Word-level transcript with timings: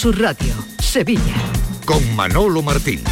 Su 0.00 0.12
Radio, 0.12 0.54
Sevilla. 0.78 1.36
Con 1.84 2.16
Manolo 2.16 2.62
Martín. 2.62 3.02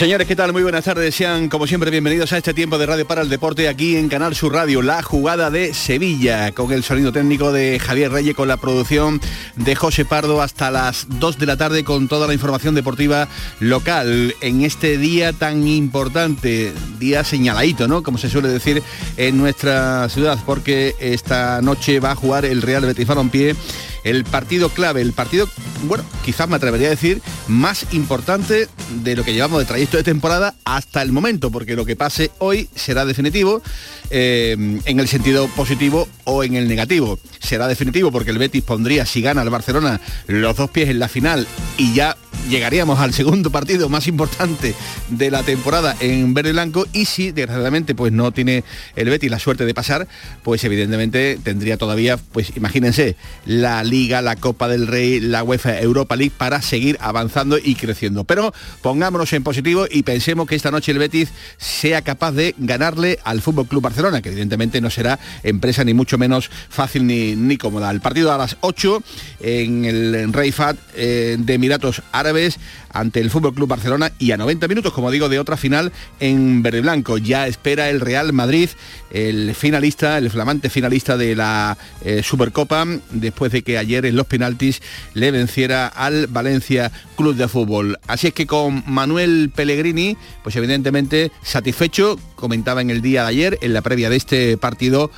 Señores, 0.00 0.26
¿qué 0.26 0.34
tal? 0.34 0.54
Muy 0.54 0.62
buenas 0.62 0.86
tardes. 0.86 1.14
Sean, 1.14 1.50
como 1.50 1.66
siempre, 1.66 1.90
bienvenidos 1.90 2.32
a 2.32 2.38
este 2.38 2.54
tiempo 2.54 2.78
de 2.78 2.86
Radio 2.86 3.06
para 3.06 3.20
el 3.20 3.28
Deporte 3.28 3.68
aquí 3.68 3.96
en 3.96 4.08
Canal 4.08 4.34
Sur 4.34 4.54
Radio, 4.54 4.80
la 4.80 5.02
jugada 5.02 5.50
de 5.50 5.74
Sevilla, 5.74 6.52
con 6.52 6.72
el 6.72 6.82
sonido 6.82 7.12
técnico 7.12 7.52
de 7.52 7.78
Javier 7.78 8.10
Reyes, 8.10 8.34
con 8.34 8.48
la 8.48 8.56
producción 8.56 9.20
de 9.56 9.74
José 9.74 10.06
Pardo 10.06 10.40
hasta 10.40 10.70
las 10.70 11.06
2 11.06 11.36
de 11.36 11.44
la 11.44 11.58
tarde 11.58 11.84
con 11.84 12.08
toda 12.08 12.26
la 12.26 12.32
información 12.32 12.74
deportiva 12.74 13.28
local 13.58 14.34
en 14.40 14.62
este 14.62 14.96
día 14.96 15.34
tan 15.34 15.68
importante, 15.68 16.72
día 16.98 17.22
señaladito, 17.22 17.86
¿no? 17.86 18.02
Como 18.02 18.16
se 18.16 18.30
suele 18.30 18.48
decir 18.48 18.82
en 19.18 19.36
nuestra 19.36 20.08
ciudad, 20.08 20.38
porque 20.46 20.96
esta 20.98 21.60
noche 21.60 22.00
va 22.00 22.12
a 22.12 22.16
jugar 22.16 22.46
el 22.46 22.62
Real 22.62 22.86
Betis 22.86 23.06
Balompié 23.06 23.54
el 24.04 24.24
partido 24.24 24.68
clave, 24.68 25.00
el 25.00 25.12
partido, 25.12 25.48
bueno, 25.84 26.04
quizás 26.24 26.48
me 26.48 26.56
atrevería 26.56 26.88
a 26.88 26.90
decir, 26.90 27.22
más 27.48 27.86
importante 27.92 28.68
de 29.02 29.16
lo 29.16 29.24
que 29.24 29.32
llevamos 29.32 29.58
de 29.58 29.66
trayecto 29.66 29.96
de 29.96 30.02
temporada 30.02 30.54
hasta 30.64 31.02
el 31.02 31.12
momento, 31.12 31.50
porque 31.50 31.76
lo 31.76 31.84
que 31.84 31.96
pase 31.96 32.30
hoy 32.38 32.68
será 32.74 33.04
definitivo 33.04 33.62
eh, 34.10 34.56
en 34.84 35.00
el 35.00 35.08
sentido 35.08 35.48
positivo 35.48 36.08
o 36.24 36.44
en 36.44 36.54
el 36.54 36.68
negativo. 36.68 37.18
Será 37.40 37.68
definitivo 37.68 38.10
porque 38.10 38.30
el 38.30 38.38
Betis 38.38 38.62
pondría, 38.62 39.06
si 39.06 39.22
gana 39.22 39.42
el 39.42 39.50
Barcelona, 39.50 40.00
los 40.26 40.56
dos 40.56 40.70
pies 40.70 40.88
en 40.88 40.98
la 40.98 41.08
final 41.08 41.46
y 41.78 41.94
ya 41.94 42.16
llegaríamos 42.48 42.98
al 43.00 43.12
segundo 43.12 43.50
partido 43.50 43.88
más 43.88 44.06
importante 44.06 44.74
de 45.08 45.30
la 45.30 45.42
temporada 45.42 45.96
en 46.00 46.34
verde 46.34 46.50
y 46.50 46.52
blanco 46.52 46.86
y 46.92 47.04
si 47.04 47.32
desgraciadamente 47.32 47.94
pues 47.94 48.12
no 48.12 48.32
tiene 48.32 48.64
el 48.96 49.08
Betis 49.08 49.30
la 49.30 49.38
suerte 49.38 49.64
de 49.64 49.74
pasar, 49.74 50.08
pues 50.42 50.64
evidentemente 50.64 51.38
tendría 51.42 51.76
todavía, 51.76 52.16
pues 52.16 52.56
imagínense, 52.56 53.16
la 53.46 53.84
Liga, 53.84 54.22
la 54.22 54.36
Copa 54.36 54.68
del 54.68 54.86
Rey, 54.86 55.20
la 55.20 55.42
UEFA 55.42 55.80
Europa 55.80 56.16
League 56.16 56.32
para 56.36 56.62
seguir 56.62 56.96
avanzando 57.00 57.58
y 57.58 57.74
creciendo. 57.74 58.24
Pero 58.24 58.52
pongámonos 58.82 59.32
en 59.32 59.42
positivo 59.42 59.86
y 59.90 60.02
pensemos 60.02 60.48
que 60.48 60.56
esta 60.56 60.70
noche 60.70 60.92
el 60.92 60.98
Betis 60.98 61.30
sea 61.58 62.02
capaz 62.02 62.32
de 62.32 62.54
ganarle 62.58 63.18
al 63.24 63.42
Fútbol 63.42 63.66
Club 63.66 63.82
Barcelona, 63.82 63.99
que 64.22 64.30
evidentemente 64.30 64.80
no 64.80 64.90
será 64.90 65.18
empresa 65.42 65.84
ni 65.84 65.94
mucho 65.94 66.18
menos 66.18 66.50
fácil 66.68 67.06
ni, 67.06 67.36
ni 67.36 67.56
cómoda. 67.58 67.90
El 67.90 68.00
partido 68.00 68.32
a 68.32 68.38
las 68.38 68.56
8 68.60 69.02
en 69.40 69.84
el 69.84 70.32
Rey 70.32 70.52
Fat 70.52 70.76
eh, 70.94 71.36
de 71.38 71.54
Emiratos 71.54 72.02
Árabes 72.12 72.58
ante 72.92 73.20
el 73.20 73.30
Fútbol 73.30 73.54
Club 73.54 73.68
Barcelona 73.68 74.12
y 74.18 74.32
a 74.32 74.36
90 74.36 74.68
minutos, 74.68 74.92
como 74.92 75.10
digo, 75.10 75.28
de 75.28 75.38
otra 75.38 75.56
final 75.56 75.92
en 76.18 76.62
verde 76.62 76.80
blanco. 76.80 77.18
Ya 77.18 77.46
espera 77.46 77.88
el 77.88 78.00
Real 78.00 78.32
Madrid, 78.32 78.70
el 79.10 79.54
finalista, 79.54 80.18
el 80.18 80.30
flamante 80.30 80.70
finalista 80.70 81.16
de 81.16 81.36
la 81.36 81.76
eh, 82.02 82.22
Supercopa, 82.22 82.86
después 83.10 83.52
de 83.52 83.62
que 83.62 83.78
ayer 83.78 84.06
en 84.06 84.16
los 84.16 84.26
penaltis 84.26 84.82
le 85.14 85.30
venciera 85.30 85.86
al 85.86 86.26
Valencia 86.26 86.90
Club 87.16 87.36
de 87.36 87.48
Fútbol. 87.48 87.98
Así 88.06 88.28
es 88.28 88.34
que 88.34 88.46
con 88.46 88.82
Manuel 88.86 89.50
Pellegrini, 89.54 90.16
pues 90.42 90.56
evidentemente 90.56 91.30
satisfecho, 91.42 92.18
comentaba 92.40 92.80
en 92.80 92.90
el 92.90 93.02
día 93.02 93.22
de 93.22 93.28
ayer, 93.28 93.58
en 93.62 93.72
la 93.72 93.82
previa 93.82 94.10
de 94.10 94.16
este 94.16 94.56
partido, 94.56 95.10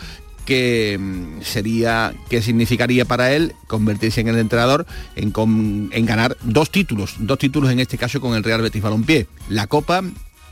que 0.44 0.98
mm, 1.00 1.42
sería, 1.42 2.14
que 2.28 2.42
significaría 2.42 3.04
para 3.04 3.32
él 3.32 3.54
convertirse 3.66 4.20
en 4.20 4.28
el 4.28 4.38
entrenador 4.38 4.86
en, 5.16 5.32
en, 5.92 6.06
ganar 6.06 6.36
dos 6.42 6.70
títulos, 6.70 7.14
dos 7.18 7.38
títulos 7.38 7.70
en 7.70 7.80
este 7.80 7.98
caso 7.98 8.20
con 8.20 8.34
el 8.34 8.44
Real 8.44 8.60
Betis 8.60 8.82
Balompié, 8.82 9.26
la 9.48 9.66
Copa 9.66 10.02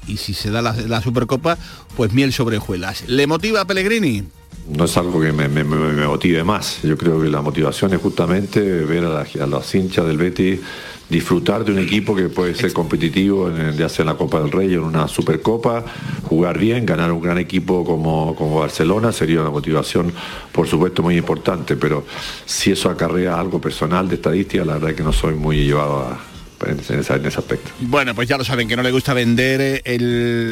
y 0.06 0.16
si 0.16 0.34
se 0.34 0.50
da 0.50 0.62
la, 0.62 1.02
Supercopa, 1.02 1.58
pues 1.96 2.12
miel 2.12 2.32
sobre 2.32 2.56
hojuelas. 2.56 3.04
¿Le 3.08 3.26
motiva 3.26 3.64
Pellegrini? 3.64 4.24
No 4.68 4.84
es 4.84 4.96
algo 4.96 5.20
que 5.20 5.32
me, 5.32 5.48
motive 5.64 6.44
más. 6.44 6.80
Yo 6.82 6.96
creo 6.96 7.20
que 7.20 7.28
la 7.28 7.42
motivación 7.42 7.92
es 7.92 8.00
justamente 8.00 8.60
ver 8.60 9.04
a, 9.04 9.20
a 9.20 9.46
los 9.46 9.74
hinchas 9.74 10.06
del 10.06 10.16
Betis 10.16 10.60
disfrutar 11.10 11.64
de 11.64 11.72
un 11.72 11.78
equipo 11.80 12.14
que 12.14 12.28
puede 12.28 12.54
ser 12.54 12.72
competitivo 12.72 13.48
en, 13.48 13.76
de 13.76 13.84
hacer 13.84 14.06
la 14.06 14.14
Copa 14.14 14.40
del 14.40 14.50
Rey 14.50 14.72
en 14.72 14.80
una 14.80 15.08
Supercopa, 15.08 15.84
jugar 16.24 16.58
bien, 16.58 16.86
ganar 16.86 17.12
un 17.12 17.20
gran 17.20 17.38
equipo 17.38 17.84
como, 17.84 18.34
como 18.36 18.60
Barcelona 18.60 19.12
sería 19.12 19.40
una 19.40 19.50
motivación, 19.50 20.12
por 20.52 20.68
supuesto, 20.68 21.02
muy 21.02 21.16
importante, 21.16 21.76
pero 21.76 22.04
si 22.46 22.70
eso 22.70 22.88
acarrea 22.88 23.38
algo 23.38 23.60
personal 23.60 24.08
de 24.08 24.14
estadística, 24.14 24.64
la 24.64 24.74
verdad 24.74 24.90
es 24.90 24.96
que 24.96 25.02
no 25.02 25.12
soy 25.12 25.34
muy 25.34 25.64
llevado 25.64 25.98
a, 25.98 26.29
en 26.68 26.78
ese, 26.78 27.38
aspecto. 27.38 27.70
Bueno, 27.80 28.14
pues 28.14 28.28
ya 28.28 28.36
lo 28.36 28.44
saben, 28.44 28.68
que 28.68 28.76
no 28.76 28.82
le 28.82 28.90
gusta 28.90 29.14
vender 29.14 29.82
eh, 29.84 29.98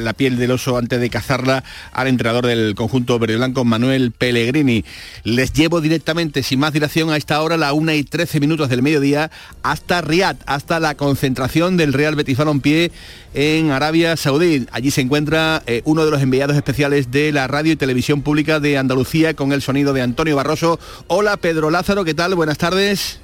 la 0.03 0.13
piel 0.13 0.37
del 0.37 0.51
oso 0.51 0.77
antes 0.79 1.01
de 1.01 1.11
cazarla 1.11 1.65
al 1.93 2.09
entrenador 2.09 2.47
del 2.47 2.75
conjunto 2.75 3.19
verde 3.19 3.37
blanco, 3.37 3.65
Manuel 3.65 4.13
Pellegrini. 4.13 4.85
Les 5.25 5.53
llevo 5.53 5.81
directamente, 5.81 6.43
sin 6.43 6.61
más 6.61 6.73
dilación, 6.73 7.11
a 7.11 7.17
esta 7.17 7.43
hora, 7.43 7.57
la 7.57 7.73
1 7.73 7.93
y 7.93 8.05
13 8.05 8.41
minutos 8.41 8.69
del 8.69 8.83
mediodía, 8.83 9.31
hasta 9.63 10.01
Riad, 10.01 10.37
hasta 10.47 10.81
la 10.81 10.95
concentración 10.97 11.77
del 11.77 11.93
Real 11.93 12.15
Betis 12.15 12.39
Balompié 12.39 12.91
en 13.35 13.71
Arabia 13.71 14.17
Saudí. 14.17 14.67
Allí 14.73 14.91
se 14.91 15.01
encuentra 15.01 15.63
eh, 15.67 15.83
uno 15.85 16.05
de 16.05 16.11
los 16.11 16.23
enviados 16.23 16.57
especiales 16.57 17.11
de 17.11 17.33
la 17.33 17.47
radio 17.47 17.73
y 17.73 17.77
televisión 17.77 18.23
pública 18.23 18.61
de 18.61 18.79
Andalucía 18.79 19.35
con 19.35 19.53
el 19.53 19.63
sonido 19.63 19.93
de 19.93 20.03
Antonio 20.03 20.37
Barroso. 20.37 20.79
Hola 21.07 21.37
Pedro 21.37 21.71
Lázaro, 21.71 22.05
¿qué 22.05 22.15
tal? 22.15 22.35
Buenas 22.35 22.59
tardes. 22.59 23.21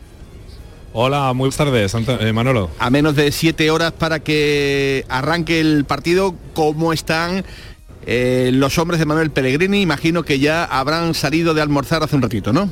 Hola, 0.96 1.32
muy 1.32 1.50
buenas 1.50 1.56
tardes, 1.56 1.92
eh, 2.20 2.32
Manolo. 2.32 2.70
A 2.78 2.88
menos 2.88 3.16
de 3.16 3.32
siete 3.32 3.68
horas 3.72 3.90
para 3.90 4.20
que 4.20 5.04
arranque 5.08 5.58
el 5.58 5.84
partido, 5.86 6.36
¿cómo 6.54 6.92
están 6.92 7.44
eh, 8.06 8.50
los 8.54 8.78
hombres 8.78 9.00
de 9.00 9.04
Manuel 9.04 9.32
Pellegrini? 9.32 9.80
Imagino 9.80 10.22
que 10.22 10.38
ya 10.38 10.64
habrán 10.64 11.14
salido 11.14 11.52
de 11.52 11.62
almorzar 11.62 12.04
hace 12.04 12.14
un 12.14 12.22
ratito, 12.22 12.52
¿no? 12.52 12.70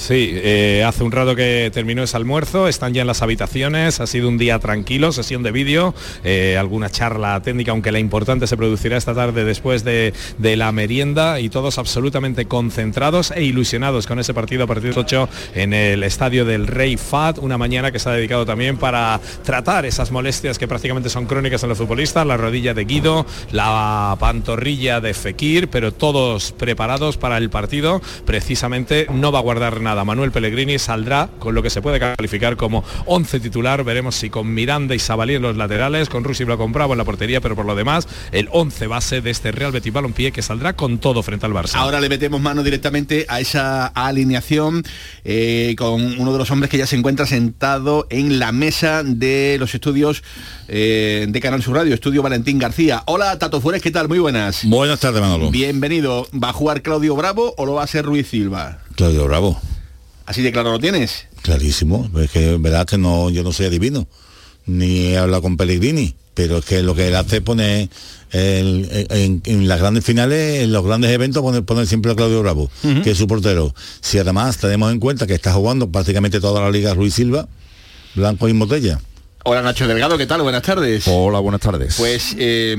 Sí, 0.00 0.30
eh, 0.32 0.82
hace 0.82 1.04
un 1.04 1.12
rato 1.12 1.36
que 1.36 1.70
terminó 1.74 2.02
ese 2.02 2.16
almuerzo, 2.16 2.68
están 2.68 2.94
ya 2.94 3.02
en 3.02 3.06
las 3.06 3.20
habitaciones, 3.20 4.00
ha 4.00 4.06
sido 4.06 4.30
un 4.30 4.38
día 4.38 4.58
tranquilo, 4.58 5.12
sesión 5.12 5.42
de 5.42 5.52
vídeo, 5.52 5.94
eh, 6.24 6.56
alguna 6.58 6.88
charla 6.88 7.38
técnica, 7.42 7.72
aunque 7.72 7.92
la 7.92 7.98
importante 7.98 8.46
se 8.46 8.56
producirá 8.56 8.96
esta 8.96 9.14
tarde 9.14 9.44
después 9.44 9.84
de, 9.84 10.14
la 10.40 10.72
merienda 10.72 11.38
y 11.38 11.50
todos 11.50 11.76
absolutamente 11.76 12.46
concentrados 12.46 13.30
e 13.30 13.44
ilusionados 13.44 14.06
con 14.06 14.18
ese 14.18 14.32
partido 14.32 14.64
a 14.64 14.66
partir 14.66 14.84
de 14.84 14.88
las 14.96 15.04
8 15.04 15.28
en 15.54 15.74
el 15.74 16.02
estadio 16.02 16.46
del 16.46 16.66
Rey 16.66 16.96
Fat, 16.96 17.36
una 17.36 17.58
mañana 17.58 17.92
que 17.92 17.98
se 17.98 18.08
ha 18.08 18.12
dedicado 18.12 18.46
también 18.46 18.78
para 18.78 19.20
tratar 19.44 19.84
esas 19.84 20.10
molestias 20.10 20.58
que 20.58 20.66
prácticamente 20.66 21.10
son 21.10 21.26
crónicas 21.26 21.62
en 21.62 21.68
los 21.68 21.76
futbolistas, 21.78 22.26
la 22.26 22.38
rodilla 22.38 22.72
de 22.72 22.86
Guido, 22.86 23.26
la 23.52 24.16
pantorrilla 24.18 25.02
de 25.02 25.12
Fekir, 25.12 25.68
pero 25.68 25.92
todos 25.92 26.52
preparados 26.52 27.18
para 27.18 27.36
el 27.36 27.50
partido, 27.50 28.00
precisamente 28.24 29.06
no 29.10 29.30
va 29.30 29.40
a 29.40 29.42
guardar 29.42 29.82
nada 29.82 29.89
Manuel 30.04 30.30
Pellegrini 30.30 30.78
saldrá 30.78 31.28
con 31.38 31.54
lo 31.54 31.62
que 31.62 31.70
se 31.70 31.82
puede 31.82 31.98
calificar 31.98 32.56
como 32.56 32.84
11 33.06 33.40
titular. 33.40 33.84
Veremos 33.84 34.14
si 34.14 34.30
con 34.30 34.52
Miranda 34.52 34.94
y 34.94 34.98
Sabalí 34.98 35.34
en 35.34 35.42
los 35.42 35.56
laterales, 35.56 36.08
con 36.08 36.24
Rusi 36.24 36.44
lo 36.44 36.56
comprado 36.58 36.92
en 36.92 36.98
la 36.98 37.04
portería, 37.04 37.40
pero 37.40 37.56
por 37.56 37.66
lo 37.66 37.74
demás, 37.74 38.08
el 38.32 38.48
11 38.52 38.86
base 38.86 39.20
de 39.20 39.30
este 39.30 39.52
Real 39.52 39.72
Betis 39.72 39.92
Balompié 39.92 40.32
que 40.32 40.42
saldrá 40.42 40.74
con 40.74 40.98
todo 40.98 41.22
frente 41.22 41.46
al 41.46 41.52
Barça. 41.52 41.74
Ahora 41.74 42.00
le 42.00 42.08
metemos 42.08 42.40
mano 42.40 42.62
directamente 42.62 43.26
a 43.28 43.40
esa 43.40 43.86
alineación 43.86 44.82
eh, 45.24 45.74
con 45.76 46.18
uno 46.18 46.32
de 46.32 46.38
los 46.38 46.50
hombres 46.50 46.70
que 46.70 46.78
ya 46.78 46.86
se 46.86 46.96
encuentra 46.96 47.26
sentado 47.26 48.06
en 48.10 48.38
la 48.38 48.52
mesa 48.52 49.02
de 49.04 49.56
los 49.58 49.74
estudios 49.74 50.22
eh, 50.68 51.26
de 51.28 51.40
Canal 51.40 51.62
Sur 51.62 51.76
Radio, 51.76 51.94
Estudio 51.94 52.22
Valentín 52.22 52.58
García. 52.58 53.02
Hola 53.06 53.38
Tato 53.38 53.60
Fuentes, 53.60 53.82
¿qué 53.82 53.90
tal? 53.90 54.08
Muy 54.08 54.18
buenas. 54.18 54.64
Buenas 54.64 55.00
tardes, 55.00 55.20
Manolo. 55.20 55.50
Bienvenido. 55.50 56.26
¿Va 56.32 56.50
a 56.50 56.52
jugar 56.52 56.82
Claudio 56.82 57.16
Bravo 57.16 57.54
o 57.56 57.66
lo 57.66 57.74
va 57.74 57.82
a 57.82 57.84
hacer 57.84 58.04
Ruiz 58.04 58.28
Silva? 58.28 58.78
Claudio 58.96 59.24
Bravo. 59.24 59.60
¿Así 60.30 60.42
de 60.42 60.52
claro 60.52 60.70
lo 60.70 60.78
tienes? 60.78 61.26
Clarísimo, 61.42 62.08
es 62.20 62.30
que 62.30 62.56
verdad 62.56 62.86
que 62.86 62.96
no, 62.96 63.30
yo 63.30 63.42
no 63.42 63.50
soy 63.50 63.66
adivino, 63.66 64.06
ni 64.64 65.06
he 65.06 65.18
hablado 65.18 65.42
con 65.42 65.56
Pellegrini, 65.56 66.14
pero 66.34 66.58
es 66.58 66.64
que 66.64 66.84
lo 66.84 66.94
que 66.94 67.08
él 67.08 67.16
hace 67.16 67.38
es 67.38 67.42
poner 67.42 67.88
en, 68.30 69.66
las 69.66 69.80
grandes 69.80 70.04
finales, 70.04 70.62
en 70.62 70.70
los 70.70 70.84
grandes 70.84 71.10
eventos, 71.10 71.42
poner, 71.64 71.84
siempre 71.88 72.12
a 72.12 72.14
Claudio 72.14 72.42
Bravo, 72.42 72.70
que 73.02 73.10
es 73.10 73.18
su 73.18 73.26
portero. 73.26 73.74
Si 74.02 74.18
además 74.18 74.58
tenemos 74.58 74.92
en 74.92 75.00
cuenta 75.00 75.26
que 75.26 75.34
está 75.34 75.52
jugando 75.52 75.90
prácticamente 75.90 76.40
toda 76.40 76.60
la 76.60 76.70
liga 76.70 76.94
Ruiz 76.94 77.14
Silva, 77.14 77.48
Blanco 78.14 78.48
y 78.48 78.52
Motella, 78.52 79.00
Hola 79.42 79.62
Nacho 79.62 79.88
Delgado, 79.88 80.18
¿qué 80.18 80.26
tal? 80.26 80.42
Buenas 80.42 80.62
tardes. 80.62 81.04
Hola, 81.08 81.38
buenas 81.38 81.62
tardes. 81.62 81.96
Pues 81.96 82.36
eh, 82.38 82.76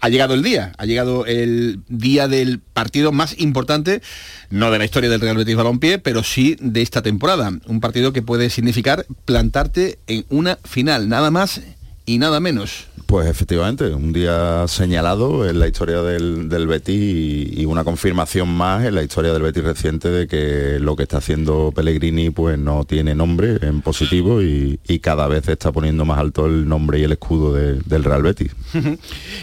ha 0.00 0.08
llegado 0.08 0.34
el 0.34 0.42
día, 0.42 0.72
ha 0.76 0.86
llegado 0.86 1.24
el 1.24 1.82
día 1.86 2.26
del 2.26 2.58
partido 2.58 3.12
más 3.12 3.38
importante, 3.38 4.02
no 4.50 4.72
de 4.72 4.78
la 4.78 4.86
historia 4.86 5.08
del 5.08 5.20
Real 5.20 5.36
Betis 5.36 5.54
Balompié, 5.54 6.00
pero 6.00 6.24
sí 6.24 6.56
de 6.58 6.82
esta 6.82 7.00
temporada. 7.00 7.52
Un 7.66 7.78
partido 7.78 8.12
que 8.12 8.22
puede 8.22 8.50
significar 8.50 9.06
plantarte 9.24 10.00
en 10.08 10.26
una 10.30 10.58
final, 10.64 11.08
nada 11.08 11.30
más 11.30 11.60
y 12.06 12.18
nada 12.18 12.40
menos. 12.40 12.86
Pues 13.06 13.28
efectivamente, 13.28 13.94
un 13.94 14.12
día 14.12 14.66
señalado 14.66 15.48
en 15.48 15.58
la 15.58 15.68
historia 15.68 16.02
del, 16.02 16.48
del 16.48 16.66
Betis 16.66 16.96
y, 16.96 17.60
y, 17.60 17.64
una 17.66 17.84
confirmación 17.84 18.48
más 18.48 18.84
en 18.84 18.94
la 18.94 19.02
historia 19.02 19.32
del 19.32 19.42
Betis 19.42 19.62
reciente 19.62 20.08
de 20.08 20.26
que 20.26 20.78
lo 20.80 20.96
que 20.96 21.02
está 21.04 21.18
haciendo 21.18 21.70
Pellegrini 21.74 22.30
pues 22.30 22.58
no 22.58 22.84
tiene 22.84 23.14
nombre 23.14 23.58
en 23.60 23.82
positivo 23.82 24.42
y, 24.42 24.80
y 24.88 24.98
cada 25.00 25.28
vez 25.28 25.46
está 25.48 25.70
poniendo 25.70 26.04
más 26.04 26.18
alto 26.18 26.46
el 26.46 26.66
nombre 26.66 26.98
y 26.98 27.04
el 27.04 27.12
escudo 27.12 27.52
de, 27.52 27.74
del 27.84 28.04
Real 28.04 28.22
Betis. 28.22 28.52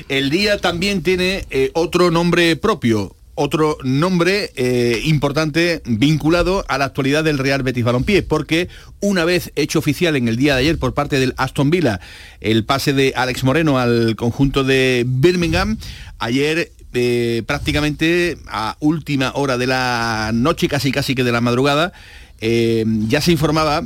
el 0.09 0.29
día 0.29 0.57
también 0.57 1.03
tiene 1.03 1.45
eh, 1.51 1.71
otro 1.73 2.09
nombre 2.09 2.55
propio, 2.55 3.15
otro 3.35 3.77
nombre 3.83 4.51
eh, 4.55 5.01
importante 5.05 5.81
vinculado 5.85 6.65
a 6.67 6.77
la 6.77 6.85
actualidad 6.85 7.23
del 7.23 7.37
Real 7.37 7.63
Betis 7.63 7.83
Balompié, 7.83 8.23
porque 8.23 8.67
una 8.99 9.25
vez 9.25 9.51
hecho 9.55 9.79
oficial 9.79 10.15
en 10.15 10.27
el 10.27 10.37
día 10.37 10.55
de 10.55 10.61
ayer 10.61 10.77
por 10.77 10.93
parte 10.93 11.19
del 11.19 11.33
Aston 11.37 11.69
Villa 11.69 11.99
el 12.39 12.65
pase 12.65 12.93
de 12.93 13.13
Alex 13.15 13.43
Moreno 13.43 13.79
al 13.79 14.15
conjunto 14.15 14.63
de 14.63 15.05
Birmingham, 15.07 15.77
ayer 16.19 16.71
eh, 16.93 17.43
prácticamente 17.45 18.37
a 18.47 18.75
última 18.79 19.31
hora 19.35 19.57
de 19.57 19.67
la 19.67 20.31
noche, 20.33 20.67
casi 20.67 20.91
casi 20.91 21.15
que 21.15 21.23
de 21.23 21.31
la 21.31 21.41
madrugada, 21.41 21.93
eh, 22.41 22.83
ya 23.07 23.21
se 23.21 23.31
informaba 23.31 23.83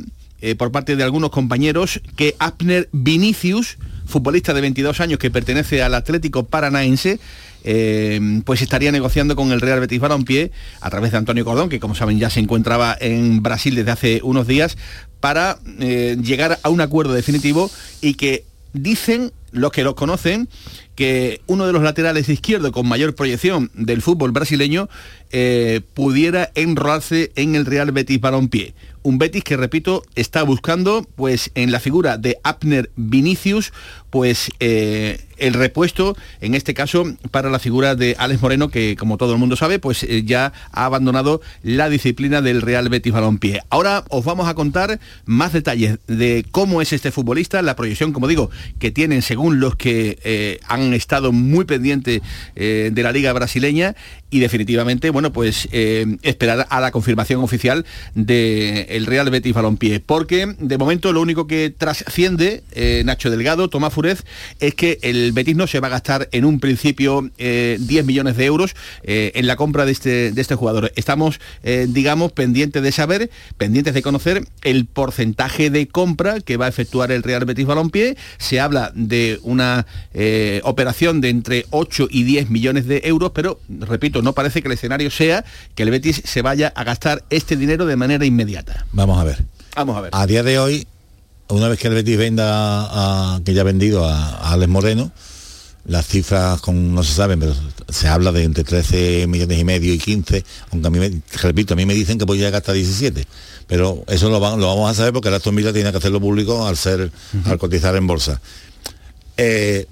por 0.60 0.72
parte 0.72 0.96
de 0.96 1.02
algunos 1.02 1.32
compañeros 1.32 2.02
que 2.16 2.36
Abner 2.38 2.88
Vinicius, 2.92 3.80
futbolista 4.06 4.54
de 4.54 4.62
22 4.62 5.02
años 5.02 5.18
que 5.18 5.32
pertenece 5.32 5.82
al 5.82 5.96
Atlético 5.96 6.46
Paranaense, 6.46 7.20
eh, 7.68 8.42
pues 8.46 8.62
estaría 8.62 8.92
negociando 8.92 9.36
con 9.36 9.52
el 9.52 9.60
Real 9.60 9.80
Betis 9.80 10.00
Balompié 10.00 10.52
a 10.82 10.90
través 10.92 11.12
de 11.12 11.18
Antonio 11.18 11.44
Cordón, 11.44 11.68
que 11.68 11.80
como 11.80 11.96
saben 11.96 12.20
ya 12.20 12.30
se 12.30 12.40
encontraba 12.40 12.96
en 13.00 13.42
Brasil 13.42 13.74
desde 13.76 13.92
hace 13.92 14.20
unos 14.24 14.46
días, 14.46 14.78
para 15.20 15.58
eh, 15.80 16.16
llegar 16.22 16.60
a 16.62 16.70
un 16.70 16.80
acuerdo 16.80 17.14
definitivo 17.14 17.72
y 18.02 18.14
que 18.14 18.46
dicen 18.74 19.32
los 19.52 19.72
que 19.72 19.84
los 19.84 19.96
conocen 19.96 20.48
que 20.96 21.42
uno 21.48 21.66
de 21.66 21.74
los 21.74 21.82
laterales 21.82 22.30
izquierdo 22.30 22.72
con 22.72 22.88
mayor 22.88 23.16
proyección 23.16 23.72
del 23.74 24.02
fútbol 24.02 24.32
brasileño 24.32 24.90
eh, 25.32 25.82
pudiera 25.94 26.52
enrolarse 26.56 27.32
en 27.36 27.56
el 27.56 27.66
Real 27.66 27.92
Betis 27.92 28.20
Balompié. 28.22 28.74
Un 29.04 29.18
Betis 29.18 29.44
que, 29.44 29.58
repito, 29.58 30.04
está 30.16 30.44
buscando, 30.44 31.06
pues, 31.16 31.52
en 31.56 31.72
la 31.72 31.80
figura 31.80 32.18
de 32.18 32.38
Abner 32.44 32.90
Vinicius, 32.96 33.72
pues, 34.10 34.50
eh, 34.60 35.20
el 35.38 35.54
repuesto, 35.54 36.16
en 36.42 36.56
este 36.56 36.74
caso, 36.74 37.06
para 37.32 37.50
la 37.50 37.60
figura 37.60 37.96
de 37.96 38.16
Alex 38.18 38.42
Moreno, 38.42 38.70
que, 38.70 38.96
como 38.96 39.18
todo 39.18 39.34
el 39.34 39.40
mundo 39.40 39.56
sabe, 39.56 39.80
pues, 39.80 40.04
eh, 40.04 40.24
ya 40.24 40.54
ha 40.72 40.86
abandonado 40.86 41.42
la 41.64 41.90
disciplina 41.90 42.42
del 42.42 42.62
Real 42.62 42.90
Betis 42.90 43.14
Balompié. 43.14 43.62
Ahora 43.70 44.04
os 44.10 44.26
vamos 44.26 44.48
a 44.48 44.54
contar 44.54 45.00
más 45.26 45.54
detalles 45.54 46.00
de 46.08 46.46
cómo 46.52 46.82
es 46.82 46.94
este 46.94 47.12
futbolista, 47.12 47.62
la 47.62 47.76
proyección, 47.76 48.14
como 48.14 48.28
digo, 48.28 48.50
que 48.80 48.92
tienen 48.92 49.22
según 49.22 49.60
los 49.60 49.76
que 49.76 50.20
eh, 50.24 50.60
han 50.68 50.94
estado 50.94 51.32
muy 51.32 51.66
pendientes 51.66 52.22
eh, 52.56 52.92
de 52.94 53.04
la 53.04 53.12
liga 53.12 53.34
brasileña 53.34 53.96
y 54.30 54.40
definitivamente, 54.40 55.12
bueno, 55.12 55.32
pues 55.32 55.70
esperar 55.72 56.68
a 56.70 56.82
la 56.82 56.92
confirmación 56.92 57.42
oficial 57.42 57.86
del 58.16 58.86
el 58.90 59.06
Real 59.06 59.30
Betis 59.30 59.54
Balompié. 59.54 60.02
Porque 60.02 60.56
de 60.60 60.78
momento 60.78 61.14
lo 61.14 61.22
único 61.22 61.48
que 61.48 61.70
trasciende 61.70 62.64
Nacho 63.06 63.30
Delgado, 63.30 63.70
Tomás 63.70 63.94
Furez, 63.94 64.26
es 64.60 64.74
que 64.76 65.00
el 65.04 65.25
Betis 65.34 65.56
no 65.56 65.68
se 65.68 65.80
va 65.80 65.88
a 65.88 65.92
gastar 65.92 66.30
en 66.32 66.46
un 66.46 66.60
principio 66.60 67.30
10 67.38 68.06
millones 68.06 68.38
de 68.38 68.46
euros 68.46 68.76
en 69.04 69.48
la 69.48 69.56
compra 69.56 69.86
de 69.86 69.92
este, 69.92 70.32
de 70.32 70.42
este 70.42 70.56
jugador. 70.56 70.92
Estamos, 70.96 71.40
digamos, 71.88 72.32
pendientes 72.32 72.82
de 72.82 72.92
saber, 72.92 73.30
pendientes 73.58 73.94
de 73.94 74.02
conocer 74.02 74.48
el 74.64 74.86
porcentaje 74.86 75.70
de 75.70 75.88
compra 75.88 76.40
que 76.42 76.58
va 76.58 76.66
a 76.66 76.70
efectuar 76.70 77.12
el 77.12 77.24
Real 77.24 77.46
Betis 77.46 77.66
Balompié. 77.66 78.18
Se 78.38 78.60
habla 78.60 78.92
de 78.96 79.40
una 79.44 79.86
operación 80.64 81.22
de 81.22 81.30
entre 81.30 81.66
8 81.70 82.08
y 82.10 82.24
10 82.24 82.50
millones 82.50 82.88
de 82.88 83.02
euros, 83.06 83.32
pero, 83.34 83.60
repito, 83.70 84.22
no 84.22 84.34
parece 84.34 84.62
que 84.62 84.68
el 84.68 84.74
escenario 84.74 85.12
sea 85.12 85.46
que 85.76 85.84
el 85.84 85.92
Betis 85.92 86.22
se 86.26 86.42
vaya 86.42 86.74
a 86.76 86.84
gastar 86.84 87.24
este 87.30 87.56
dinero 87.56 87.86
de 87.86 87.96
manera 87.96 88.26
inmediata. 88.26 88.86
Vamos 88.92 89.20
a 89.20 89.24
ver. 89.24 89.44
Vamos 89.76 89.98
a 89.98 90.02
ver. 90.02 90.10
A 90.14 90.26
día 90.26 90.42
de 90.44 90.58
hoy, 90.58 90.88
una 91.50 91.68
vez 91.68 91.80
que 91.80 91.88
el 91.88 91.94
Betis 91.94 92.18
venda, 92.18 92.46
a, 92.46 93.40
que 93.44 93.54
ya 93.54 93.62
ha 93.62 93.66
vendido 93.66 94.06
a, 94.06 94.30
a, 94.30 94.54
Alex 94.54 94.70
Moreno, 94.70 95.12
las 95.88 96.08
cifras 96.08 96.60
con, 96.62 96.96
no 96.96 97.04
se 97.04 97.14
saben, 97.14 97.40
pero 97.40 97.54
se 97.90 98.08
habla 98.08 98.32
de 98.32 98.44
entre 98.44 98.64
13 98.64 99.28
millones 99.28 99.60
y 99.60 99.64
medio 99.64 99.94
y 99.94 100.00
15, 100.00 100.44
aunque 100.72 100.88
a 100.88 100.90
mí, 100.90 101.00
me, 101.00 101.22
repito, 101.42 101.74
a 101.74 101.78
mí 101.78 101.86
me 101.86 101.94
dicen 101.94 102.18
que 102.18 102.26
podría 102.26 102.50
gastar 102.50 102.76
17, 102.76 103.28
pero 103.68 104.04
eso 104.08 104.30
lo, 104.30 104.40
va, 104.40 104.56
lo, 104.58 104.68
vamos 104.68 104.90
a 104.90 104.94
saber 104.96 105.14
porque 105.14 105.30
el 105.30 105.36
Aston 105.36 105.56
Villa 105.56 105.72
tiene 105.74 105.92
que 105.92 105.98
hacerlo 105.98 106.20
público 106.20 106.66
al 106.66 106.78
ser, 106.78 107.02
uh 107.02 107.38
-huh. 107.38 107.52
al 107.52 107.60
cotizar 107.60 107.96
en 107.96 108.08
bolsa. 108.08 108.42
Eh, 109.38 109.86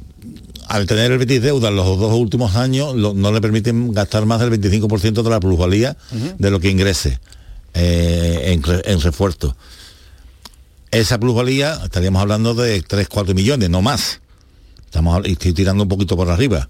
al 0.67 0.87
tener 0.87 1.11
el 1.11 1.17
Betis 1.17 1.41
deuda 1.41 1.69
en 1.69 1.75
los 1.75 1.85
dos 1.99 2.13
últimos 2.13 2.55
años, 2.55 2.95
lo, 2.95 3.13
no 3.13 3.31
le 3.31 3.41
permiten 3.41 3.91
gastar 3.91 4.25
más 4.25 4.39
del 4.39 4.49
25% 4.59 5.21
de 5.21 5.29
la 5.29 5.39
plusvalía 5.39 5.95
uh 6.11 6.15
-huh. 6.15 6.35
de 6.37 6.51
lo 6.51 6.59
que 6.59 6.71
ingrese 6.71 7.19
eh, 7.73 8.53
en, 8.53 8.63
en, 8.85 9.01
refuerzo. 9.01 9.55
Esa 10.93 11.19
plusvalía 11.19 11.79
estaríamos 11.83 12.21
hablando 12.21 12.53
de 12.53 12.79
3, 12.81 13.07
4 13.07 13.33
millones, 13.33 13.67
no 13.69 13.81
más. 13.81 14.21
Estamos, 14.85 15.25
estoy 15.25 15.51
tirando 15.53 15.81
un 15.81 15.89
poquito 15.89 16.15
por 16.15 16.29
arriba. 16.29 16.69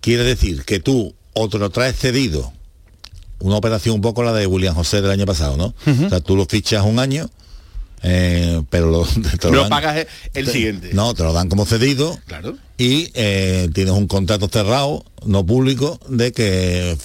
Quiere 0.00 0.24
decir 0.24 0.64
que 0.64 0.80
tú 0.80 1.14
o 1.34 1.48
te 1.50 1.58
lo 1.58 1.68
traes 1.68 1.96
cedido, 1.96 2.54
una 3.40 3.56
operación 3.56 3.96
un 3.96 4.00
poco 4.00 4.22
la 4.22 4.32
de 4.32 4.46
William 4.46 4.74
José 4.74 5.02
del 5.02 5.10
año 5.10 5.26
pasado, 5.26 5.58
¿no? 5.58 5.66
Uh 5.66 5.90
-huh. 5.90 6.06
O 6.06 6.08
sea, 6.08 6.20
tú 6.20 6.36
lo 6.36 6.46
fichas 6.46 6.84
un 6.86 6.98
año, 6.98 7.28
eh, 8.02 8.62
pero 8.70 8.90
lo, 8.90 9.04
te 9.40 9.48
lo, 9.48 9.56
lo 9.56 9.60
dan, 9.60 9.68
pagas 9.68 10.06
el 10.32 10.46
te, 10.46 10.50
siguiente. 10.50 10.90
No, 10.94 11.12
te 11.12 11.22
lo 11.22 11.34
dan 11.34 11.50
como 11.50 11.66
cedido. 11.66 12.18
Claro. 12.26 12.56
Y 12.78 13.10
eh, 13.12 13.68
tienes 13.74 13.92
un 13.92 14.06
contrato 14.06 14.48
cerrado, 14.48 15.04
no 15.26 15.44
público, 15.44 16.00
de 16.08 16.32
que 16.32 16.96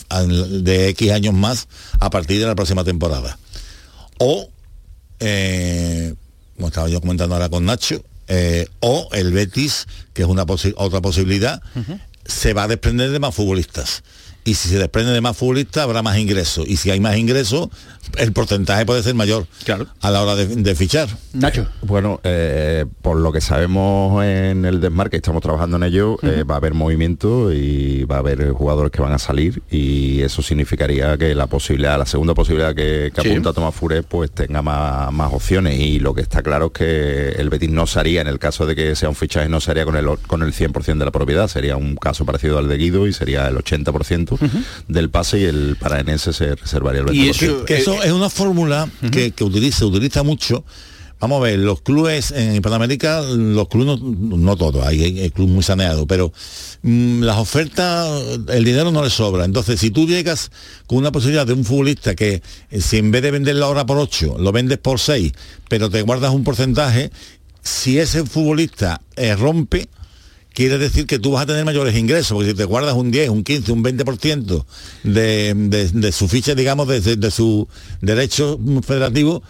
de 0.63 0.87
X 0.89 1.11
años 1.11 1.33
más 1.33 1.67
a 1.99 2.09
partir 2.09 2.39
de 2.39 2.45
la 2.45 2.55
próxima 2.55 2.85
temporada. 2.85 3.37
O, 4.19 4.49
eh, 5.19 6.13
como 6.55 6.67
estaba 6.67 6.89
yo 6.89 7.01
comentando 7.01 7.35
ahora 7.35 7.49
con 7.49 7.65
Nacho, 7.65 8.03
eh, 8.27 8.67
o 8.79 9.09
el 9.13 9.31
Betis, 9.31 9.87
que 10.13 10.21
es 10.21 10.27
una 10.27 10.45
posi 10.45 10.73
otra 10.77 11.01
posibilidad, 11.01 11.61
uh 11.75 11.79
-huh. 11.79 11.99
se 12.25 12.53
va 12.53 12.63
a 12.63 12.67
desprender 12.67 13.11
de 13.11 13.19
más 13.19 13.35
futbolistas 13.35 14.03
y 14.45 14.55
si 14.55 14.69
se 14.69 14.77
desprende 14.77 15.11
de 15.13 15.21
más 15.21 15.37
futbolistas 15.37 15.83
habrá 15.83 16.01
más 16.01 16.17
ingresos 16.17 16.67
y 16.67 16.77
si 16.77 16.91
hay 16.91 16.99
más 16.99 17.17
ingresos 17.17 17.69
el 18.17 18.31
porcentaje 18.33 18.85
puede 18.85 19.03
ser 19.03 19.15
mayor 19.15 19.47
claro. 19.65 19.87
a 20.01 20.11
la 20.11 20.21
hora 20.21 20.35
de, 20.35 20.47
de 20.47 20.75
fichar. 20.75 21.09
Nacho. 21.33 21.67
Bueno, 21.81 22.19
eh, 22.23 22.85
por 23.01 23.17
lo 23.17 23.31
que 23.31 23.41
sabemos 23.41 24.23
en 24.23 24.65
el 24.65 24.79
desmarque, 24.81 25.17
estamos 25.17 25.41
trabajando 25.41 25.77
en 25.77 25.83
ello, 25.83 26.13
uh 26.13 26.17
-huh. 26.17 26.39
eh, 26.39 26.43
va 26.43 26.55
a 26.55 26.57
haber 26.57 26.73
movimiento 26.73 27.51
y 27.51 28.03
va 28.05 28.17
a 28.17 28.19
haber 28.19 28.51
jugadores 28.51 28.91
que 28.91 29.01
van 29.01 29.13
a 29.13 29.19
salir 29.19 29.61
y 29.69 30.21
eso 30.21 30.41
significaría 30.41 31.17
que 31.17 31.33
la 31.35 31.47
posibilidad, 31.47 31.97
la 31.97 32.05
segunda 32.05 32.33
posibilidad 32.33 32.75
que, 32.75 33.11
que 33.13 33.21
sí. 33.21 33.29
apunta 33.31 33.53
Tomás 33.53 33.73
Fure 33.75 34.03
pues 34.03 34.31
tenga 34.31 34.61
más, 34.61 35.11
más, 35.11 35.31
opciones 35.33 35.79
y 35.79 35.99
lo 35.99 36.13
que 36.13 36.21
está 36.21 36.43
claro 36.43 36.67
es 36.67 36.71
que 36.73 37.29
el 37.41 37.49
Betis 37.49 37.69
no 37.71 37.87
se 37.87 37.99
haría, 37.99 38.21
en 38.21 38.27
el 38.27 38.37
caso 38.39 38.65
de 38.65 38.75
que 38.75 38.95
sea 38.95 39.09
un 39.09 39.15
fichaje, 39.15 39.49
no 39.49 39.59
se 39.59 39.71
haría 39.71 39.85
con 39.85 39.95
el, 39.95 40.05
con 40.27 40.43
el 40.43 40.53
100% 40.53 40.97
de 40.99 41.05
la 41.05 41.11
propiedad, 41.11 41.47
sería 41.47 41.75
un 41.77 41.95
caso 41.95 42.25
parecido 42.25 42.57
al 42.59 42.67
de 42.67 42.77
Guido 42.77 43.07
y 43.07 43.13
sería 43.13 43.47
el 43.47 43.55
80% 43.57 44.33
Uh 44.33 44.37
-huh. 44.37 44.63
del 44.87 45.09
pase 45.09 45.39
y 45.39 45.43
el 45.45 45.75
paraenense 45.79 46.33
se 46.33 46.55
reservaría 46.55 47.01
el 47.01 47.07
20%. 47.07 47.13
Y 47.13 47.29
eso, 47.29 47.65
que, 47.65 47.75
que 47.75 47.77
eso 47.81 48.02
es 48.03 48.11
una 48.11 48.29
fórmula 48.29 48.85
uh 48.85 49.05
-huh. 49.05 49.09
que, 49.09 49.31
que 49.31 49.43
utiliza, 49.43 49.79
se 49.79 49.85
utiliza 49.85 50.23
mucho. 50.23 50.63
Vamos 51.23 51.39
a 51.39 51.43
ver, 51.45 51.59
los 51.59 51.81
clubes 51.81 52.31
en 52.31 52.55
Hispanoamérica, 52.55 53.21
los 53.21 53.69
clubes 53.69 54.01
no, 54.01 54.37
no 54.37 54.57
todos, 54.57 54.85
hay, 54.85 55.01
hay, 55.21 55.29
clubes 55.29 55.53
muy 55.53 55.63
saneados, 55.63 56.05
pero 56.05 56.33
mmm, 56.81 57.21
las 57.21 57.37
ofertas, 57.37 58.11
el 58.49 58.65
dinero 58.65 58.91
no 58.91 59.01
les 59.01 59.13
sobra. 59.13 59.45
Entonces, 59.45 59.79
si 59.79 59.89
tú 59.89 60.05
llegas 60.05 60.51
con 60.85 60.97
una 60.97 61.13
posibilidad 61.13 61.47
de 61.47 61.53
un 61.53 61.63
futbolista 61.63 62.13
que 62.13 62.41
eh, 62.71 62.81
si 62.81 62.97
en 62.97 63.11
vez 63.11 63.21
de 63.21 63.31
venderlo 63.31 63.65
ahora 63.65 63.85
por 63.85 63.99
8, 63.99 64.35
lo 64.37 64.51
vendes 64.51 64.79
por 64.79 64.99
6, 64.99 65.31
pero 65.69 65.89
te 65.89 66.01
guardas 66.01 66.33
un 66.33 66.43
porcentaje, 66.43 67.09
si 67.61 67.99
ese 67.99 68.25
futbolista 68.25 68.99
eh, 69.15 69.33
rompe, 69.33 69.87
quiere 70.53 70.77
decir 70.77 71.05
que 71.05 71.19
tú 71.19 71.31
vas 71.31 71.43
a 71.43 71.45
tener 71.45 71.65
mayores 71.65 71.95
ingresos, 71.95 72.33
porque 72.33 72.51
si 72.51 72.55
te 72.55 72.65
guardas 72.65 72.93
un 72.93 73.11
10, 73.11 73.29
un 73.29 73.43
15, 73.43 73.71
un 73.71 73.83
20% 73.83 74.65
de, 75.03 75.53
de, 75.55 75.89
de, 75.89 76.11
su 76.11 76.27
ficha, 76.27 76.55
digamos, 76.55 76.87
de, 76.87 77.01
de, 77.17 77.31
su 77.31 77.67
derecho 78.01 78.59
federativo, 78.85 79.43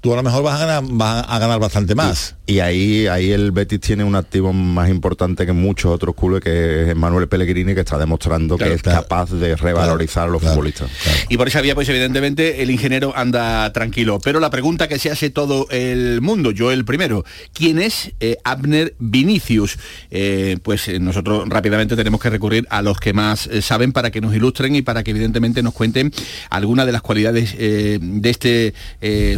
tú 0.00 0.12
a 0.12 0.16
lo 0.16 0.22
mejor 0.22 0.42
vas 0.42 0.60
a 0.60 0.66
ganar, 0.66 0.84
vas 0.92 1.24
a 1.28 1.38
ganar 1.38 1.60
bastante 1.60 1.94
más. 1.94 2.36
Y, 2.46 2.60
ahí, 2.60 3.06
ahí 3.06 3.30
el 3.30 3.52
Betis 3.52 3.80
tiene 3.80 4.02
un 4.02 4.16
activo 4.16 4.52
más 4.52 4.88
importante 4.88 5.46
que 5.46 5.52
muchos 5.52 5.92
otros 5.92 6.16
clubes, 6.16 6.42
que 6.42 6.90
es 6.90 6.96
Manuel 6.96 7.28
Pellegrini, 7.28 7.74
que 7.74 7.80
está 7.80 7.96
demostrando 7.96 8.56
que 8.56 8.72
es 8.72 8.82
capaz 8.82 9.30
de 9.30 9.54
revalorizar 9.54 10.26
a 10.26 10.30
los 10.30 10.42
futbolistas. 10.42 10.90
Y 11.28 11.36
por 11.36 11.46
esa 11.46 11.60
vía, 11.60 11.74
pues 11.74 11.88
evidentemente, 11.88 12.62
el 12.62 12.70
ingeniero 12.70 13.12
anda 13.16 13.72
tranquilo. 13.72 14.18
Pero 14.22 14.40
la 14.40 14.50
pregunta 14.50 14.88
que 14.88 14.98
se 14.98 15.10
hace 15.10 15.30
todo 15.30 15.68
el 15.70 16.20
mundo, 16.22 16.50
yo 16.50 16.72
el 16.72 16.84
primero, 16.84 17.24
¿quién 17.52 17.78
es 17.78 18.12
eh, 18.20 18.36
Abner 18.42 18.94
Vinicius? 18.98 19.78
Eh, 20.10 20.58
pues 20.62 20.88
eh, 20.88 20.98
nosotros 20.98 21.48
rápidamente 21.48 21.94
tenemos 21.94 22.20
que 22.20 22.30
recurrir 22.30 22.66
a 22.70 22.82
los 22.82 22.98
que 22.98 23.12
más 23.12 23.48
saben 23.60 23.92
para 23.92 24.10
que 24.10 24.20
nos 24.20 24.34
ilustren 24.34 24.74
y 24.74 24.82
para 24.82 25.04
que 25.04 25.12
evidentemente 25.12 25.62
nos 25.62 25.74
cuenten 25.74 26.12
algunas 26.48 26.86
de 26.86 26.92
las 26.92 27.02
cualidades 27.02 27.56
de 27.56 28.30
este 28.30 28.74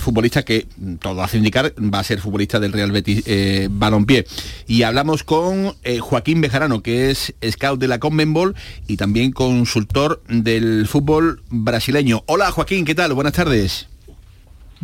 futbolista 0.01 0.45
que 0.45 0.52
todo 1.01 1.23
hace 1.23 1.39
indicar 1.39 1.75
va 1.79 2.01
a 2.01 2.05
ser 2.05 2.21
futbolista 2.21 2.61
del 2.61 2.73
Real 2.73 2.93
Betis 2.93 3.23
eh, 3.27 3.69
Balompié. 3.71 4.27
Y 4.67 4.83
hablamos 4.83 5.25
con 5.25 5.75
eh, 5.83 5.99
Joaquín 5.99 6.41
Bejarano, 6.41 6.83
que 6.83 7.11
es 7.11 7.35
scout 7.51 7.81
de 7.81 7.89
la 7.89 7.99
Conmebol 7.99 8.55
y 8.87 8.97
también 8.97 9.33
consultor 9.33 10.23
del 10.29 10.87
fútbol 10.87 11.43
brasileño. 11.51 12.23
Hola 12.27 12.51
Joaquín, 12.51 12.85
¿qué 12.85 12.95
tal? 12.95 13.13
Buenas 13.15 13.35
tardes. 13.35 13.92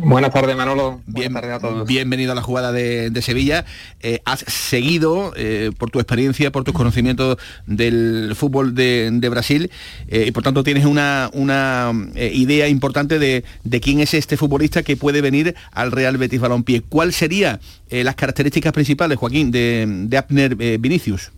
Buenas 0.01 0.31
tardes, 0.31 0.55
Manolo. 0.55 1.01
Bien, 1.07 1.35
a 1.35 1.59
todos. 1.59 1.85
Bienvenido 1.85 2.31
a 2.31 2.35
la 2.35 2.41
jugada 2.41 2.71
de, 2.71 3.21
Sevilla. 3.21 3.65
Eh, 3.99 4.21
has 4.23 4.39
seguido, 4.47 5.33
eh, 5.35 5.71
por 5.77 5.91
tu 5.91 5.99
experiencia, 5.99 6.51
por 6.51 6.63
tus 6.63 6.73
conocimientos 6.73 7.37
del 7.65 8.33
fútbol 8.35 8.75
de, 8.75 9.27
Brasil, 9.29 9.69
eh, 10.07 10.25
y 10.27 10.31
por 10.31 10.43
tanto 10.43 10.63
tienes 10.63 10.85
una, 10.85 11.29
una 11.33 11.91
idea 12.15 12.69
importante 12.69 13.19
de, 13.19 13.43
quién 13.81 13.99
es 13.99 14.13
este 14.13 14.37
futbolista 14.37 14.83
que 14.83 14.95
puede 14.95 15.21
venir 15.21 15.53
al 15.71 15.91
Real 15.91 16.17
Betis 16.17 16.39
Balompié. 16.39 16.81
¿Cuáles 16.81 17.15
serían 17.15 17.59
las 17.89 18.15
características 18.15 18.71
principales, 18.71 19.17
Joaquín, 19.17 19.51
de, 19.51 19.85
de 20.07 20.17
Abner 20.17 20.55
Vinicius? 20.79 21.31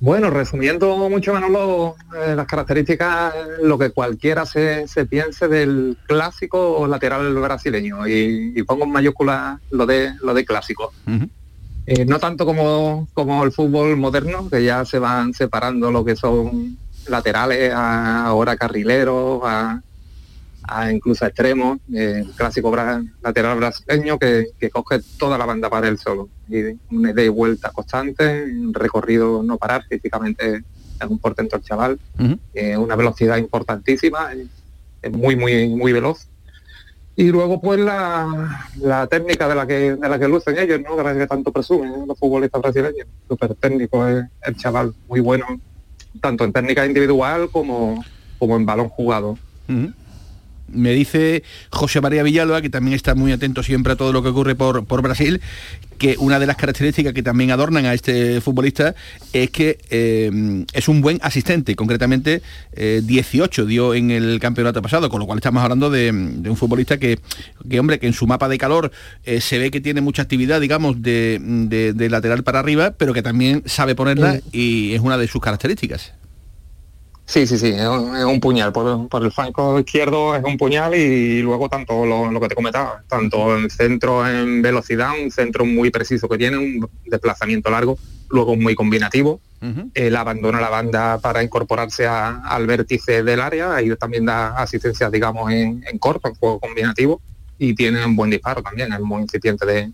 Bueno, 0.00 0.30
resumiendo 0.30 0.96
mucho 1.08 1.34
menos 1.34 1.94
eh, 2.16 2.34
las 2.36 2.46
características, 2.46 3.34
lo 3.62 3.76
que 3.78 3.90
cualquiera 3.90 4.46
se, 4.46 4.86
piense 5.10 5.48
del 5.48 5.96
clásico 6.06 6.86
lateral 6.86 7.34
brasileño 7.34 8.06
y, 8.06 8.62
pongo 8.62 8.84
en 8.84 8.92
mayúsculas 8.92 9.58
lo 9.70 9.86
de 9.86 10.12
lo 10.22 10.34
de 10.34 10.44
clásico. 10.44 10.92
Eh, 11.86 12.04
no 12.04 12.20
tanto 12.20 12.46
como, 12.46 13.08
como 13.12 13.42
el 13.42 13.50
fútbol 13.50 13.96
moderno, 13.96 14.48
que 14.48 14.62
ya 14.62 14.84
se 14.84 15.00
van 15.00 15.34
separando 15.34 15.90
lo 15.90 16.04
que 16.04 16.14
son 16.14 16.76
laterales 17.08 17.72
a 17.72 18.26
ahora 18.26 18.56
carrileros, 18.56 19.40
a, 19.42 19.80
a 20.62 20.92
incluso 20.92 21.24
a 21.24 21.28
extremos, 21.28 21.78
el 21.92 22.30
clásico 22.32 22.74
lateral 23.22 23.58
brasileño 23.58 24.18
que, 24.18 24.46
coge 24.72 25.00
toda 25.18 25.38
la 25.38 25.46
banda 25.46 25.70
para 25.70 25.88
él 25.88 25.98
solo. 25.98 26.28
Y 26.48 26.78
una 26.90 27.10
ida 27.10 27.22
y 27.22 27.28
vuelta 27.28 27.70
constante, 27.70 28.44
un 28.44 28.74
recorrido 28.74 29.42
no 29.42 29.56
parar, 29.56 29.84
físicamente 29.88 30.62
es 31.00 31.08
un 31.08 31.18
portento 31.18 31.56
el 31.56 31.62
chaval, 31.62 31.98
eh, 32.54 32.76
una 32.76 32.96
velocidad 32.96 33.36
importantísima, 33.36 34.32
es 35.02 35.12
muy, 35.12 35.36
muy, 35.36 35.68
muy 35.68 35.92
veloz. 35.92 36.26
Y 37.16 37.30
luego 37.30 37.60
pues 37.60 37.80
la, 37.80 39.08
técnica 39.10 39.48
de 39.48 39.54
la 39.56 39.66
que 39.66 39.96
de 39.96 40.08
la 40.08 40.18
que 40.20 40.28
lucen 40.28 40.56
ellos, 40.56 40.80
¿no? 40.80 40.96
De 40.96 41.02
la 41.02 41.14
que 41.14 41.26
tanto 41.26 41.50
presumen 41.50 42.06
los 42.06 42.16
futbolistas 42.16 42.62
brasileños. 42.62 43.08
Súper 43.28 43.54
técnico 43.56 44.06
es 44.06 44.24
el 44.42 44.56
chaval, 44.56 44.94
muy 45.08 45.18
bueno, 45.18 45.46
tanto 46.20 46.44
en 46.44 46.52
técnica 46.52 46.86
individual 46.86 47.50
como, 47.50 48.04
como 48.38 48.56
en 48.56 48.64
balón 48.64 48.88
jugado. 48.88 49.36
Me 50.68 50.92
dice 50.92 51.42
José 51.70 52.00
María 52.00 52.22
Villalba, 52.22 52.62
que 52.62 52.70
también 52.70 52.94
está 52.94 53.14
muy 53.14 53.32
atento 53.32 53.62
siempre 53.62 53.92
a 53.92 53.96
todo 53.96 54.12
lo 54.12 54.22
que 54.22 54.28
ocurre 54.28 54.54
por, 54.54 54.84
por 54.84 55.02
Brasil, 55.02 55.40
que 55.98 56.16
una 56.18 56.38
de 56.38 56.46
las 56.46 56.56
características 56.56 57.12
que 57.12 57.22
también 57.22 57.50
adornan 57.50 57.84
a 57.84 57.92
este 57.92 58.40
futbolista 58.40 58.94
es 59.32 59.50
que 59.50 59.78
eh, 59.90 60.64
es 60.72 60.88
un 60.88 61.00
buen 61.00 61.18
asistente, 61.22 61.76
concretamente 61.76 62.42
18 62.76 63.62
eh, 63.62 63.66
dio 63.66 63.94
en 63.94 64.10
el 64.10 64.38
campeonato 64.40 64.80
pasado, 64.80 65.10
con 65.10 65.20
lo 65.20 65.26
cual 65.26 65.38
estamos 65.38 65.62
hablando 65.62 65.90
de, 65.90 66.10
un 66.10 66.56
futbolista 66.56 66.98
que, 66.98 67.18
que, 67.68 67.80
hombre, 67.80 67.98
que 67.98 68.06
en 68.06 68.12
su 68.12 68.26
mapa 68.26 68.48
de 68.48 68.58
calor 68.58 68.92
eh, 69.24 69.40
se 69.40 69.58
ve 69.58 69.70
que 69.70 69.80
tiene 69.80 70.00
mucha 70.00 70.22
actividad, 70.22 70.60
digamos, 70.60 71.02
de, 71.02 71.38
de, 71.68 72.08
lateral 72.08 72.44
para 72.44 72.60
arriba, 72.60 72.92
pero 72.92 73.12
que 73.12 73.22
también 73.22 73.62
sabe 73.66 73.94
ponerla 73.94 74.40
y 74.52 74.94
es 74.94 75.00
una 75.00 75.18
de 75.18 75.26
sus 75.26 75.42
características. 75.42 76.12
Sí, 77.28 77.46
sí, 77.46 77.58
sí, 77.58 77.68
es 77.68 77.86
un, 78.24 78.40
puñal. 78.40 78.72
Por, 78.72 79.22
el 79.22 79.30
flanco 79.30 79.78
izquierdo 79.78 80.34
es 80.34 80.42
un 80.42 80.56
puñal 80.56 80.94
y 80.94 81.42
luego 81.42 81.68
tanto 81.68 82.06
lo, 82.06 82.40
que 82.40 82.48
te 82.48 82.54
comentaba, 82.54 83.02
tanto 83.06 83.54
en 83.54 83.68
centro 83.68 84.26
en 84.26 84.62
velocidad, 84.62 85.10
un 85.22 85.30
centro 85.30 85.66
muy 85.66 85.90
preciso 85.90 86.26
que 86.26 86.38
tiene, 86.38 86.56
un 86.56 86.88
desplazamiento 87.04 87.70
largo, 87.70 87.98
luego 88.30 88.56
muy 88.56 88.74
combinativo. 88.74 89.42
Él 89.92 90.16
abandona 90.16 90.58
la 90.58 90.70
banda 90.70 91.18
para 91.18 91.42
incorporarse 91.42 92.06
al 92.06 92.66
vértice 92.66 93.22
del 93.22 93.42
área, 93.42 93.82
y 93.82 93.94
también 93.96 94.24
da 94.24 94.56
asistencia, 94.56 95.10
digamos, 95.10 95.52
en, 95.52 95.82
corto, 95.98 96.28
en 96.28 96.34
juego 96.34 96.58
combinativo, 96.58 97.20
y 97.58 97.74
tiene 97.74 98.06
un 98.06 98.16
buen 98.16 98.30
disparo 98.30 98.62
también, 98.62 98.90
es 98.90 99.00
muy 99.00 99.20
incipiente 99.20 99.66
de, 99.66 99.92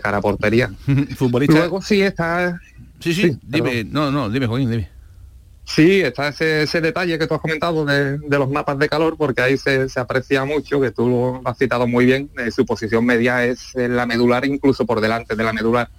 cara 0.00 0.18
a 0.18 0.20
portería. 0.20 0.70
Futbolista. 1.16 1.58
Luego 1.58 1.82
sí 1.82 2.00
está. 2.00 2.60
Sí, 3.00 3.12
sí, 3.12 3.36
dime, 3.42 3.82
no, 3.82 4.12
no, 4.12 4.30
dime, 4.30 4.46
Joaquín, 4.46 4.70
dime. 4.70 4.95
Sí, 5.66 6.00
está 6.00 6.28
ese, 6.28 6.80
detalle 6.80 7.18
que 7.18 7.26
tú 7.26 7.34
has 7.34 7.40
comentado 7.40 7.84
de, 7.84 8.18
los 8.30 8.48
mapas 8.48 8.78
de 8.78 8.88
calor, 8.88 9.16
porque 9.18 9.42
ahí 9.42 9.58
se, 9.58 9.88
aprecia 9.96 10.44
mucho, 10.44 10.80
que 10.80 10.92
tú 10.92 11.08
lo 11.08 11.42
has 11.44 11.58
citado 11.58 11.88
muy 11.88 12.06
bien, 12.06 12.30
eh, 12.38 12.52
su 12.52 12.64
posición 12.64 13.04
media 13.04 13.44
es 13.44 13.74
en 13.74 13.96
la 13.96 14.06
medular, 14.06 14.46
incluso 14.46 14.86
por 14.86 15.00
delante 15.00 15.34
de 15.34 15.42
la 15.44 15.52
medular. 15.52 15.90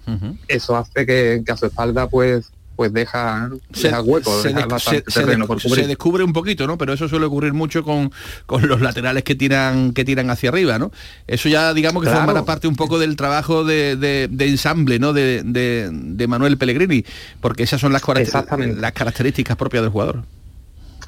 Eso 0.48 0.74
hace 0.74 1.04
que, 1.04 1.42
que, 1.44 1.52
a 1.52 1.56
su 1.56 1.66
espalda 1.66 2.08
pues 2.08 2.50
pues 2.78 2.92
deja, 2.92 3.50
hueco, 4.04 4.40
se, 4.40 4.52
descubre 5.88 6.22
un 6.22 6.32
poquito, 6.32 6.64
¿no? 6.68 6.78
Pero 6.78 6.92
eso 6.92 7.08
suele 7.08 7.26
ocurrir 7.26 7.52
mucho 7.52 7.82
con, 7.82 8.12
los 8.46 8.80
laterales 8.80 9.24
que 9.24 9.34
tiran, 9.34 9.92
que 9.92 10.04
tiran 10.04 10.30
hacia 10.30 10.50
arriba, 10.50 10.78
¿no? 10.78 10.92
Eso 11.26 11.48
ya 11.48 11.74
digamos 11.74 12.04
que 12.04 12.08
forma 12.08 12.44
parte 12.44 12.68
un 12.68 12.76
poco 12.76 13.00
del 13.00 13.16
trabajo 13.16 13.64
de, 13.64 14.28
ensamble, 14.38 15.00
¿no? 15.00 15.12
De, 15.12 16.26
Manuel 16.28 16.56
Pellegrini, 16.56 17.04
porque 17.40 17.64
esas 17.64 17.80
son 17.80 17.92
las, 17.92 18.02
las 18.06 18.92
características 18.92 19.56
propias 19.56 19.82
del 19.82 19.90
jugador. 19.90 20.22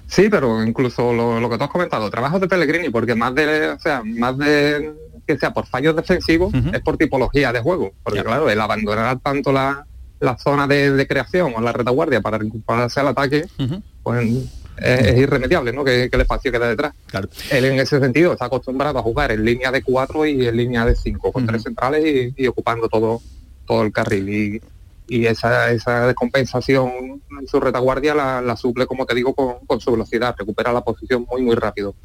Sí, 0.09 0.29
pero 0.29 0.65
incluso 0.65 1.13
lo, 1.13 1.49
que 1.49 1.57
tú 1.57 1.63
has 1.63 1.71
comentado, 1.71 2.11
trabajo 2.11 2.41
de 2.41 2.49
Pellegrini, 2.49 2.91
porque 2.91 3.15
más 3.15 3.33
de, 3.33 3.69
o 3.69 3.79
sea, 3.79 4.03
más 4.05 4.37
de 4.39 4.93
que 5.25 5.39
sea 5.39 5.53
por 5.53 5.67
fallos 5.67 5.95
defensivos, 5.95 6.53
es 6.73 6.81
por 6.81 6.97
tipología 6.97 7.53
de 7.53 7.61
juego. 7.61 7.93
Porque 8.03 8.25
claro, 8.25 8.51
el 8.51 8.61
abandonar 8.61 9.21
tanto 9.21 9.53
la, 9.53 9.87
la 10.21 10.39
zona 10.39 10.67
de, 10.67 11.07
creación 11.09 11.53
o 11.57 11.61
la 11.61 11.73
retaguardia 11.73 12.21
para 12.21 12.39
recuperarse 12.39 13.01
al 13.01 13.09
ataque, 13.09 13.47
pues 14.03 14.49
es, 14.77 15.19
irremediable, 15.19 15.73
¿no? 15.73 15.85
Que, 15.85 16.09
el 16.13 16.21
espacio 16.21 16.53
queda 16.53 16.69
detrás. 16.69 16.95
Él 17.51 17.65
en 17.65 17.81
ese 17.81 17.99
sentido 17.99 18.33
está 18.33 18.47
acostumbrado 18.47 18.99
a 18.99 19.03
jugar 19.03 19.33
en 19.33 19.45
línea 19.45 19.71
de 19.71 19.83
cuatro 19.83 20.27
y 20.27 20.47
en 20.47 20.57
línea 20.57 20.85
de 20.85 20.95
cinco, 20.95 21.33
con 21.33 21.47
tres 21.47 21.63
centrales 21.63 22.33
y, 22.37 22.47
ocupando 22.47 22.89
todo, 22.89 23.21
todo 23.67 23.83
el 23.83 23.93
carril. 23.93 24.29
Y, 24.29 24.63
y 25.11 25.27
esa, 25.27 25.73
esa 25.73 26.07
descompensación 26.07 27.21
en 27.41 27.49
su 27.49 27.59
retaguardia 27.59 28.15
la, 28.15 28.57
suple, 28.57 28.87
como 28.87 29.07
te 29.07 29.17
digo, 29.17 29.35
con, 29.35 29.81
su 29.81 29.91
velocidad, 29.91 30.37
recupera 30.39 30.73
la 30.73 30.83
posición 30.83 31.27
muy, 31.29 31.43
muy 31.43 31.57
rápido. 31.57 31.97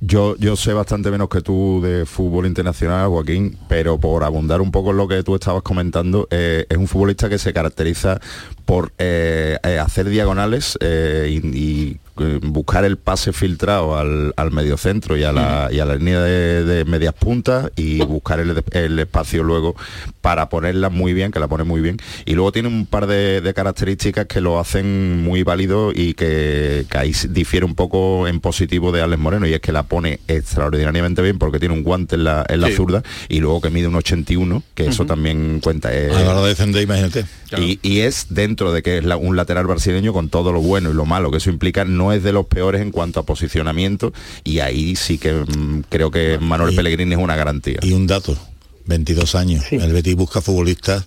yo, 0.00 0.36
yo 0.36 0.54
sé 0.54 0.72
bastante 0.72 1.10
menos 1.10 1.28
que 1.28 1.40
tú 1.40 1.80
de 1.82 2.06
fútbol 2.06 2.46
internacional, 2.46 3.08
Joaquín, 3.08 3.58
pero 3.68 3.98
por 3.98 4.22
abundar 4.22 4.60
un 4.60 4.70
poco 4.70 4.92
en 4.92 4.98
lo 4.98 5.08
que 5.08 5.24
tú 5.24 5.34
estabas 5.34 5.62
comentando, 5.62 6.28
eh, 6.30 6.64
es 6.68 6.78
un 6.78 6.86
futbolista 6.86 7.28
que 7.28 7.38
se 7.38 7.52
caracteriza 7.52 8.20
por 8.64 8.92
eh, 8.98 9.58
eh, 9.64 9.78
hacer 9.80 10.08
diagonales 10.08 10.78
y 10.80 11.98
buscar 12.42 12.84
el 12.84 12.98
pase 12.98 13.32
filtrado 13.32 13.96
al, 13.96 14.34
al 14.36 14.50
mediocentro 14.52 15.16
y 15.16 15.24
a 15.24 15.32
la, 15.32 15.68
y 15.72 15.80
a 15.80 15.86
la 15.86 15.96
línea 15.96 16.20
de, 16.20 16.84
medias 16.84 17.14
puntas 17.14 17.70
y 17.76 18.04
buscar 18.04 18.40
el, 18.40 18.98
espacio 18.98 19.42
luego 19.42 19.74
para 20.20 20.48
ponerla 20.48 20.90
muy 20.90 21.14
bien, 21.14 21.30
que 21.30 21.40
la 21.40 21.48
pone 21.48 21.64
muy 21.64 21.80
bien. 21.80 21.96
Y 22.26 22.34
luego 22.34 22.51
tiene 22.52 22.68
un 22.68 22.86
par 22.86 23.06
de, 23.06 23.52
características 23.54 24.26
que 24.26 24.40
lo 24.40 24.58
hacen 24.58 25.22
muy 25.22 25.42
válido 25.42 25.92
y 25.94 26.14
que, 26.14 26.86
ahí 26.90 27.12
difiere 27.30 27.66
un 27.66 27.74
poco 27.74 28.28
en 28.28 28.40
positivo 28.40 28.92
de 28.92 29.02
Alex 29.02 29.20
Moreno 29.20 29.46
y 29.46 29.54
es 29.54 29.60
que 29.60 29.72
la 29.72 29.82
pone 29.82 30.20
extraordinariamente 30.28 31.22
bien 31.22 31.38
porque 31.38 31.58
tiene 31.58 31.74
un 31.74 31.82
guante 31.82 32.16
en 32.16 32.24
la, 32.24 32.44
en 32.48 32.60
la 32.60 32.70
zurda 32.70 33.02
y 33.28 33.40
luego 33.40 33.60
que 33.60 33.70
mide 33.70 33.88
un 33.88 33.96
81, 33.96 34.62
que 34.74 34.86
eso 34.86 35.06
también 35.06 35.60
cuenta. 35.60 35.92
Eh, 35.92 36.10
a 36.14 36.34
la 36.34 36.42
de 36.42 36.82
imagínate. 36.82 37.24
Y, 37.58 38.00
es 38.00 38.26
dentro 38.30 38.72
de 38.72 38.82
que 38.82 38.98
es 38.98 39.04
un 39.04 39.36
lateral 39.36 39.66
brasileño 39.66 40.12
con 40.12 40.28
todo 40.28 40.52
lo 40.52 40.60
bueno 40.60 40.90
y 40.90 40.94
lo 40.94 41.04
malo 41.04 41.30
que 41.30 41.36
eso 41.36 41.50
implica, 41.50 41.84
no 41.84 42.12
es 42.12 42.22
de 42.22 42.32
los 42.32 42.46
peores 42.46 42.80
en 42.80 42.90
cuanto 42.90 43.20
a 43.20 43.22
posicionamiento 43.24 44.12
y 44.44 44.60
ahí 44.60 44.96
sí 44.96 45.18
que 45.18 45.32
mm, 45.32 45.84
creo 45.88 46.10
que 46.10 46.38
Manuel 46.40 46.74
Pellegrini 46.74 47.12
es 47.12 47.20
una 47.20 47.36
garantía. 47.36 47.78
Y 47.82 47.92
un 47.92 48.06
dato, 48.06 48.36
22 48.86 49.34
años. 49.34 49.64
El 49.70 49.92
Betis 49.92 50.14
busca 50.14 50.40
futbolistas 50.40 51.04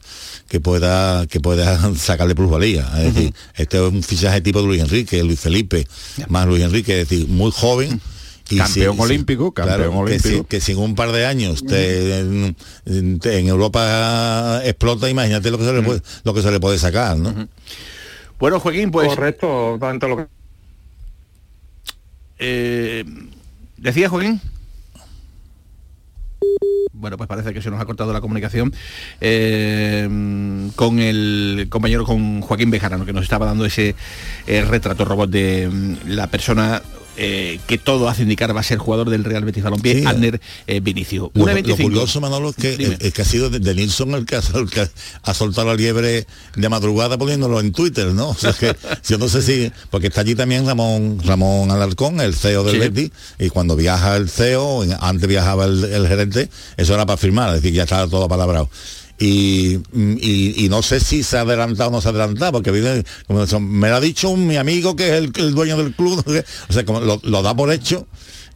que 0.47 0.59
pueda 0.59 1.25
que 1.27 1.39
pueda 1.39 1.93
sacarle 1.95 2.35
plusvalía. 2.35 2.87
Es 2.97 3.13
decir, 3.13 3.33
este 3.55 3.77
es 3.77 3.83
un 3.83 4.03
fichaje 4.03 4.41
tipo 4.41 4.61
de 4.61 4.67
Luis 4.67 4.81
Enrique, 4.81 5.23
Luis 5.23 5.39
Felipe, 5.39 5.87
más 6.27 6.47
Luis 6.47 6.63
Enrique, 6.63 7.01
es 7.01 7.09
decir, 7.09 7.27
muy 7.27 7.51
joven 7.51 8.01
campeón 8.57 8.99
olímpico, 8.99 9.51
campeón 9.51 9.95
olímpico. 9.95 10.45
Que, 10.45 10.61
si, 10.61 10.73
en 10.73 10.77
un 10.77 10.95
par 10.95 11.11
de 11.11 11.25
años 11.25 11.63
en, 11.67 12.55
Europa 13.23 14.61
explota, 14.63 15.09
imagínate 15.09 15.51
lo 15.51 15.57
que 15.57 15.65
se 15.65 15.73
le 15.73 15.81
puede, 15.81 16.01
lo 16.23 16.33
que 16.33 16.41
se 16.41 16.51
le 16.51 16.59
puede 16.59 16.77
sacar, 16.77 17.17
¿no? 17.17 17.47
Bueno, 18.39 18.59
Joaquín, 18.59 18.91
pues. 18.91 19.07
Correcto, 19.07 19.77
tanto 19.79 20.07
lo 20.07 20.17
que. 20.17 20.25
Eh, 22.37 23.05
¿Decía 23.77 24.09
Joaquín? 24.09 24.41
Bueno, 27.05 27.17
pues 27.17 27.27
parece 27.27 27.53
que 27.53 27.61
se 27.61 27.69
nos 27.69 27.79
ha 27.79 27.85
cortado 27.85 28.13
la 28.13 28.21
comunicación 28.21 28.73
eh, 29.21 30.07
con 30.75 30.99
el 30.99 31.67
compañero, 31.69 32.03
con 32.03 32.41
Joaquín 32.41 32.71
Bejarano, 32.71 33.05
que 33.05 33.13
nos 33.13 33.23
estaba 33.23 33.45
dando 33.45 33.65
ese 33.65 33.95
eh, 34.47 34.61
retrato 34.65 35.05
robot 35.05 35.29
de 35.29 35.69
mm, 35.71 36.09
la 36.09 36.27
persona 36.27 36.81
eh, 37.17 37.59
que 37.67 37.77
todo 37.77 38.09
hace 38.09 38.23
indicar 38.23 38.55
va 38.55 38.59
a 38.59 38.63
ser 38.63 38.77
jugador 38.77 39.09
del 39.09 39.23
Real 39.23 39.45
Betis 39.45 39.63
Balompié, 39.63 39.99
sí. 39.99 40.05
Adner 40.05 40.41
eh, 40.67 40.79
Vinicio. 40.79 41.31
Lo, 41.33 41.45
lo, 41.45 41.77
curioso, 41.77 42.21
Manolo, 42.21 42.49
es 42.49 42.55
que, 42.55 42.97
es 42.99 43.13
que 43.13 43.21
ha 43.21 43.25
sido 43.25 43.49
de, 43.49 43.59
de 43.59 43.75
Nilsson 43.75 44.13
el 44.13 44.25
que, 44.25 44.35
ha, 44.35 44.41
el 44.55 44.69
que, 44.69 44.87
ha, 45.23 45.33
soltado 45.33 45.67
la 45.67 45.75
liebre 45.75 46.27
de 46.55 46.69
madrugada 46.69 47.17
poniéndolo 47.17 47.59
en 47.59 47.71
Twitter, 47.71 48.07
¿no? 48.07 48.29
O 48.29 48.35
sea, 48.35 48.51
es 48.51 48.57
que 48.57 48.75
yo 49.07 49.17
no 49.17 49.29
sé 49.29 49.41
si... 49.41 49.71
Porque 49.89 50.07
está 50.07 50.21
allí 50.21 50.35
también 50.35 50.65
Ramón 50.65 51.19
Ramón 51.23 51.71
Alarcón, 51.71 52.19
el 52.19 52.35
CEO 52.35 52.63
del 52.63 52.73
sí. 52.73 52.79
Betis, 52.79 53.11
y 53.39 53.49
cuando 53.49 53.75
viaja 53.75 54.15
el 54.17 54.29
CEO, 54.29 54.83
antes 54.99 55.27
viajaba 55.27 55.65
el, 55.65 55.83
el 55.83 56.07
gerente, 56.07 56.49
eso 56.77 56.93
era 56.93 57.05
para 57.05 57.17
firmar, 57.17 57.49
es 57.49 57.61
decir, 57.61 57.73
ya 57.73 57.83
estaba 57.83 58.07
todo 58.07 58.27
palabrado. 58.27 58.69
Y, 59.17 59.79
y, 59.93 60.67
no 60.69 60.81
sé 60.81 60.99
si 60.99 61.23
se 61.23 61.37
ha 61.37 61.41
adelantado 61.41 61.89
o 61.89 61.91
no 61.93 62.01
se 62.01 62.09
ha 62.09 62.11
adelantado, 62.11 62.51
porque 62.51 62.71
viene, 62.71 63.05
como 63.27 63.45
me 63.61 63.89
lo 63.89 63.95
ha 63.95 64.01
dicho 64.01 64.29
un, 64.29 64.45
mi 64.45 64.57
amigo 64.57 64.97
que 64.97 65.07
es 65.07 65.13
el, 65.13 65.31
dueño 65.31 65.77
del 65.77 65.93
club, 65.93 66.21
o 66.69 66.73
sea, 66.73 66.83
como 66.83 66.99
lo, 66.99 67.41
da 67.41 67.55
por 67.55 67.71
hecho 67.71 68.07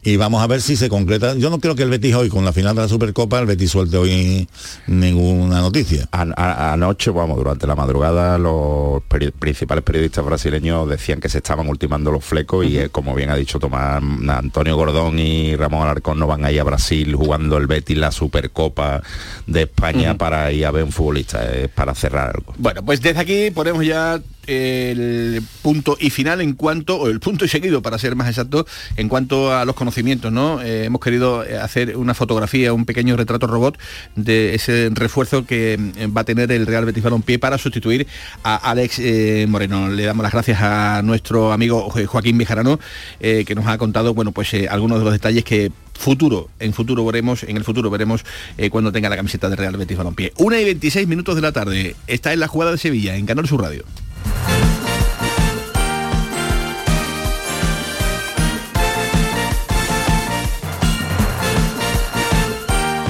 y 0.02 0.16
vamos 0.16 0.42
a 0.42 0.46
ver 0.46 0.62
si 0.62 0.76
se 0.76 0.88
concreta. 0.88 1.34
Yo 1.34 1.50
no 1.50 1.58
creo 1.58 1.74
que 1.74 1.82
el 1.82 1.90
Betis 1.90 2.14
hoy, 2.14 2.28
con 2.28 2.44
la 2.44 2.52
final 2.52 2.74
de 2.74 2.82
la 2.82 2.88
Supercopa, 2.88 3.38
el 3.38 3.46
Betis 3.46 3.70
suelte 3.70 3.98
hoy 3.98 4.48
ninguna 4.86 5.60
noticia. 5.60 6.08
An 6.10 6.32
anoche, 6.36 7.10
vamos, 7.10 7.36
durante 7.36 7.66
la 7.66 7.74
madrugada, 7.74 8.38
los 8.38 9.02
peri 9.08 9.30
principales 9.30 9.84
periodistas 9.84 10.24
brasileños 10.24 10.88
decían 10.88 11.20
que 11.20 11.28
se 11.28 11.38
estaban 11.38 11.68
ultimando 11.68 12.10
los 12.10 12.24
flecos 12.24 12.64
uh 12.64 12.68
-huh. 12.68 12.70
y, 12.70 12.78
eh, 12.78 12.88
como 12.88 13.14
bien 13.14 13.30
ha 13.30 13.36
dicho 13.36 13.58
Tomás, 13.58 14.02
Antonio 14.28 14.76
Gordón 14.76 15.18
y 15.18 15.54
Ramón 15.56 15.82
Alarcón 15.82 16.18
no 16.18 16.26
van 16.26 16.44
a 16.44 16.50
ir 16.50 16.60
a 16.60 16.64
Brasil 16.64 17.14
jugando 17.14 17.58
el 17.58 17.66
Betis 17.66 17.98
la 17.98 18.10
Supercopa 18.10 19.02
de 19.46 19.62
España 19.62 20.12
uh 20.12 20.14
-huh. 20.14 20.18
para 20.18 20.50
ir 20.50 20.64
a 20.64 20.70
ver 20.70 20.84
un 20.84 20.92
futbolista, 20.92 21.44
es 21.52 21.68
para 21.68 21.94
cerrar 21.94 22.34
algo. 22.34 22.54
Bueno, 22.56 22.82
pues 22.82 23.02
desde 23.02 23.20
aquí 23.20 23.50
ponemos 23.50 23.84
ya 23.84 24.20
el 24.46 25.42
punto 25.62 25.96
y 26.00 26.10
final 26.10 26.40
en 26.40 26.54
cuanto, 26.54 26.96
o 26.96 27.08
el 27.08 27.20
punto 27.20 27.44
y 27.44 27.48
seguido 27.48 27.82
para 27.82 27.98
ser 27.98 28.16
más 28.16 28.28
exacto, 28.28 28.66
en 28.96 29.08
cuanto 29.08 29.54
a 29.54 29.64
los 29.64 29.74
conocimientos, 29.74 30.32
¿no? 30.32 30.60
Eh, 30.62 30.84
hemos 30.84 31.00
querido 31.00 31.44
hacer 31.62 31.96
una 31.96 32.14
fotografía, 32.14 32.72
un 32.72 32.84
pequeño 32.84 33.16
retrato 33.16 33.46
robot 33.46 33.78
de 34.16 34.54
ese 34.54 34.90
refuerzo 34.92 35.44
que 35.46 35.74
eh, 35.74 36.06
va 36.06 36.22
a 36.22 36.24
tener 36.24 36.50
el 36.52 36.66
Real 36.66 36.84
Betis 36.84 37.02
Balompié 37.02 37.38
para 37.38 37.58
sustituir 37.58 38.06
a 38.42 38.56
Alex 38.56 38.98
eh, 38.98 39.46
Moreno. 39.48 39.88
Le 39.88 40.04
damos 40.04 40.22
las 40.22 40.32
gracias 40.32 40.60
a 40.60 41.02
nuestro 41.02 41.52
amigo 41.52 41.90
Joaquín 41.90 42.38
Bejarano, 42.38 42.78
eh, 43.20 43.44
que 43.46 43.54
nos 43.54 43.66
ha 43.66 43.78
contado, 43.78 44.14
bueno, 44.14 44.32
pues 44.32 44.54
algunos 44.68 44.98
de 44.98 45.04
los 45.04 45.12
detalles 45.12 45.44
que 45.44 45.72
futuro, 45.94 46.48
en 46.58 46.72
futuro 46.72 47.04
veremos, 47.04 47.42
en 47.42 47.56
el 47.58 47.64
futuro 47.64 47.90
veremos 47.90 48.24
cuando 48.70 48.90
tenga 48.90 49.10
la 49.10 49.16
camiseta 49.16 49.50
de 49.50 49.56
Real 49.56 49.76
Betis 49.76 49.98
Balompié. 49.98 50.32
Una 50.38 50.58
y 50.58 50.64
26 50.64 51.06
minutos 51.06 51.34
de 51.34 51.42
la 51.42 51.52
tarde. 51.52 51.94
Está 52.06 52.32
en 52.32 52.40
la 52.40 52.48
jugada 52.48 52.72
de 52.72 52.78
Sevilla, 52.78 53.16
en 53.16 53.26
Canal 53.26 53.46
Sur 53.46 53.60
Radio. 53.60 53.84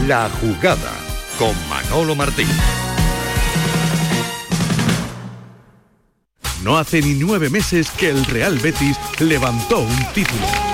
La 0.06 0.28
jugada 0.40 0.92
con 1.38 1.54
Manolo 1.68 2.16
Martín. 2.16 2.48
No 6.64 6.76
hace 6.76 7.00
ni 7.00 7.14
nueve 7.14 7.48
meses 7.48 7.90
que 7.90 8.10
el 8.10 8.24
Real 8.26 8.58
Betis 8.58 8.98
levantó 9.20 9.78
un 9.78 10.12
título. 10.12 10.69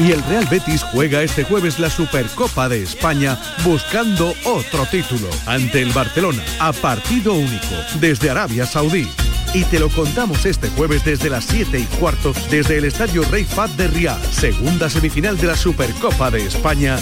Y 0.00 0.12
el 0.12 0.22
Real 0.24 0.46
Betis 0.50 0.82
juega 0.82 1.22
este 1.22 1.44
jueves 1.44 1.78
la 1.78 1.90
Supercopa 1.90 2.70
de 2.70 2.82
España 2.82 3.38
buscando 3.62 4.32
otro 4.46 4.86
título 4.86 5.28
ante 5.44 5.82
el 5.82 5.92
Barcelona 5.92 6.42
a 6.58 6.72
partido 6.72 7.34
único 7.34 7.74
desde 8.00 8.30
Arabia 8.30 8.64
Saudí. 8.64 9.06
Y 9.52 9.64
te 9.64 9.78
lo 9.78 9.90
contamos 9.90 10.46
este 10.46 10.70
jueves 10.70 11.04
desde 11.04 11.28
las 11.28 11.44
7 11.44 11.78
y 11.78 11.84
cuarto 11.98 12.32
desde 12.50 12.78
el 12.78 12.86
Estadio 12.86 13.22
Rey 13.30 13.44
Fat 13.44 13.72
de 13.72 13.88
Riyadh. 13.88 14.22
Segunda 14.32 14.88
semifinal 14.88 15.36
de 15.36 15.48
la 15.48 15.56
Supercopa 15.56 16.30
de 16.30 16.46
España. 16.46 16.96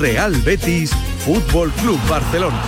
Real 0.00 0.34
Betis 0.42 0.90
Fútbol 1.24 1.70
Club 1.74 2.00
Barcelona. 2.08 2.60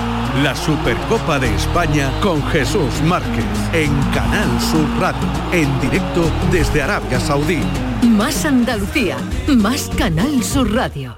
La 0.44 0.54
Supercopa 0.54 1.40
de 1.40 1.52
España 1.56 2.12
con 2.20 2.40
Jesús 2.50 3.02
Márquez 3.02 3.44
en 3.72 3.90
Canal 4.14 4.60
Sur 4.60 4.88
Radio. 5.00 5.28
En 5.50 5.80
directo 5.80 6.30
desde 6.52 6.82
Arabia 6.82 7.18
Saudí. 7.18 7.58
Más 8.02 8.44
Andalucía, 8.44 9.16
más 9.46 9.88
Canal 9.96 10.42
Sur 10.42 10.74
Radio. 10.74 11.16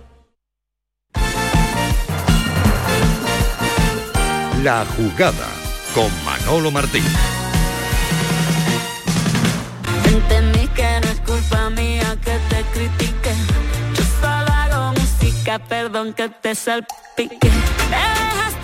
La 4.62 4.84
jugada 4.96 5.48
con 5.94 6.10
Manolo 6.24 6.70
Martín. 6.70 7.02
Entendí 10.06 10.68
que 10.68 11.00
no 11.02 11.08
es 11.08 11.20
culpa 11.20 11.70
mía 11.70 12.16
que 12.22 12.38
te 12.50 12.62
critique. 12.72 13.34
Yo 13.96 14.04
solo 14.20 14.52
hago 14.52 14.92
música, 14.92 15.58
perdón 15.58 16.12
que 16.12 16.28
te 16.28 16.54
salpique. 16.54 17.50
Me 17.90 17.96
dejaste 17.96 18.63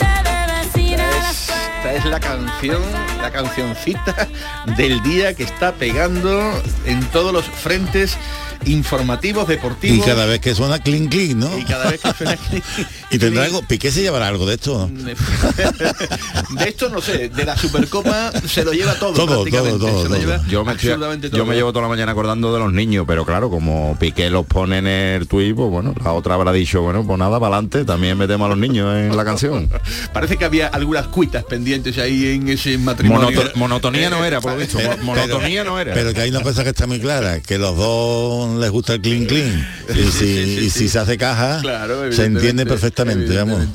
Esta 0.93 1.95
es 1.95 2.05
la 2.05 2.19
canción, 2.19 2.83
la 3.23 3.31
cancioncita 3.31 4.29
del 4.77 5.03
día 5.03 5.35
que 5.35 5.45
está 5.45 5.73
pegando 5.73 6.53
en 6.85 7.01
todos 7.11 7.33
los 7.33 7.45
frentes 7.45 8.19
informativos, 8.67 9.49
deportivos. 9.49 9.99
Y 9.99 10.09
cada 10.09 10.27
vez 10.27 10.41
que 10.41 10.55
suena 10.55 10.79
clean 10.79 11.09
clean, 11.09 11.39
¿no? 11.39 11.59
Y 11.59 11.65
cada 11.65 11.91
vez 11.91 12.01
que 12.01 12.13
suena 12.13 12.37
clean. 12.49 12.63
¿Y 13.11 13.19
tendrá 13.19 13.45
algo? 13.45 13.63
¿Piqué 13.63 13.91
se 13.91 14.03
llevará 14.03 14.29
algo 14.29 14.47
de 14.47 14.55
esto? 14.55 14.91
de 16.51 16.69
esto 16.69 16.89
no 16.89 17.01
sé, 17.01 17.29
de 17.29 17.45
la 17.45 17.57
Supercopa 17.57 18.33
se 18.47 18.65
lo 18.65 18.73
lleva 18.73 18.95
todo, 18.95 19.13
todo 19.13 19.43
prácticamente. 19.43 19.79
Todo, 19.79 19.91
todo, 19.91 20.03
se 20.03 20.09
lo 20.09 20.17
lleva 20.17 20.43
yo, 20.49 20.65
me, 20.65 20.73
absolutamente 20.73 21.29
yo 21.29 21.39
todo. 21.39 21.47
me 21.47 21.55
llevo 21.55 21.73
toda 21.73 21.83
la 21.83 21.89
mañana 21.89 22.13
acordando 22.13 22.53
de 22.53 22.59
los 22.59 22.73
niños, 22.73 23.05
pero 23.07 23.25
claro, 23.25 23.51
como 23.51 23.97
Piqué 23.99 24.31
los 24.31 24.47
pone 24.47 24.79
en 24.79 24.87
el 24.87 25.27
tuit, 25.27 25.55
pues 25.55 25.71
bueno, 25.71 25.95
la 26.03 26.13
otra 26.13 26.35
habrá 26.35 26.53
dicho, 26.53 26.83
bueno, 26.83 27.05
pues 27.07 27.19
nada, 27.19 27.39
para 27.41 27.57
adelante, 27.57 27.85
también 27.85 28.19
metemos 28.19 28.47
a 28.47 28.49
los 28.51 28.59
niños 28.59 28.95
en 28.97 29.17
la 29.17 29.25
canción. 29.25 29.69
Parece 30.13 30.37
que 30.37 30.45
había 30.45 30.69
algunas 30.69 31.09
cuitas 31.09 31.45
pendientes 31.45 31.99
ahí 31.99 32.35
en 32.35 32.49
ese 32.49 32.79
matrimonio. 32.79 33.31
Monoto 33.31 33.59
monotonía 33.59 34.07
eh, 34.09 34.11
no 34.11 34.25
era, 34.25 34.41
por 34.41 34.53
lo 34.53 34.59
visto. 34.59 34.79
Pero, 34.79 34.97
monotonía 34.99 35.65
no 35.65 35.79
era. 35.79 35.95
Pero 35.95 36.13
que 36.13 36.21
hay 36.21 36.31
una 36.31 36.43
cosa 36.43 36.63
que 36.63 36.71
está 36.71 36.87
muy 36.87 37.01
clara, 37.01 37.41
que 37.41 37.59
los 37.59 37.77
dos 37.77 38.50
les 38.59 38.71
gusta 38.71 38.95
el 38.95 39.01
clean 39.01 39.27
clean. 39.27 39.69
Y, 39.91 39.93
si, 39.93 40.11
sí, 40.11 40.45
sí, 40.45 40.65
y 40.67 40.71
si 40.71 40.89
se 40.89 40.99
hace 40.99 41.19
caja, 41.19 41.61
claro, 41.61 42.13
se 42.13 42.25
entiende 42.25 42.65
perfectamente. 42.65 43.37
Vamos. 43.37 43.67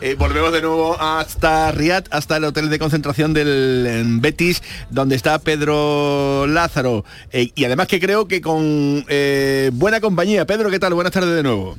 Eh, 0.00 0.14
volvemos 0.16 0.52
de 0.52 0.62
nuevo 0.62 1.00
hasta 1.00 1.72
Riad, 1.72 2.04
hasta 2.10 2.36
el 2.36 2.44
hotel 2.44 2.70
de 2.70 2.78
concentración 2.78 3.34
del 3.34 4.18
Betis, 4.20 4.62
donde 4.90 5.16
está 5.16 5.38
Pedro 5.40 6.46
Lázaro. 6.46 7.04
Eh, 7.32 7.50
y 7.54 7.64
además 7.64 7.88
que 7.88 8.00
creo 8.00 8.28
que 8.28 8.40
con 8.40 9.04
eh, 9.08 9.70
buena 9.72 10.00
compañía. 10.00 10.46
Pedro, 10.46 10.70
¿qué 10.70 10.78
tal? 10.78 10.94
Buenas 10.94 11.12
tardes 11.12 11.34
de 11.34 11.42
nuevo. 11.42 11.76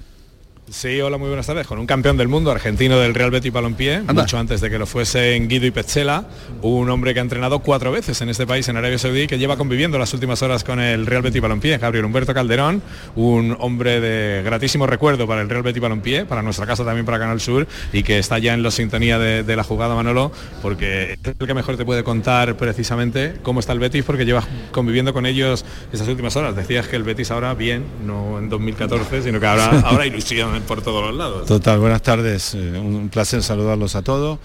Sí, 0.69 0.99
hola, 0.99 1.17
muy 1.17 1.29
buenas 1.29 1.47
tardes. 1.47 1.65
Con 1.65 1.79
un 1.79 1.87
campeón 1.87 2.17
del 2.17 2.27
mundo 2.27 2.51
argentino 2.51 2.99
del 2.99 3.13
Real 3.13 3.31
Betis 3.31 3.53
Balompié, 3.53 3.95
Anda. 3.95 4.13
mucho 4.13 4.37
antes 4.37 4.59
de 4.59 4.69
que 4.69 4.77
lo 4.77 4.85
fuesen 4.85 5.47
Guido 5.47 5.65
y 5.65 5.71
Petzela, 5.71 6.25
un 6.61 6.89
hombre 6.89 7.13
que 7.13 7.21
ha 7.21 7.23
entrenado 7.23 7.59
cuatro 7.59 7.89
veces 7.89 8.19
en 8.19 8.27
este 8.27 8.45
país, 8.45 8.67
en 8.67 8.75
Arabia 8.75 8.97
Saudí, 8.97 9.27
que 9.27 9.37
lleva 9.37 9.55
conviviendo 9.55 9.97
las 9.97 10.13
últimas 10.13 10.41
horas 10.41 10.65
con 10.65 10.81
el 10.81 11.05
Real 11.05 11.21
Betis 11.21 11.41
Balompié, 11.41 11.77
Gabriel 11.77 12.03
Humberto 12.03 12.33
Calderón, 12.33 12.81
un 13.15 13.55
hombre 13.61 14.01
de 14.01 14.43
gratísimo 14.43 14.85
recuerdo 14.87 15.25
para 15.25 15.39
el 15.41 15.49
Real 15.49 15.63
Betis 15.63 15.81
Balompié, 15.81 16.25
para 16.25 16.41
nuestra 16.41 16.65
casa 16.65 16.83
también 16.83 17.05
para 17.05 17.17
Canal 17.17 17.39
Sur, 17.39 17.65
y 17.93 18.03
que 18.03 18.19
está 18.19 18.37
ya 18.37 18.53
en 18.53 18.61
la 18.61 18.71
sintonía 18.71 19.17
de, 19.19 19.43
de 19.43 19.55
la 19.55 19.63
jugada 19.63 19.95
Manolo, 19.95 20.33
porque 20.61 21.13
es 21.13 21.19
el 21.39 21.47
que 21.47 21.53
mejor 21.53 21.77
te 21.77 21.85
puede 21.85 22.03
contar 22.03 22.57
precisamente 22.57 23.35
cómo 23.41 23.61
está 23.61 23.71
el 23.71 23.79
Betis, 23.79 24.03
porque 24.03 24.25
lleva 24.25 24.45
conviviendo 24.73 25.13
con 25.13 25.25
ellos 25.25 25.63
estas 25.93 26.09
últimas 26.09 26.35
horas. 26.35 26.57
Decías 26.57 26.89
que 26.89 26.97
el 26.97 27.03
Betis 27.03 27.31
ahora 27.31 27.53
bien, 27.53 27.85
no 28.05 28.37
en 28.37 28.49
2014, 28.49 29.21
sino 29.21 29.39
que 29.39 29.45
ahora, 29.45 29.79
ahora 29.85 30.05
ilusión 30.05 30.56
por 30.61 30.81
todos 30.81 31.05
los 31.05 31.15
lados. 31.15 31.45
Total, 31.45 31.79
buenas 31.79 32.01
tardes, 32.01 32.53
eh, 32.53 32.77
un 32.77 33.09
placer 33.09 33.43
saludarlos 33.43 33.95
a 33.95 34.01
todos. 34.01 34.39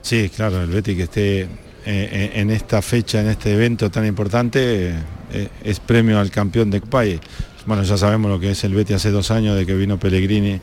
Sí, 0.00 0.30
claro, 0.34 0.62
el 0.62 0.70
Betis 0.70 0.96
que 0.96 1.02
esté 1.02 1.48
eh, 1.86 2.32
en 2.34 2.50
esta 2.50 2.82
fecha, 2.82 3.20
en 3.20 3.28
este 3.28 3.52
evento 3.52 3.90
tan 3.90 4.06
importante, 4.06 4.94
eh, 5.32 5.48
es 5.62 5.80
premio 5.80 6.18
al 6.18 6.30
campeón 6.30 6.70
de 6.70 6.80
país. 6.80 7.20
Bueno, 7.66 7.82
ya 7.82 7.96
sabemos 7.96 8.30
lo 8.30 8.40
que 8.40 8.50
es 8.50 8.64
el 8.64 8.74
Betis 8.74 8.96
hace 8.96 9.10
dos 9.10 9.30
años 9.30 9.56
de 9.56 9.64
que 9.64 9.74
vino 9.74 9.98
Pellegrini, 9.98 10.60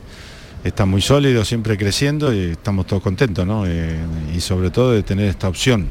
está 0.64 0.84
muy 0.84 1.00
sólido, 1.00 1.44
siempre 1.44 1.78
creciendo 1.78 2.34
y 2.34 2.50
estamos 2.50 2.86
todos 2.86 3.02
contentos, 3.02 3.46
¿no? 3.46 3.64
y 3.66 4.40
sobre 4.40 4.70
todo 4.70 4.92
de 4.92 5.02
tener 5.02 5.26
esta 5.26 5.48
opción 5.48 5.88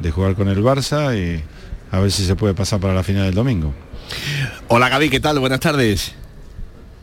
de 0.00 0.10
jugar 0.10 0.34
con 0.34 0.48
el 0.48 0.62
Barça 0.62 1.14
y 1.14 1.42
a 1.90 2.00
ver 2.00 2.10
si 2.10 2.24
se 2.24 2.34
puede 2.36 2.54
pasar 2.54 2.80
para 2.80 2.94
la 2.94 3.02
final 3.02 3.24
del 3.24 3.34
domingo. 3.34 3.74
Hola 4.68 4.88
Gaby, 4.88 5.10
¿qué 5.10 5.20
tal? 5.20 5.38
Buenas 5.38 5.60
tardes. 5.60 6.14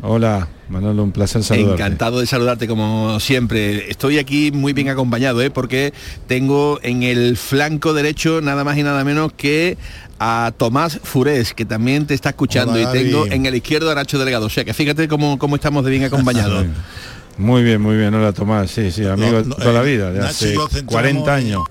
Hola, 0.02 0.48
Manolo, 0.70 1.04
un 1.04 1.12
placer 1.12 1.44
saludarte. 1.44 1.82
Encantado 1.82 2.20
de 2.20 2.28
saludarte 2.28 2.68
como 2.68 3.20
siempre. 3.20 3.90
Estoy 3.90 4.20
aquí 4.20 4.52
muy 4.52 4.74
bien 4.74 4.90
acompañado, 4.90 5.42
¿eh? 5.42 5.50
porque 5.50 5.94
tengo 6.28 6.80
en 6.84 7.04
el 7.04 7.38
flanco 7.38 7.94
derecho 7.94 8.42
nada 8.42 8.64
más 8.64 8.78
y 8.78 8.84
nada 8.84 9.04
menos 9.04 9.32
que 9.34 9.78
a 10.20 10.52
Tomás 10.58 11.00
Furés, 11.04 11.54
que 11.54 11.66
también 11.66 12.08
te 12.08 12.14
está 12.14 12.30
escuchando, 12.30 12.74
Hola, 12.74 12.90
y 12.90 13.04
tengo 13.04 13.26
en 13.28 13.46
el 13.46 13.56
izquierdo 13.56 13.92
a 13.92 13.96
Nacho 13.96 14.20
Delegado. 14.20 14.46
O 14.46 14.50
sea 14.50 14.66
que 14.66 14.74
fíjate 14.74 15.08
cómo, 15.08 15.40
cómo 15.40 15.56
estamos 15.56 15.84
de 15.86 15.92
bien 15.92 16.04
acompañados. 16.06 16.66
Muy 17.38 17.64
bien, 17.64 17.82
muy 17.82 17.98
bien, 17.98 18.14
hola 18.14 18.32
Tomás, 18.32 18.72
sí, 18.72 18.92
sí, 18.92 19.06
amigo 19.06 19.42
No, 19.42 19.44
no, 19.44 19.56
toda 19.56 19.74
la 19.74 19.84
eh, 19.84 19.96
vida, 19.96 20.12
de 20.12 20.20
Nacho 20.20 20.30
hace 20.30 20.54
yo 20.54 20.68
centramos 20.70 20.92
40 20.94 21.34
años. 21.34 21.64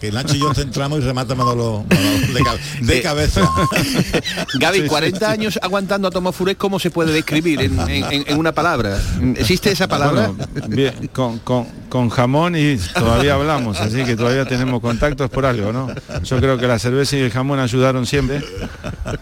Que 0.00 0.10
Nacho 0.12 0.34
y 0.36 0.40
yo 0.40 0.52
centramos 0.54 0.98
y 1.00 1.02
remata 1.02 1.34
Manolo, 1.34 1.84
Manolo 1.88 2.34
de, 2.34 2.42
ca- 2.42 2.56
de 2.80 3.02
cabeza. 3.02 3.40
Gaby, 4.58 4.76
Sí, 4.78 4.82
sí, 4.84 4.88
40 4.88 5.30
años 5.30 5.58
aguantando 5.62 6.08
a 6.08 6.10
Tomás 6.10 6.34
Furés, 6.34 6.56
¿cómo 6.56 6.78
se 6.78 6.90
puede 6.90 7.12
describir 7.12 7.60
en, 7.62 7.78
en- 7.88 8.24
en 8.28 8.38
una 8.38 8.52
palabra? 8.52 8.98
¿Existe 9.36 9.70
esa 9.70 9.88
palabra? 9.88 10.28
Bueno, 10.28 10.68
bien, 10.68 11.10
con, 11.12 11.38
con- 11.40 11.66
con 11.88 12.08
jamón 12.08 12.54
y 12.56 12.76
todavía 12.94 13.34
hablamos, 13.34 13.80
así 13.80 14.04
que 14.04 14.16
todavía 14.16 14.44
tenemos 14.46 14.80
contactos 14.80 15.28
por 15.30 15.44
algo, 15.46 15.72
¿no? 15.72 15.88
Yo 16.22 16.38
creo 16.38 16.56
que 16.56 16.66
la 16.68 16.78
cerveza 16.78 17.16
y 17.16 17.20
el 17.20 17.30
jamón 17.30 17.58
ayudaron 17.58 18.06
siempre, 18.06 18.42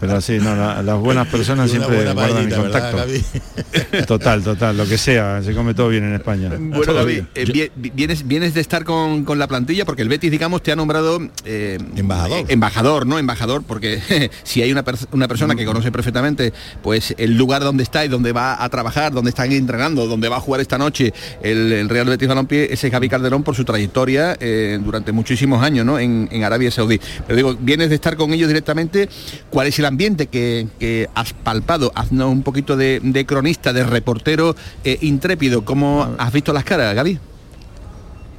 pero 0.00 0.16
así, 0.16 0.38
no, 0.38 0.54
la- 0.54 0.82
las 0.82 0.98
buenas 0.98 1.26
personas 1.28 1.70
siempre 1.70 1.96
buena 1.96 2.12
guardan 2.12 2.36
el 2.42 2.48
paellita, 2.54 2.62
¿verdad, 2.62 2.92
contacto. 2.92 4.06
Total, 4.06 4.42
total, 4.42 4.76
lo 4.76 4.86
que 4.86 4.98
sea, 4.98 5.42
se 5.42 5.54
come 5.54 5.74
todo 5.74 5.88
bien 5.88 6.04
en 6.04 6.14
España. 6.14 6.50
Bueno, 6.58 6.92
Gaby, 6.94 7.26
eh, 7.34 7.44
vi- 7.46 7.70
vi- 7.74 7.90
vienes, 7.94 8.26
vienes 8.26 8.54
de 8.54 8.60
estar 8.60 8.84
con, 8.84 9.24
con 9.24 9.38
la 9.38 9.46
plantilla 9.46 9.84
porque 9.84 10.02
el 10.02 10.08
Betis, 10.08 10.30
digamos, 10.38 10.62
te 10.62 10.70
ha 10.70 10.76
nombrado 10.76 11.18
eh, 11.44 11.78
Embajador. 11.96 12.38
eh, 12.38 12.44
embajador, 12.48 13.06
¿no? 13.06 13.18
Embajador, 13.18 13.64
porque 13.64 14.30
si 14.44 14.62
hay 14.62 14.70
una, 14.70 14.84
pers- 14.84 15.08
una 15.10 15.26
persona 15.26 15.56
que 15.56 15.64
conoce 15.66 15.90
perfectamente 15.90 16.52
pues 16.80 17.12
el 17.18 17.36
lugar 17.36 17.62
donde 17.64 17.82
está 17.82 18.04
y 18.04 18.08
donde 18.08 18.30
va 18.30 18.62
a 18.62 18.68
trabajar, 18.68 19.12
donde 19.12 19.30
están 19.30 19.50
entrenando, 19.50 20.06
donde 20.06 20.28
va 20.28 20.36
a 20.36 20.40
jugar 20.40 20.60
esta 20.60 20.78
noche 20.78 21.12
el, 21.42 21.72
el 21.72 21.88
Real 21.88 22.06
Betis 22.06 22.28
Balompié, 22.28 22.72
ese 22.72 22.86
es 22.86 22.92
Gaby 22.92 23.08
Calderón 23.08 23.42
por 23.42 23.56
su 23.56 23.64
trayectoria 23.64 24.36
eh, 24.38 24.78
durante 24.80 25.10
muchísimos 25.10 25.60
años, 25.62 25.84
¿no? 25.84 25.98
En, 25.98 26.28
en 26.30 26.44
Arabia 26.44 26.70
Saudí. 26.70 27.00
Pero 27.26 27.36
digo, 27.36 27.56
vienes 27.60 27.88
de 27.88 27.96
estar 27.96 28.16
con 28.16 28.32
ellos 28.32 28.46
directamente, 28.46 29.08
¿cuál 29.50 29.66
es 29.66 29.76
el 29.80 29.86
ambiente 29.86 30.28
que, 30.28 30.68
que 30.78 31.08
has 31.16 31.32
palpado? 31.32 31.90
Haznos 31.96 32.30
un 32.30 32.42
poquito 32.44 32.76
de, 32.76 33.00
de 33.02 33.26
cronista, 33.26 33.72
de 33.72 33.82
reportero 33.82 34.54
eh, 34.84 34.98
intrépido, 35.00 35.64
¿cómo 35.64 36.14
has 36.16 36.32
visto 36.32 36.52
las 36.52 36.62
caras, 36.62 36.94
Gaby? 36.94 37.18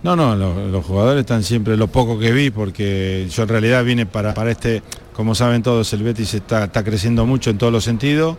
No, 0.04 0.16
no, 0.16 0.36
lo- 0.36 0.68
los, 0.70 0.86
jugadores 0.86 1.22
están 1.22 1.44
siempre 1.44 1.76
lo 1.76 1.88
poco 1.88 2.18
que 2.18 2.32
vi, 2.32 2.52
porque 2.52 3.28
yo 3.30 3.44
en 3.44 3.50
realidad 3.50 3.84
vine 3.84 4.06
para, 4.06 4.34
para 4.34 4.52
este, 4.52 4.82
como 5.14 5.36
saben 5.36 5.62
todos, 5.62 5.92
el 5.94 6.04
Betis 6.04 6.34
está, 6.34 6.66
está 6.66 6.84
creciendo 6.84 7.26
mucho 7.26 7.50
en 7.50 7.58
todos 7.58 7.74
los 7.74 7.84
sentidos 7.84 8.38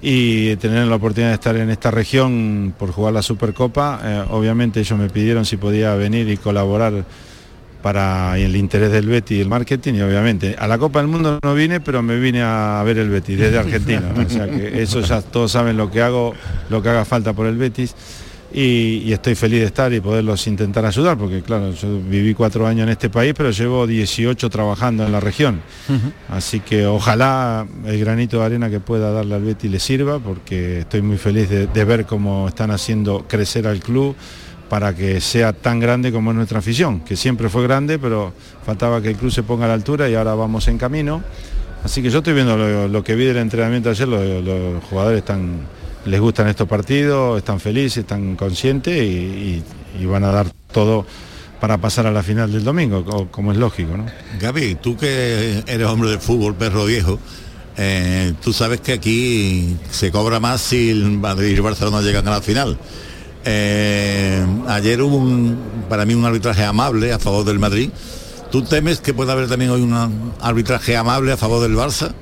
y 0.00 0.56
tener 0.56 0.86
la 0.86 0.96
oportunidad 0.96 1.30
de 1.30 1.34
estar 1.34 1.56
en 1.56 1.68
esta 1.70 1.90
región 1.90 2.74
por 2.78 2.92
jugar 2.92 3.12
la 3.12 3.22
Supercopa, 3.22 4.00
eh, 4.04 4.24
obviamente 4.30 4.80
ellos 4.80 4.98
me 4.98 5.08
pidieron 5.10 5.44
si 5.44 5.56
podía 5.56 5.94
venir 5.94 6.28
y 6.30 6.36
colaborar 6.38 7.04
para 7.82 8.36
el 8.38 8.56
interés 8.56 8.90
del 8.90 9.06
Betis 9.06 9.38
y 9.38 9.40
el 9.42 9.48
marketing 9.48 9.94
y 9.94 10.00
obviamente 10.00 10.56
a 10.58 10.66
la 10.66 10.76
Copa 10.76 10.98
del 10.98 11.08
Mundo 11.08 11.38
no 11.42 11.54
vine 11.54 11.78
pero 11.78 12.02
me 12.02 12.18
vine 12.18 12.42
a 12.42 12.82
ver 12.84 12.98
el 12.98 13.10
Betis 13.10 13.38
desde 13.38 13.58
Argentina 13.58 14.12
o 14.16 14.28
sea 14.28 14.48
que 14.48 14.82
eso 14.82 15.00
ya 15.02 15.20
todos 15.22 15.52
saben 15.52 15.76
lo 15.76 15.88
que 15.90 16.02
hago 16.02 16.34
lo 16.68 16.82
que 16.82 16.88
haga 16.88 17.04
falta 17.04 17.32
por 17.32 17.46
el 17.46 17.56
Betis 17.56 17.94
y, 18.56 19.02
y 19.04 19.12
estoy 19.12 19.34
feliz 19.34 19.60
de 19.60 19.66
estar 19.66 19.92
y 19.92 20.00
poderlos 20.00 20.46
intentar 20.46 20.84
ayudar 20.86 21.18
porque 21.18 21.42
claro 21.42 21.72
yo 21.72 22.00
viví 22.00 22.32
cuatro 22.32 22.66
años 22.66 22.84
en 22.84 22.88
este 22.88 23.10
país 23.10 23.34
pero 23.36 23.50
llevo 23.50 23.86
18 23.86 24.48
trabajando 24.48 25.04
en 25.04 25.12
la 25.12 25.20
región 25.20 25.60
así 26.30 26.60
que 26.60 26.86
ojalá 26.86 27.66
el 27.84 28.00
granito 28.00 28.38
de 28.40 28.46
arena 28.46 28.70
que 28.70 28.80
pueda 28.80 29.12
darle 29.12 29.34
al 29.34 29.42
Betis 29.42 29.70
le 29.70 29.78
sirva 29.78 30.18
porque 30.18 30.80
estoy 30.80 31.02
muy 31.02 31.18
feliz 31.18 31.50
de, 31.50 31.66
de 31.66 31.84
ver 31.84 32.06
cómo 32.06 32.48
están 32.48 32.70
haciendo 32.70 33.26
crecer 33.28 33.66
al 33.66 33.80
club 33.80 34.16
para 34.70 34.96
que 34.96 35.20
sea 35.20 35.52
tan 35.52 35.78
grande 35.78 36.10
como 36.10 36.30
es 36.32 36.36
nuestra 36.36 36.58
afición, 36.58 36.98
que 37.00 37.14
siempre 37.14 37.48
fue 37.48 37.62
grande, 37.62 38.00
pero 38.00 38.32
faltaba 38.64 39.00
que 39.00 39.10
el 39.10 39.16
club 39.16 39.30
se 39.30 39.44
ponga 39.44 39.66
a 39.66 39.68
la 39.68 39.74
altura 39.74 40.08
y 40.08 40.16
ahora 40.16 40.34
vamos 40.34 40.66
en 40.66 40.76
camino. 40.76 41.22
Así 41.84 42.02
que 42.02 42.10
yo 42.10 42.18
estoy 42.18 42.34
viendo 42.34 42.56
lo, 42.56 42.88
lo 42.88 43.04
que 43.04 43.14
vi 43.14 43.26
del 43.26 43.36
entrenamiento 43.36 43.90
ayer, 43.90 44.08
lo- 44.08 44.40
los 44.42 44.82
jugadores 44.82 45.18
están, 45.18 45.60
les 46.06 46.20
gustan 46.20 46.48
estos 46.48 46.66
partidos, 46.68 47.38
están 47.38 47.60
felices, 47.60 47.98
están 47.98 48.36
conscientes 48.36 48.96
y, 49.02 49.62
van 50.06 50.24
a 50.24 50.30
dar 50.32 50.46
todo 50.72 51.04
para 51.60 51.78
pasar 51.78 52.06
a 52.06 52.10
la 52.12 52.22
final 52.22 52.52
del 52.52 52.64
domingo, 52.64 53.04
co- 53.04 53.28
como 53.30 53.50
es 53.52 53.58
lógico. 53.58 53.96
¿no? 53.96 54.06
Gaby, 54.40 54.76
tú 54.76 54.96
que 54.96 55.62
eres 55.66 55.86
hombre 55.86 56.10
del 56.10 56.20
fútbol, 56.20 56.54
perro 56.54 56.84
viejo, 56.84 57.18
eh, 57.78 58.32
tú 58.42 58.52
sabes 58.52 58.80
que 58.80 58.92
aquí 58.92 59.76
se 59.90 60.10
cobra 60.10 60.38
más 60.40 60.60
si 60.60 60.92
Madrid 60.94 61.48
y 61.50 61.54
el 61.54 61.62
Barcelona 61.62 62.00
llegan 62.02 62.26
a 62.28 62.32
la 62.32 62.40
final. 62.42 62.78
Eh, 63.44 64.44
ayer 64.68 65.00
hubo 65.02 65.16
un, 65.16 65.56
para 65.88 66.04
mí 66.04 66.14
un 66.14 66.24
arbitraje 66.24 66.64
amable 66.64 67.12
a 67.12 67.18
favor 67.18 67.44
del 67.44 67.58
Madrid. 67.58 67.90
¿Tú 68.50 68.62
temes 68.62 69.00
que 69.00 69.14
pueda 69.14 69.32
haber 69.32 69.48
también 69.48 69.70
hoy 69.70 69.80
un 69.82 70.32
arbitraje 70.40 70.96
amable 70.96 71.32
a 71.32 71.36
favor 71.36 71.62
del 71.62 71.76
Barça? 71.76 72.12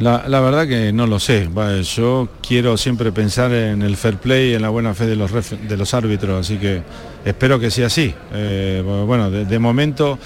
La, 0.00 0.24
la 0.26 0.40
verdad 0.40 0.66
que 0.66 0.92
no 0.92 1.06
lo 1.06 1.20
sé. 1.20 1.48
Va, 1.48 1.80
Yo 1.80 2.28
quiero 2.46 2.76
siempre 2.76 3.12
pensar 3.12 3.52
en 3.52 3.82
el 3.82 3.96
fair 3.96 4.16
play 4.16 4.50
y 4.50 4.54
en 4.54 4.62
la 4.62 4.68
buena 4.70 4.94
fe 4.94 5.06
de 5.06 5.16
los, 5.16 5.30
de 5.32 5.76
los 5.76 5.94
árbitros, 5.94 6.46
así 6.46 6.58
que 6.58 6.82
espero 7.24 7.60
que 7.60 7.70
sea 7.70 7.86
así. 7.86 8.12
Eh, 8.32 8.82
bueno, 9.06 9.30
de, 9.30 9.44
de 9.44 9.58
momento, 9.58 10.18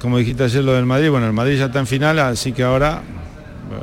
como 0.00 0.18
dijiste 0.18 0.44
ayer 0.44 0.64
lo 0.64 0.72
del 0.72 0.86
Madrid, 0.86 1.10
bueno, 1.10 1.26
el 1.26 1.32
Madrid 1.32 1.58
ya 1.58 1.66
está 1.66 1.78
en 1.78 1.86
final, 1.86 2.18
así 2.18 2.52
que 2.52 2.62
ahora 2.62 3.02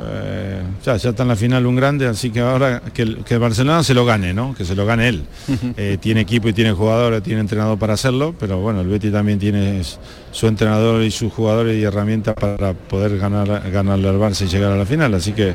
eh, 0.00 0.62
ya, 0.84 0.96
ya 0.96 1.10
está 1.10 1.22
en 1.22 1.28
la 1.28 1.36
final 1.36 1.66
un 1.66 1.76
grande, 1.76 2.06
así 2.06 2.30
que 2.30 2.40
ahora 2.40 2.80
que 2.92 3.02
el, 3.02 3.24
que 3.24 3.34
el 3.34 3.40
Barcelona 3.40 3.82
se 3.82 3.94
lo 3.94 4.04
gane, 4.04 4.32
¿no? 4.32 4.54
Que 4.54 4.64
se 4.64 4.74
lo 4.74 4.86
gane 4.86 5.08
él. 5.08 5.24
Eh, 5.76 5.98
tiene 6.00 6.22
equipo 6.22 6.48
y 6.48 6.52
tiene 6.52 6.72
jugadores, 6.72 7.22
tiene 7.22 7.40
entrenador 7.40 7.78
para 7.78 7.94
hacerlo, 7.94 8.34
pero 8.38 8.60
bueno, 8.60 8.80
el 8.80 8.88
Betty 8.88 9.10
también 9.10 9.38
tiene 9.38 9.82
su 10.30 10.46
entrenador 10.46 11.02
y 11.02 11.10
sus 11.10 11.32
jugadores 11.32 11.78
y 11.78 11.84
herramientas 11.84 12.34
para 12.34 12.74
poder 12.74 13.18
ganar 13.18 13.70
ganarle 13.70 14.08
al 14.08 14.18
Barça 14.18 14.44
y 14.44 14.48
llegar 14.48 14.72
a 14.72 14.76
la 14.76 14.84
final. 14.84 15.14
Así 15.14 15.32
que 15.32 15.54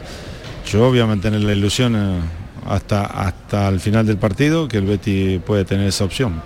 yo 0.71 0.89
voy 0.89 0.99
a 0.99 1.05
mantener 1.05 1.41
la 1.41 1.53
ilusión 1.53 1.95
eh, 1.95 2.19
hasta, 2.65 3.05
hasta 3.05 3.67
el 3.67 3.79
final 3.79 4.05
del 4.05 4.17
partido 4.17 4.67
que 4.67 4.77
el 4.77 4.85
Betty 4.85 5.39
puede 5.39 5.65
tener 5.65 5.87
esa 5.87 6.05
opción. 6.05 6.41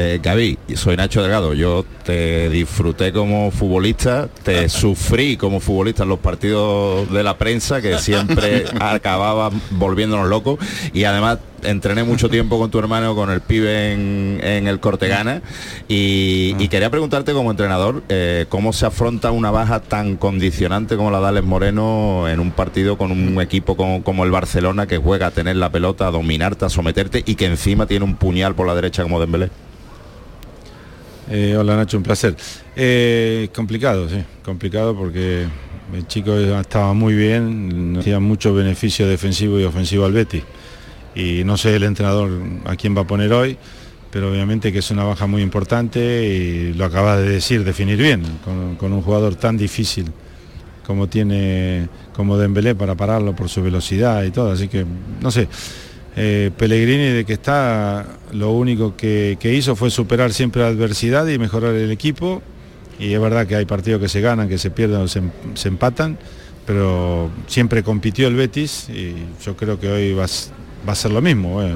Eh, 0.00 0.20
Gaby, 0.22 0.56
soy 0.76 0.96
Nacho 0.96 1.22
Delgado. 1.22 1.54
Yo 1.54 1.84
te 2.04 2.48
disfruté 2.50 3.12
como 3.12 3.50
futbolista, 3.50 4.28
te 4.44 4.68
sufrí 4.68 5.36
como 5.36 5.58
futbolista 5.58 6.04
en 6.04 6.10
los 6.10 6.20
partidos 6.20 7.10
de 7.12 7.24
la 7.24 7.36
prensa, 7.36 7.82
que 7.82 7.98
siempre 7.98 8.66
acababa 8.80 9.50
volviéndonos 9.72 10.28
locos. 10.28 10.60
Y 10.92 11.02
además 11.02 11.38
entrené 11.64 12.04
mucho 12.04 12.28
tiempo 12.28 12.60
con 12.60 12.70
tu 12.70 12.78
hermano, 12.78 13.16
con 13.16 13.28
el 13.30 13.40
pibe 13.40 13.92
en, 13.92 14.38
en 14.40 14.68
el 14.68 14.78
Cortegana. 14.78 15.42
Y, 15.88 16.54
y 16.60 16.68
quería 16.68 16.90
preguntarte 16.90 17.32
como 17.32 17.50
entrenador, 17.50 18.04
eh, 18.08 18.46
¿cómo 18.48 18.72
se 18.72 18.86
afronta 18.86 19.32
una 19.32 19.50
baja 19.50 19.80
tan 19.80 20.16
condicionante 20.16 20.96
como 20.96 21.10
la 21.10 21.18
de 21.18 21.26
Alex 21.26 21.44
Moreno 21.44 22.28
en 22.28 22.38
un 22.38 22.52
partido 22.52 22.96
con 22.96 23.10
un 23.10 23.40
equipo 23.40 23.76
como, 23.76 24.04
como 24.04 24.24
el 24.24 24.30
Barcelona 24.30 24.86
que 24.86 24.98
juega 24.98 25.26
a 25.26 25.30
tener 25.32 25.56
la 25.56 25.72
pelota, 25.72 26.06
a 26.06 26.12
dominarte, 26.12 26.66
a 26.66 26.68
someterte 26.68 27.24
y 27.26 27.34
que 27.34 27.46
encima 27.46 27.86
tiene 27.86 28.04
un 28.04 28.14
puñal 28.14 28.54
por 28.54 28.68
la 28.68 28.76
derecha 28.76 29.02
como 29.02 29.18
Dembélé? 29.18 29.50
Eh, 31.30 31.54
hola 31.58 31.76
Nacho, 31.76 31.98
un 31.98 32.02
placer. 32.02 32.34
Eh, 32.74 33.50
complicado, 33.54 34.08
sí, 34.08 34.16
complicado 34.42 34.96
porque 34.96 35.46
el 35.92 36.06
chico 36.06 36.34
estaba 36.34 36.94
muy 36.94 37.14
bien, 37.14 37.96
hacía 37.98 38.18
mucho 38.18 38.54
beneficio 38.54 39.06
defensivo 39.06 39.60
y 39.60 39.64
ofensivo 39.64 40.06
al 40.06 40.12
Betty. 40.12 40.42
Y 41.14 41.44
no 41.44 41.58
sé 41.58 41.76
el 41.76 41.82
entrenador 41.82 42.30
a 42.64 42.76
quién 42.76 42.96
va 42.96 43.02
a 43.02 43.06
poner 43.06 43.32
hoy, 43.32 43.58
pero 44.10 44.30
obviamente 44.30 44.72
que 44.72 44.78
es 44.78 44.90
una 44.90 45.04
baja 45.04 45.26
muy 45.26 45.42
importante 45.42 46.24
y 46.24 46.72
lo 46.72 46.86
acaba 46.86 47.18
de 47.18 47.28
decir, 47.28 47.62
definir 47.62 47.98
bien, 47.98 48.22
con, 48.42 48.76
con 48.76 48.92
un 48.94 49.02
jugador 49.02 49.34
tan 49.34 49.58
difícil 49.58 50.10
como 50.86 51.08
tiene 51.08 51.90
como 52.14 52.38
Dembélé 52.38 52.74
para 52.74 52.94
pararlo 52.94 53.36
por 53.36 53.50
su 53.50 53.62
velocidad 53.62 54.24
y 54.24 54.30
todo, 54.30 54.52
así 54.52 54.68
que 54.68 54.86
no 55.20 55.30
sé. 55.30 55.46
Eh, 56.16 56.50
Pellegrini 56.56 57.10
de 57.10 57.24
que 57.24 57.34
está 57.34 58.17
lo 58.32 58.52
único 58.52 58.96
que, 58.96 59.36
que 59.40 59.54
hizo 59.54 59.76
fue 59.76 59.90
superar 59.90 60.32
siempre 60.32 60.62
la 60.62 60.68
adversidad 60.68 61.26
y 61.26 61.38
mejorar 61.38 61.74
el 61.74 61.90
equipo. 61.90 62.42
Y 62.98 63.12
es 63.12 63.20
verdad 63.20 63.46
que 63.46 63.54
hay 63.54 63.64
partidos 63.64 64.00
que 64.00 64.08
se 64.08 64.20
ganan, 64.20 64.48
que 64.48 64.58
se 64.58 64.70
pierden 64.70 65.00
o 65.02 65.08
se, 65.08 65.22
se 65.54 65.68
empatan, 65.68 66.18
pero 66.66 67.30
siempre 67.46 67.82
compitió 67.82 68.26
el 68.28 68.34
Betis 68.34 68.88
y 68.88 69.14
yo 69.44 69.56
creo 69.56 69.78
que 69.78 69.88
hoy 69.88 70.12
va, 70.14 70.26
va 70.86 70.92
a 70.92 70.96
ser 70.96 71.10
lo 71.10 71.20
mismo, 71.20 71.62
eh, 71.62 71.72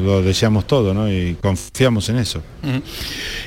lo 0.00 0.22
deseamos 0.22 0.66
todo 0.66 1.10
y 1.10 1.36
confiamos 1.40 2.08
en 2.08 2.18
eso. 2.18 2.42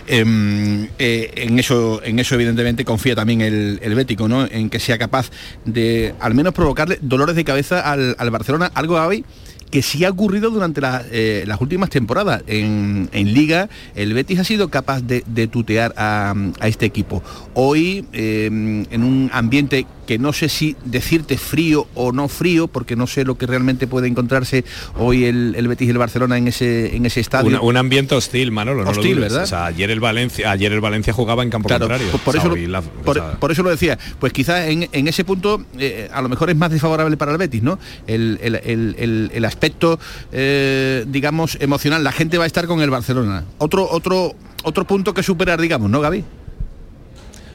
Em, 0.08 0.88
eh, 0.98 1.32
en 1.36 1.60
eso 1.60 2.02
en 2.04 2.20
eso 2.20 2.36
evidentemente 2.36 2.86
confía 2.86 3.16
también 3.16 3.42
el, 3.42 3.80
el 3.82 3.96
bético 3.96 4.28
no 4.28 4.46
en 4.50 4.70
que 4.70 4.80
sea 4.80 4.98
capaz 4.98 5.30
de 5.66 6.16
al 6.20 6.34
menos 6.34 6.54
provocarle 6.54 6.98
dolores 7.02 7.36
de 7.36 7.44
cabeza 7.44 7.82
al, 7.82 8.16
al 8.18 8.32
Barcelona. 8.32 8.72
Algo 8.74 9.00
hoy 9.02 9.24
que 9.72 9.82
sí 9.82 10.06
ha 10.06 10.10
ocurrido 10.10 10.52
durante 10.52 10.82
eh, 11.12 11.44
las 11.48 11.60
últimas 11.62 11.90
temporadas. 11.90 12.44
En, 12.46 13.10
liga 13.14 13.70
el 13.96 14.14
Betis 14.14 14.40
ha 14.40 14.44
sido 14.44 14.70
capaz 14.70 15.02
de, 15.02 15.48
tutear 15.48 15.94
a, 15.98 16.36
este 16.64 16.86
equipo. 16.86 17.24
Hoy 17.54 18.06
em, 18.12 18.86
en 18.92 19.04
un 19.04 19.30
ambiente 19.34 19.88
que 20.12 20.20
no 20.20 20.34
sé 20.34 20.50
si 20.50 20.76
decirte 20.84 21.38
frío 21.38 21.88
o 21.96 22.12
no 22.12 22.28
frío, 22.28 22.68
porque 22.68 22.98
no 22.98 23.08
sé 23.08 23.24
lo 23.24 23.38
que 23.38 23.46
realmente 23.48 23.88
puede 23.88 24.10
encontrarse 24.10 24.66
hoy 24.98 25.24
el, 25.24 25.56
el 25.58 25.70
Betis 25.70 25.88
y 25.88 25.92
el 25.92 25.98
Barcelona 25.98 26.38
en 26.38 26.50
ese, 26.50 26.94
en 26.98 27.06
ese 27.06 27.22
estadio. 27.22 27.48
Una- 27.48 27.62
un 27.62 27.78
ambiente 27.78 28.14
hostil, 28.14 28.52
Manolo. 28.52 28.80
no 28.84 28.92
lo 28.92 28.92
Hostil, 28.92 29.16
dudes. 29.16 29.30
¿verdad? 29.32 29.44
O 29.44 29.48
sea, 29.48 29.66
ayer 29.68 29.90
el 29.90 30.02
Valencia, 30.02 30.52
ayer 30.52 30.70
el 30.74 30.82
Valencia 30.82 31.14
jugaba 31.14 31.44
en 31.44 31.50
campo 31.50 31.70
Claro, 31.70 31.88
contrario. 31.88 32.12
por, 32.12 32.20
por 32.20 32.36
O 32.36 32.42
sea, 32.42 32.42
eso, 32.50 32.58
lo- 32.58 32.68
la- 32.68 32.80
o 32.80 32.84
por, 33.06 33.16
sea, 33.16 33.32
por 33.40 33.52
eso 33.54 33.64
lo 33.64 33.70
decía. 33.70 33.98
Pues 34.20 34.34
quizás 34.34 34.68
en, 34.68 34.90
en 34.92 35.08
ese 35.08 35.24
punto 35.24 35.64
eh, 35.80 36.10
a 36.14 36.22
lo 36.22 36.28
mejor 36.28 36.50
es 36.50 36.58
más 36.58 36.72
desfavorable 36.72 37.16
para 37.16 37.32
el 37.32 37.38
Betis, 37.38 37.64
¿no? 37.64 37.80
El, 38.06 38.38
el- 38.42 38.56
el- 38.66 38.96
el- 39.00 39.32
el 39.34 39.46
aspecto, 39.46 39.98
eh, 40.34 41.06
digamos, 41.08 41.58
emocional. 41.62 42.04
La 42.04 42.12
gente 42.12 42.38
va 42.38 42.44
a 42.44 42.48
estar 42.48 42.68
con 42.68 42.82
el 42.82 42.90
Barcelona. 42.90 43.46
Otro, 43.60 43.88
otro, 43.90 44.34
otro 44.64 44.84
punto 44.86 45.14
que 45.14 45.24
superar, 45.24 45.62
digamos, 45.62 45.90
¿no, 45.90 46.02
Gaby? 46.02 46.26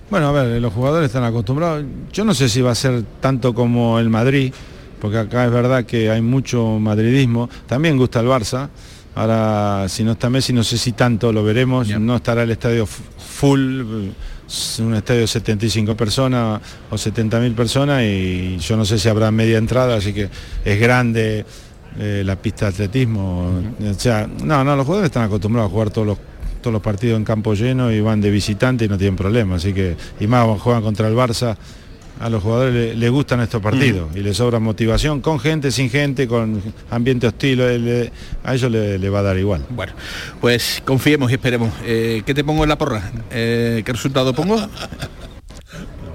Bueno, 0.09 0.29
a 0.29 0.33
ver, 0.33 0.63
los 0.63 0.73
jugadores 0.73 1.07
están 1.07 1.25
acostumbrados. 1.25 1.85
Yo 2.13 2.25
no 2.25 2.33
sé 2.33 2.49
si 2.49 2.61
va 2.61 2.71
a 2.71 2.77
ser 2.77 3.03
tanto 3.21 3.53
como 3.55 3.99
el 3.99 4.09
Madrid, 4.09 4.53
porque 5.01 5.19
acá 5.19 5.45
es 5.45 5.51
verdad 5.51 5.85
que 5.85 6.11
hay 6.11 6.23
mucho 6.23 6.79
madridismo. 6.79 7.51
También 7.67 7.97
gusta 7.97 8.21
el 8.21 8.27
Barça. 8.27 8.69
Ahora, 9.17 9.89
si 9.89 10.05
no 10.05 10.13
está 10.13 10.31
Messi, 10.31 10.53
no 10.53 10.63
sé 10.63 10.79
si 10.79 10.93
tanto 10.93 11.33
lo 11.33 11.43
veremos. 11.43 11.89
No 11.99 12.17
estará 12.17 12.45
el 12.45 12.51
estadio 12.53 12.87
full, 12.87 14.11
es 14.47 14.79
un 14.79 14.95
estadio 14.95 15.23
de 15.23 15.27
75 15.27 15.97
personas 15.97 16.61
o 16.89 16.97
70 16.97 17.41
mil 17.41 17.53
personas 17.55 18.03
y 18.05 18.59
yo 18.59 18.77
no 18.77 18.85
sé 18.85 18.99
si 18.99 19.09
habrá 19.09 19.31
media 19.33 19.59
entrada, 19.59 19.97
así 19.97 20.13
que 20.13 20.29
es 20.65 20.81
grande 20.81 21.45
eh, 21.99 22.23
la 22.25 22.37
pista 22.37 22.67
de 22.67 22.73
atletismo. 22.75 23.61
O 23.91 23.95
sea, 23.95 24.29
no, 24.45 24.63
no, 24.63 24.77
los 24.77 24.87
jugadores 24.87 25.09
están 25.09 25.25
acostumbrados 25.25 25.69
a 25.69 25.73
jugar 25.73 25.91
todos 25.91 26.07
los 26.07 26.19
todos 26.67 26.73
los 26.73 26.83
partidos 26.83 27.17
en 27.17 27.25
campo 27.25 27.55
lleno 27.55 27.93
y 27.93 28.01
van 28.01 28.21
de 28.21 28.29
visitante 28.29 28.87
y 28.87 28.89
no 28.89 28.99
tienen 28.99 29.15
problema. 29.15 29.55
Así 29.55 29.73
que, 29.73 29.95
y 30.19 30.27
más 30.27 30.61
juegan 30.61 30.83
contra 30.83 31.07
el 31.07 31.15
Barça, 31.15 31.57
a 32.19 32.29
los 32.29 32.43
jugadores 32.43 32.75
le- 32.75 32.95
les 32.97 33.09
gustan 33.09 33.41
estos 33.41 33.63
partidos 33.63 34.09
y 34.17 34.21
les 34.21 34.37
sobra 34.37 34.59
motivación, 34.59 35.21
con 35.21 35.39
gente, 35.39 35.71
sin 35.71 35.91
gente, 35.91 36.27
con 36.27 36.61
ambiente 36.91 37.29
hostil, 37.29 37.61
eh, 37.61 37.79
le- 37.79 38.13
a 38.43 38.55
ellos 38.57 38.69
le, 38.73 38.99
le 38.99 39.09
va 39.11 39.21
a 39.21 39.23
dar 39.23 39.39
igual. 39.39 39.65
Bueno, 39.71 39.93
pues 40.41 40.83
confiemos 40.85 41.31
y 41.31 41.35
esperemos. 41.35 41.71
Eh, 41.85 42.23
¿Qué 42.27 42.35
te 42.35 42.43
pongo 42.43 42.65
en 42.65 42.69
la 42.71 42.77
porra? 42.79 43.13
Eh, 43.31 43.83
¿Qué 43.87 43.93
resultado 43.93 44.33
pongo? 44.35 44.57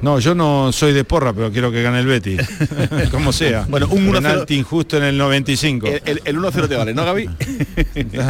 No, 0.01 0.19
yo 0.19 0.33
no 0.33 0.71
soy 0.71 0.93
de 0.93 1.03
porra, 1.03 1.31
pero 1.33 1.51
quiero 1.51 1.71
que 1.71 1.83
gane 1.83 1.99
el 1.99 2.07
Betis, 2.07 2.39
como 3.11 3.31
sea. 3.31 3.65
Bueno, 3.69 3.87
un 3.91 4.07
1-0. 4.09 4.13
Penalti 4.15 4.55
injusto 4.55 4.97
en 4.97 5.03
el 5.03 5.17
95. 5.17 5.87
El, 5.87 6.01
el- 6.05 6.21
el 6.25 6.37
1-0 6.37 6.67
te 6.67 6.75
vale, 6.75 6.93
¿no, 6.93 7.05
Gaby? 7.05 7.29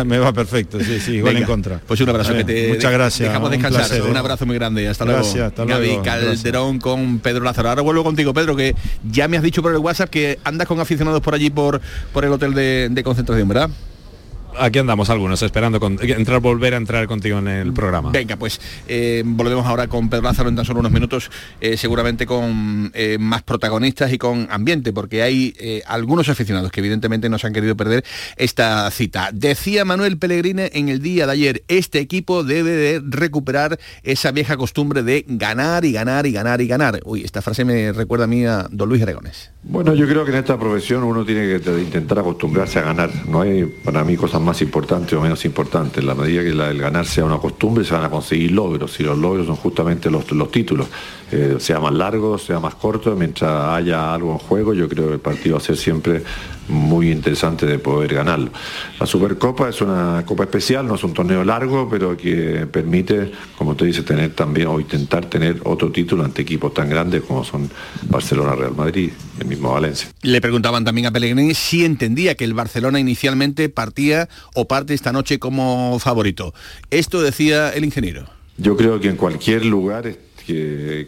Me 0.05 0.17
va 0.19 0.33
perfecto, 0.33 0.79
sí, 0.81 0.99
sí, 0.99 1.13
igual 1.13 1.33
Venga, 1.35 1.45
en 1.45 1.51
contra. 1.51 1.79
Pues 1.87 1.99
un 2.01 2.09
abrazo 2.09 2.33
que 2.33 2.43
te 2.43 2.67
Muchas 2.69 2.91
de- 2.91 2.97
gracias. 2.97 3.29
Dejamos 3.29 3.47
un 3.47 3.51
descansar. 3.53 3.81
placer, 3.87 4.01
un 4.03 4.15
¿eh? 4.15 4.19
abrazo 4.19 4.45
muy 4.45 4.55
grande. 4.55 4.87
Hasta 4.87 5.05
Gracias, 5.05 5.33
luego. 5.35 5.47
hasta 5.47 5.65
Gaby 5.65 5.87
luego, 5.87 6.03
Calderón 6.03 6.79
con 6.79 7.19
Pedro 7.19 7.43
Lázaro. 7.43 7.69
Ahora 7.69 7.81
vuelvo 7.81 8.03
contigo, 8.03 8.33
Pedro, 8.33 8.55
que 8.55 8.75
ya 9.09 9.27
me 9.27 9.37
has 9.37 9.43
dicho 9.43 9.61
por 9.61 9.71
el 9.71 9.77
WhatsApp 9.79 10.09
que 10.09 10.39
andas 10.43 10.67
con 10.67 10.79
aficionados 10.79 11.21
por 11.21 11.33
allí 11.35 11.49
por, 11.49 11.79
por 12.11 12.25
el 12.25 12.31
hotel 12.31 12.53
de, 12.53 12.89
de 12.91 13.03
concentración, 13.03 13.47
¿verdad? 13.47 13.69
Aquí 14.59 14.79
andamos 14.79 15.09
algunos 15.09 15.41
esperando 15.41 15.79
con- 15.79 15.97
entrar, 16.01 16.39
volver 16.39 16.73
a 16.73 16.77
entrar 16.77 17.07
contigo 17.07 17.39
en 17.39 17.47
el 17.47 17.73
programa. 17.73 18.11
Venga, 18.11 18.35
pues 18.35 18.59
eh, 18.87 19.23
volvemos 19.25 19.65
ahora 19.65 19.87
con 19.87 20.09
Pedro 20.09 20.23
Lázaro 20.23 20.49
en 20.49 20.55
tan 20.55 20.65
solo 20.65 20.79
unos 20.79 20.91
minutos, 20.91 21.29
eh, 21.59 21.77
seguramente 21.77 22.25
con 22.25 22.91
eh, 22.93 23.17
más 23.19 23.43
protagonistas 23.43 24.11
y 24.13 24.17
con 24.17 24.47
ambiente, 24.51 24.93
porque 24.93 25.23
hay 25.23 25.53
eh, 25.59 25.81
algunos 25.87 26.29
aficionados 26.29 26.71
que 26.71 26.79
evidentemente 26.79 27.29
no 27.29 27.37
se 27.37 27.47
han 27.47 27.53
querido 27.53 27.75
perder 27.75 28.03
esta 28.37 28.89
cita. 28.91 29.29
Decía 29.33 29.85
Manuel 29.85 30.17
Pellegrini 30.17 30.63
en 30.71 30.89
el 30.89 31.01
día 31.01 31.25
de 31.25 31.31
ayer, 31.33 31.63
este 31.67 31.99
equipo 31.99 32.43
debe 32.43 32.71
de 32.71 33.01
recuperar 33.03 33.79
esa 34.03 34.31
vieja 34.31 34.57
costumbre 34.57 35.03
de 35.03 35.25
ganar 35.27 35.85
y 35.85 35.91
ganar 35.91 36.25
y 36.25 36.31
ganar 36.31 36.61
y 36.61 36.67
ganar. 36.67 36.99
Uy, 37.05 37.23
esta 37.23 37.41
frase 37.41 37.65
me 37.65 37.91
recuerda 37.93 38.25
a 38.25 38.27
mí 38.27 38.45
a 38.45 38.67
don 38.71 38.89
Luis 38.89 39.01
Aragones. 39.01 39.51
Bueno, 39.63 39.93
yo 39.93 40.07
creo 40.07 40.25
que 40.25 40.31
en 40.31 40.37
esta 40.37 40.57
profesión 40.59 41.03
uno 41.03 41.23
tiene 41.23 41.59
que 41.59 41.71
intentar 41.79 42.17
acostumbrarse 42.17 42.79
a 42.79 42.81
ganar. 42.81 43.11
No 43.27 43.41
hay 43.41 43.63
para 43.65 44.03
mí 44.03 44.17
cosas 44.17 44.41
más 44.41 44.59
importantes 44.63 45.13
o 45.13 45.21
menos 45.21 45.45
importantes. 45.45 45.99
En 45.99 46.07
la 46.07 46.15
medida 46.15 46.41
que 46.43 46.51
la- 46.51 46.71
el 46.71 46.79
ganar 46.79 47.05
sea 47.05 47.25
una 47.25 47.37
costumbre, 47.37 47.85
se 47.85 47.93
van 47.93 48.03
a 48.03 48.09
conseguir 48.09 48.51
logros. 48.53 48.99
Y 48.99 49.03
los 49.03 49.17
logros 49.19 49.45
son 49.45 49.55
justamente 49.57 50.09
los, 50.09 50.31
los 50.31 50.51
títulos. 50.51 50.87
Eh, 51.31 51.57
sea 51.59 51.79
más 51.79 51.93
largo, 51.93 52.37
sea 52.37 52.59
más 52.59 52.75
corto, 52.75 53.15
mientras 53.15 53.49
haya 53.73 54.13
algo 54.13 54.33
en 54.33 54.37
juego, 54.37 54.73
yo 54.73 54.89
creo 54.89 55.07
que 55.07 55.13
el 55.13 55.19
partido 55.21 55.55
va 55.55 55.61
a 55.61 55.63
ser 55.63 55.77
siempre 55.77 56.23
muy 56.67 57.09
interesante 57.11 57.65
de 57.65 57.79
poder 57.79 58.13
ganarlo. 58.13 58.51
La 58.99 59.05
Supercopa 59.05 59.69
es 59.69 59.81
una 59.81 60.23
copa 60.25 60.43
especial, 60.43 60.87
no 60.87 60.95
es 60.95 61.03
un 61.03 61.13
torneo 61.13 61.43
largo, 61.43 61.87
pero 61.89 62.17
que 62.17 62.67
permite, 62.71 63.31
como 63.57 63.75
te 63.75 63.85
dice, 63.85 64.03
tener 64.03 64.33
también 64.33 64.67
o 64.67 64.79
intentar 64.79 65.25
tener 65.25 65.61
otro 65.63 65.91
título 65.91 66.23
ante 66.23 66.41
equipos 66.41 66.73
tan 66.73 66.89
grandes 66.89 67.21
como 67.23 67.43
son 67.43 67.69
Barcelona, 68.09 68.55
Real 68.55 68.75
Madrid, 68.75 69.11
el 69.39 69.47
mismo 69.47 69.71
Valencia. 69.71 70.09
Le 70.21 70.41
preguntaban 70.41 70.83
también 70.83 71.07
a 71.07 71.11
Pellegrini 71.11 71.53
si 71.53 71.85
entendía 71.85 72.35
que 72.35 72.43
el 72.43 72.53
Barcelona 72.53 72.99
inicialmente 72.99 73.69
partía 73.69 74.27
o 74.55 74.67
parte 74.67 74.93
esta 74.93 75.11
noche 75.11 75.39
como 75.39 75.97
favorito. 75.99 76.53
Esto 76.89 77.21
decía 77.21 77.69
el 77.69 77.85
ingeniero. 77.85 78.25
Yo 78.57 78.77
creo 78.77 78.99
que 78.99 79.09
en 79.09 79.15
cualquier 79.15 79.65
lugar 79.65 80.13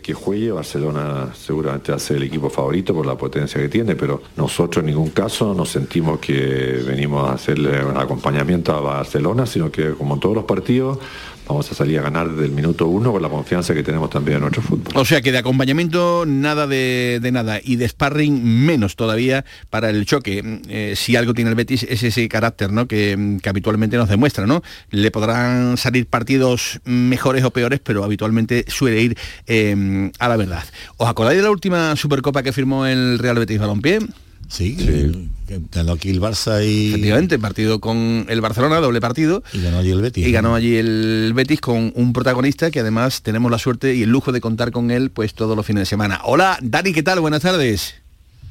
que, 0.01 0.13
juegue, 0.13 0.51
Barcelona 0.51 1.33
seguramente 1.33 1.91
va 1.91 1.97
a 1.97 1.99
ser 1.99 2.17
el 2.17 2.23
equipo 2.23 2.49
favorito 2.49 2.93
por 2.93 3.05
la 3.05 3.17
potencia 3.17 3.59
que 3.59 3.69
tiene, 3.69 3.95
pero 3.95 4.21
nosotros 4.37 4.81
en 4.81 4.87
ningún 4.87 5.09
caso 5.09 5.53
nos 5.53 5.69
sentimos 5.69 6.19
que 6.19 6.81
venimos 6.85 7.29
a 7.29 7.33
hacerle 7.33 7.83
un 7.83 7.97
acompañamiento 7.97 8.73
a 8.73 8.81
Barcelona, 8.81 9.45
sino 9.45 9.71
que 9.71 9.93
como 9.93 10.15
en 10.15 10.19
todos 10.19 10.35
los 10.35 10.45
partidos 10.45 10.99
vamos 11.47 11.71
a 11.71 11.75
salir 11.75 11.99
a 11.99 12.01
ganar 12.01 12.29
desde 12.29 12.45
el 12.45 12.51
minuto 12.51 12.87
uno 12.87 13.11
con 13.11 13.21
la 13.21 13.29
confianza 13.29 13.73
que 13.73 13.83
tenemos 13.83 14.09
también 14.09 14.37
en 14.37 14.41
nuestro 14.41 14.61
fútbol. 14.61 14.93
O 14.95 15.05
sea 15.05 15.21
que 15.21 15.31
de 15.31 15.37
acompañamiento 15.37 16.25
nada 16.25 16.67
de, 16.67 17.19
de 17.21 17.31
nada 17.31 17.59
y 17.63 17.75
de 17.75 17.87
sparring 17.87 18.43
menos 18.43 18.95
todavía 18.95 19.45
para 19.69 19.89
el 19.89 20.05
choque. 20.05 20.41
Mm, 20.43 20.61
eh, 20.69 20.93
si 20.95 21.15
algo 21.15 21.33
tiene 21.33 21.49
el 21.49 21.55
Betis 21.55 21.83
es 21.83 22.03
ese 22.03 22.27
carácter 22.29 22.71
¿no? 22.71 22.87
que, 22.87 23.15
mm, 23.17 23.37
que 23.39 23.49
habitualmente 23.49 23.97
nos 23.97 24.09
demuestra. 24.09 24.45
¿no? 24.45 24.61
Le 24.89 25.11
podrán 25.11 25.77
salir 25.77 26.07
partidos 26.07 26.79
mejores 26.85 27.43
o 27.43 27.51
peores, 27.51 27.79
pero 27.83 28.03
habitualmente 28.03 28.65
suele 28.67 29.01
ir 29.01 29.17
eh, 29.47 30.11
a 30.19 30.29
la 30.29 30.37
verdad. 30.37 30.63
¿Os 30.97 31.09
acordáis 31.09 31.37
de 31.37 31.43
la 31.43 31.51
última 31.51 31.95
Supercopa 31.95 32.43
que 32.43 32.53
firmó 32.53 32.85
el 32.85 33.19
Real 33.19 33.37
Betis 33.37 33.59
Balompié? 33.59 33.99
Sí, 34.53 34.75
que 35.47 35.59
ganó 35.71 35.93
aquí 35.93 36.11
el 36.11 36.21
Barça 36.21 36.63
y, 36.63 36.89
Efectivamente, 36.89 37.39
partido 37.39 37.79
con 37.79 38.27
el 38.29 38.39
Barcelona, 38.39 38.77
doble 38.77 39.01
partido. 39.01 39.41
y 39.51 39.63
ganó 39.63 39.79
allí 39.79 39.89
el 39.89 40.01
Betis. 40.01 40.27
Y 40.27 40.31
ganó 40.31 40.53
allí 40.53 40.75
el 40.75 41.31
Betis 41.33 41.59
con 41.59 41.91
un 41.95 42.13
protagonista 42.13 42.69
que 42.69 42.79
además 42.79 43.23
tenemos 43.23 43.49
la 43.49 43.57
suerte 43.57 43.95
y 43.95 44.03
el 44.03 44.09
lujo 44.11 44.31
de 44.31 44.41
contar 44.41 44.71
con 44.71 44.91
él 44.91 45.09
pues 45.09 45.33
todos 45.33 45.57
los 45.57 45.65
fines 45.65 45.81
de 45.81 45.85
semana. 45.87 46.21
Hola, 46.23 46.59
Dani, 46.61 46.93
¿qué 46.93 47.01
tal? 47.01 47.19
Buenas 47.19 47.41
tardes. 47.41 47.95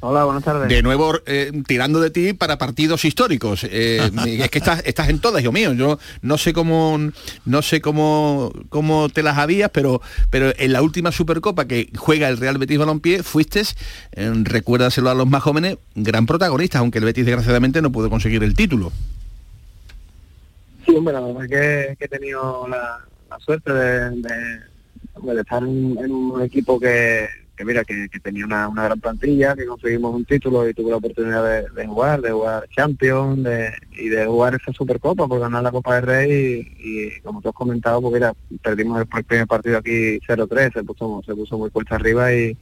Hola, 0.05 0.25
buenas 0.25 0.43
tardes. 0.43 0.67
De 0.67 0.83
nuevo 0.83 1.13
eh, 1.25 1.49
tirando 1.65 2.01
de 2.01 2.09
ti 2.09 2.33
para 2.33 2.57
partidos 2.57 3.05
históricos. 3.05 3.63
Eh, 3.63 4.01
es 4.27 4.49
que 4.51 4.57
estás, 4.57 4.83
estás 4.85 5.07
en 5.07 5.19
todas, 5.19 5.41
Dios 5.41 5.53
mío. 5.53 5.71
Yo 5.71 5.97
no 6.21 6.37
sé 6.37 6.51
cómo 6.51 6.99
no 7.45 7.61
sé 7.61 7.79
cómo, 7.79 8.51
cómo 8.67 9.07
te 9.07 9.23
las 9.23 9.37
habías, 9.37 9.69
pero, 9.69 10.01
pero 10.29 10.51
en 10.57 10.73
la 10.73 10.81
última 10.81 11.13
Supercopa 11.13 11.65
que 11.69 11.89
juega 11.95 12.27
el 12.27 12.35
Real 12.37 12.57
Betis 12.57 12.77
Balompié, 12.79 13.23
fuiste, 13.23 13.61
eh, 14.11 14.31
recuérdaselo 14.43 15.09
a 15.09 15.13
los 15.15 15.25
más 15.25 15.41
jóvenes, 15.41 15.77
gran 15.95 16.25
protagonista, 16.25 16.79
aunque 16.79 16.97
el 16.97 17.05
Betis 17.05 17.25
desgraciadamente 17.25 17.81
no 17.81 17.89
pudo 17.89 18.09
conseguir 18.09 18.43
el 18.43 18.55
título. 18.55 18.91
Sí, 20.85 20.93
hombre, 20.97 21.13
la 21.13 21.21
verdad 21.21 21.41
que, 21.43 21.95
que 21.97 22.05
he 22.05 22.09
tenido 22.09 22.67
la, 22.67 22.99
la 23.29 23.39
suerte 23.39 23.71
de, 23.71 24.09
de- 24.09 24.59
hombre, 25.13 25.35
de 25.35 25.41
estar 25.41 25.63
en, 25.63 25.97
en 25.97 26.11
un 26.11 26.41
equipo 26.41 26.77
que, 26.77 27.25
que 27.55 27.65
mira, 27.65 27.83
que, 27.83 28.07
tenía 28.21 28.45
una, 28.45 28.67
una 28.67 28.85
gran 28.85 28.99
plantilla, 28.99 29.55
que 29.55 29.65
conseguimos 29.65 30.15
un 30.15 30.25
título 30.25 30.67
y 30.67 30.73
tuve 30.73 30.91
la 30.91 30.97
oportunidad 30.97 31.63
de, 31.71 31.87
jugar, 31.87 32.21
de 32.21 32.31
jugar 32.31 32.67
Champions 32.75 33.43
de, 33.43 33.71
y 33.91 34.09
de 34.09 34.25
jugar 34.25 34.55
esa 34.55 34.73
Supercopa 34.73 35.27
por 35.27 35.39
ganar 35.39 35.61
la 35.61 35.71
Copa 35.71 35.95
del 35.95 36.05
Rey 36.05 36.67
y, 36.79 37.21
como 37.21 37.41
tú 37.41 37.49
has 37.49 37.55
comentado, 37.55 38.01
pues 38.01 38.13
mira, 38.15 38.33
perdimos 38.61 38.99
el 39.01 39.23
primer 39.23 39.47
partido 39.47 39.77
aquí 39.77 40.19
0-3, 40.19 40.73
se 40.73 40.83
puso, 40.83 41.21
se 41.25 41.35
puso 41.35 41.57
muy 41.57 41.69
fuerte 41.69 41.93
arriba 41.93 42.33
y, 42.33 42.57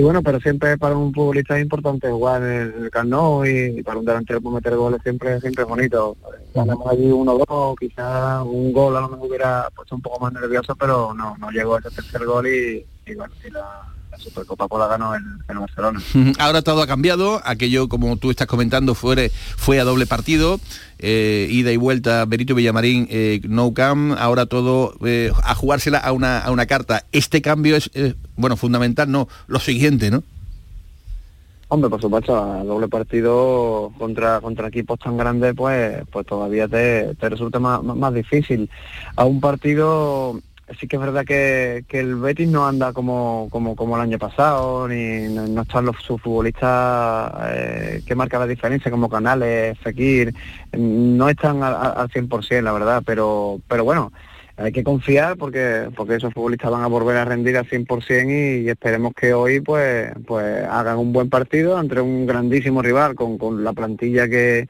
bueno, 0.00 0.22
pero 0.22 0.40
siempre 0.40 0.78
para 0.78 0.96
un 0.96 1.12
futbolista 1.12 1.56
es 1.56 1.62
importante 1.62 2.10
jugar 2.10 2.42
en 2.42 2.84
el 2.84 2.90
Camp 2.90 3.10
Nou 3.10 3.44
y, 3.44 3.82
para 3.84 3.98
un 3.98 4.04
delantero 4.04 4.40
por 4.40 4.52
meter 4.52 4.74
goles 4.74 5.00
siempre 5.02 5.38
siempre 5.40 5.62
es 5.62 5.68
bonito. 5.68 6.16
Ganamos 6.54 6.90
allí 6.90 7.08
1-2, 7.08 7.78
quizás 7.78 8.42
un 8.44 8.72
gol 8.72 8.96
a 8.96 9.02
lo 9.02 9.10
mejor 9.10 9.28
hubiera 9.28 9.68
puesto 9.76 9.94
un 9.94 10.02
poco 10.02 10.18
más 10.18 10.32
nervioso, 10.32 10.74
pero 10.74 11.14
no 11.14 11.36
no 11.36 11.50
llegó 11.50 11.78
ese 11.78 11.90
tercer 11.90 12.24
gol 12.24 12.48
y, 12.48 12.84
y 13.06 13.14
bueno, 13.14 13.34
y 13.46 13.50
la, 13.50 13.91
la 14.12 14.18
Supercopa 14.18 14.68
pues 14.68 14.78
la 14.80 14.88
ganó 14.88 15.14
el 15.14 15.22
Barcelona. 15.58 16.00
Ahora 16.38 16.62
todo 16.62 16.82
ha 16.82 16.86
cambiado, 16.86 17.40
aquello 17.44 17.88
como 17.88 18.16
tú 18.18 18.30
estás 18.30 18.46
comentando 18.46 18.94
fue, 18.94 19.30
fue 19.56 19.80
a 19.80 19.84
doble 19.84 20.06
partido, 20.06 20.60
eh, 20.98 21.48
ida 21.50 21.72
y 21.72 21.76
vuelta 21.78 22.24
Benito 22.26 22.54
Villamarín, 22.54 23.08
eh, 23.10 23.40
no 23.48 23.72
cam, 23.74 24.12
ahora 24.12 24.46
todo 24.46 24.94
eh, 25.04 25.32
a 25.42 25.54
jugársela 25.54 25.98
a 25.98 26.12
una, 26.12 26.38
a 26.40 26.50
una 26.50 26.66
carta. 26.66 27.04
Este 27.12 27.40
cambio 27.42 27.74
es, 27.76 27.90
bueno, 28.36 28.56
fundamental, 28.56 29.10
no, 29.10 29.28
lo 29.46 29.58
siguiente, 29.58 30.10
¿no? 30.10 30.22
Hombre, 31.68 31.88
por 31.88 32.02
supuesto, 32.02 32.36
a 32.36 32.62
doble 32.64 32.86
partido 32.88 33.90
contra 33.98 34.42
contra 34.42 34.68
equipos 34.68 34.98
tan 35.00 35.16
grandes, 35.16 35.54
pues 35.56 36.02
pues 36.12 36.26
todavía 36.26 36.68
te, 36.68 37.14
te 37.14 37.28
resulta 37.30 37.58
más- 37.60 37.82
más 37.82 38.12
difícil. 38.12 38.68
A 39.16 39.24
un 39.24 39.40
partido 39.40 40.38
sí 40.78 40.86
que 40.86 40.96
es 40.96 41.02
verdad 41.02 41.24
que, 41.24 41.84
que 41.88 42.00
el 42.00 42.16
Betis 42.16 42.48
no 42.48 42.66
anda 42.66 42.92
como, 42.92 43.48
como, 43.50 43.76
como 43.76 43.96
el 43.96 44.02
año 44.02 44.18
pasado, 44.18 44.88
ni 44.88 45.28
no, 45.28 45.62
están 45.62 45.86
los 45.86 45.96
sus 46.02 46.20
futbolistas 46.20 47.32
eh, 47.50 48.02
que 48.06 48.14
marcan 48.14 48.40
la 48.40 48.46
diferencia, 48.46 48.90
como 48.90 49.08
Canales, 49.08 49.78
Fekir, 49.78 50.34
no 50.72 51.28
están 51.28 51.62
al, 51.62 51.74
al 51.74 52.08
100%, 52.08 52.62
la 52.62 52.72
verdad, 52.72 53.02
pero, 53.04 53.60
pero 53.68 53.84
bueno, 53.84 54.12
hay 54.56 54.72
que 54.72 54.84
confiar 54.84 55.36
porque 55.36 55.88
porque 55.96 56.16
esos 56.16 56.32
futbolistas 56.32 56.70
van 56.70 56.82
a 56.82 56.86
volver 56.86 57.16
a 57.16 57.24
rendir 57.24 57.56
al 57.56 57.66
100% 57.68 58.30
y, 58.30 58.66
y 58.66 58.68
esperemos 58.68 59.14
que 59.14 59.32
hoy 59.32 59.60
pues 59.60 60.12
pues 60.26 60.64
hagan 60.64 60.98
un 60.98 61.12
buen 61.12 61.30
partido 61.30 61.80
entre 61.80 62.00
un 62.02 62.26
grandísimo 62.26 62.82
rival 62.82 63.14
con, 63.14 63.38
con 63.38 63.64
la 63.64 63.72
plantilla 63.72 64.28
que, 64.28 64.68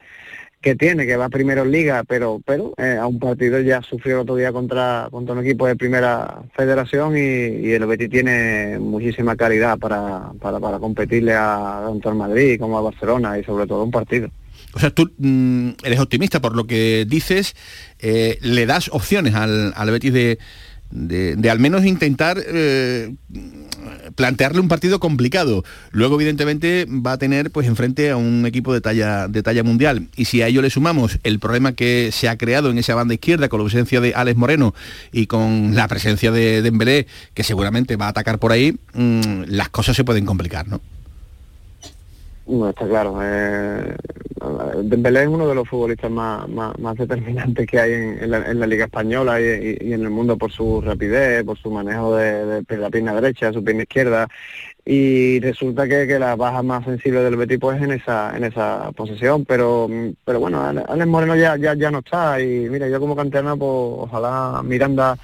que 0.63 0.75
tiene, 0.75 1.05
que 1.05 1.17
va 1.17 1.27
primero 1.27 1.63
en 1.63 1.71
liga, 1.71 2.03
pero 2.07 2.41
pero 2.45 2.73
eh, 2.77 2.97
a 2.99 3.05
un 3.05 3.19
partido 3.19 3.59
ya 3.59 3.81
sufrió 3.81 4.15
el 4.15 4.21
otro 4.21 4.37
día 4.37 4.53
contra, 4.53 5.09
contra 5.11 5.35
un 5.35 5.45
equipo 5.45 5.67
de 5.67 5.75
primera 5.75 6.41
federación 6.55 7.17
y, 7.17 7.73
el 7.73 7.85
Betis 7.85 8.09
tiene 8.09 8.79
muchísima 8.79 9.35
calidad 9.35 9.77
para, 9.77 10.31
para, 10.39 10.59
para 10.59 10.79
competirle 10.79 11.33
a 11.33 11.83
tanto 11.85 12.09
al 12.09 12.15
Madrid 12.15 12.59
como 12.59 12.77
a 12.77 12.81
Barcelona 12.81 13.37
y 13.37 13.43
sobre 13.43 13.67
todo 13.67 13.83
un 13.83 13.91
partido. 13.91 14.29
O 14.73 14.79
sea, 14.79 14.89
tú 14.89 15.11
mm, 15.17 15.71
eres 15.83 15.99
optimista 15.99 16.39
por 16.39 16.55
lo 16.55 16.65
que 16.65 17.05
dices, 17.07 17.55
eh, 17.99 18.37
le 18.41 18.65
das 18.65 18.89
opciones 18.93 19.35
al, 19.35 19.73
al 19.75 19.91
Betis 19.91 20.13
de, 20.13 20.39
de, 20.93 21.35
de 21.35 21.49
al 21.49 21.59
menos 21.59 21.85
intentar 21.85 22.37
eh, 22.45 23.13
plantearle 24.15 24.59
un 24.59 24.67
partido 24.67 24.99
complicado. 24.99 25.63
Luego, 25.91 26.15
evidentemente, 26.15 26.85
va 26.87 27.13
a 27.13 27.17
tener 27.17 27.51
pues 27.51 27.67
enfrente 27.67 28.11
a 28.11 28.17
un 28.17 28.45
equipo 28.45 28.73
de 28.73 28.81
talla, 28.81 29.27
de 29.27 29.43
talla 29.43 29.63
mundial. 29.63 30.07
Y 30.15 30.25
si 30.25 30.41
a 30.41 30.47
ello 30.47 30.61
le 30.61 30.69
sumamos 30.69 31.19
el 31.23 31.39
problema 31.39 31.73
que 31.73 32.11
se 32.11 32.29
ha 32.29 32.37
creado 32.37 32.69
en 32.69 32.77
esa 32.77 32.95
banda 32.95 33.15
izquierda 33.15 33.49
con 33.49 33.59
la 33.59 33.63
ausencia 33.63 34.01
de 34.01 34.13
Alex 34.13 34.37
Moreno 34.37 34.73
y 35.11 35.27
con 35.27 35.75
la 35.75 35.87
presencia 35.87 36.31
de 36.31 36.61
Dembélé, 36.61 37.07
que 37.33 37.43
seguramente 37.43 37.95
va 37.95 38.05
a 38.07 38.09
atacar 38.09 38.39
por 38.39 38.51
ahí, 38.51 38.77
mm, 38.93 39.43
las 39.47 39.69
cosas 39.69 39.95
se 39.95 40.03
pueden 40.03 40.25
complicar, 40.25 40.67
¿no? 40.67 40.81
No, 42.45 42.69
está 42.69 42.87
claro. 42.87 43.19
Eh, 43.21 43.95
Dembélé 44.83 45.21
es 45.21 45.27
uno 45.27 45.47
de 45.47 45.55
los 45.55 45.67
futbolistas 45.67 46.11
más, 46.11 46.47
más, 46.49 46.97
determinantes 46.97 47.65
que 47.65 47.79
hay 47.79 47.93
en, 47.93 48.23
en, 48.23 48.31
la, 48.31 48.37
en, 48.51 48.59
la, 48.59 48.67
Liga 48.67 48.85
Española 48.85 49.39
y, 49.39 49.77
y, 49.79 49.93
en 49.93 50.01
el 50.01 50.09
mundo 50.09 50.37
por 50.37 50.51
su 50.51 50.81
rapidez, 50.81 51.43
por 51.45 51.57
su 51.57 51.71
manejo 51.71 52.15
de, 52.17 52.61
de, 52.61 52.77
la 52.77 52.89
pierna 52.89 53.13
derecha, 53.13 53.53
su 53.53 53.63
pierna 53.63 53.83
izquierda. 53.83 54.27
Y 54.85 55.39
resulta 55.39 55.87
que, 55.87 56.05
que 56.07 56.19
la 56.19 56.35
baja 56.35 56.61
más 56.61 56.83
sensible 56.83 57.21
del 57.21 57.37
Betis 57.37 57.57
pues 57.57 57.81
en 57.81 57.93
esa 57.93 58.35
en 58.35 58.43
esa 58.43 58.91
posición, 58.91 59.45
pero 59.45 59.89
pero 60.25 60.41
bueno, 60.41 60.61
Alex 60.61 61.07
Moreno 61.07 61.37
ya, 61.37 61.55
ya 61.55 61.73
ya 61.73 61.89
no 61.89 61.99
está 61.99 62.41
y 62.41 62.67
mira, 62.69 62.89
yo 62.89 62.99
como 62.99 63.15
canterano 63.15 63.57
pues 63.57 63.71
ojalá 63.71 64.61
Miranda 64.61 65.17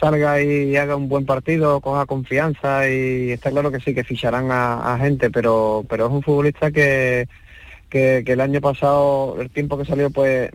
salga 0.00 0.42
y 0.42 0.76
haga 0.76 0.96
un 0.96 1.08
buen 1.08 1.26
partido, 1.26 1.80
coja 1.80 2.06
confianza 2.06 2.88
y 2.88 3.32
está 3.32 3.50
claro 3.50 3.70
que 3.70 3.80
sí, 3.80 3.94
que 3.94 4.04
ficharán 4.04 4.50
a, 4.50 4.94
a 4.94 4.98
gente, 4.98 5.30
pero, 5.30 5.84
pero 5.88 6.06
es 6.06 6.12
un 6.12 6.22
futbolista 6.22 6.70
que, 6.70 7.28
que, 7.90 8.22
que, 8.24 8.32
el 8.32 8.40
año 8.40 8.60
pasado, 8.60 9.36
el 9.40 9.50
tiempo 9.50 9.76
que 9.76 9.84
salió, 9.84 10.10
pues 10.10 10.50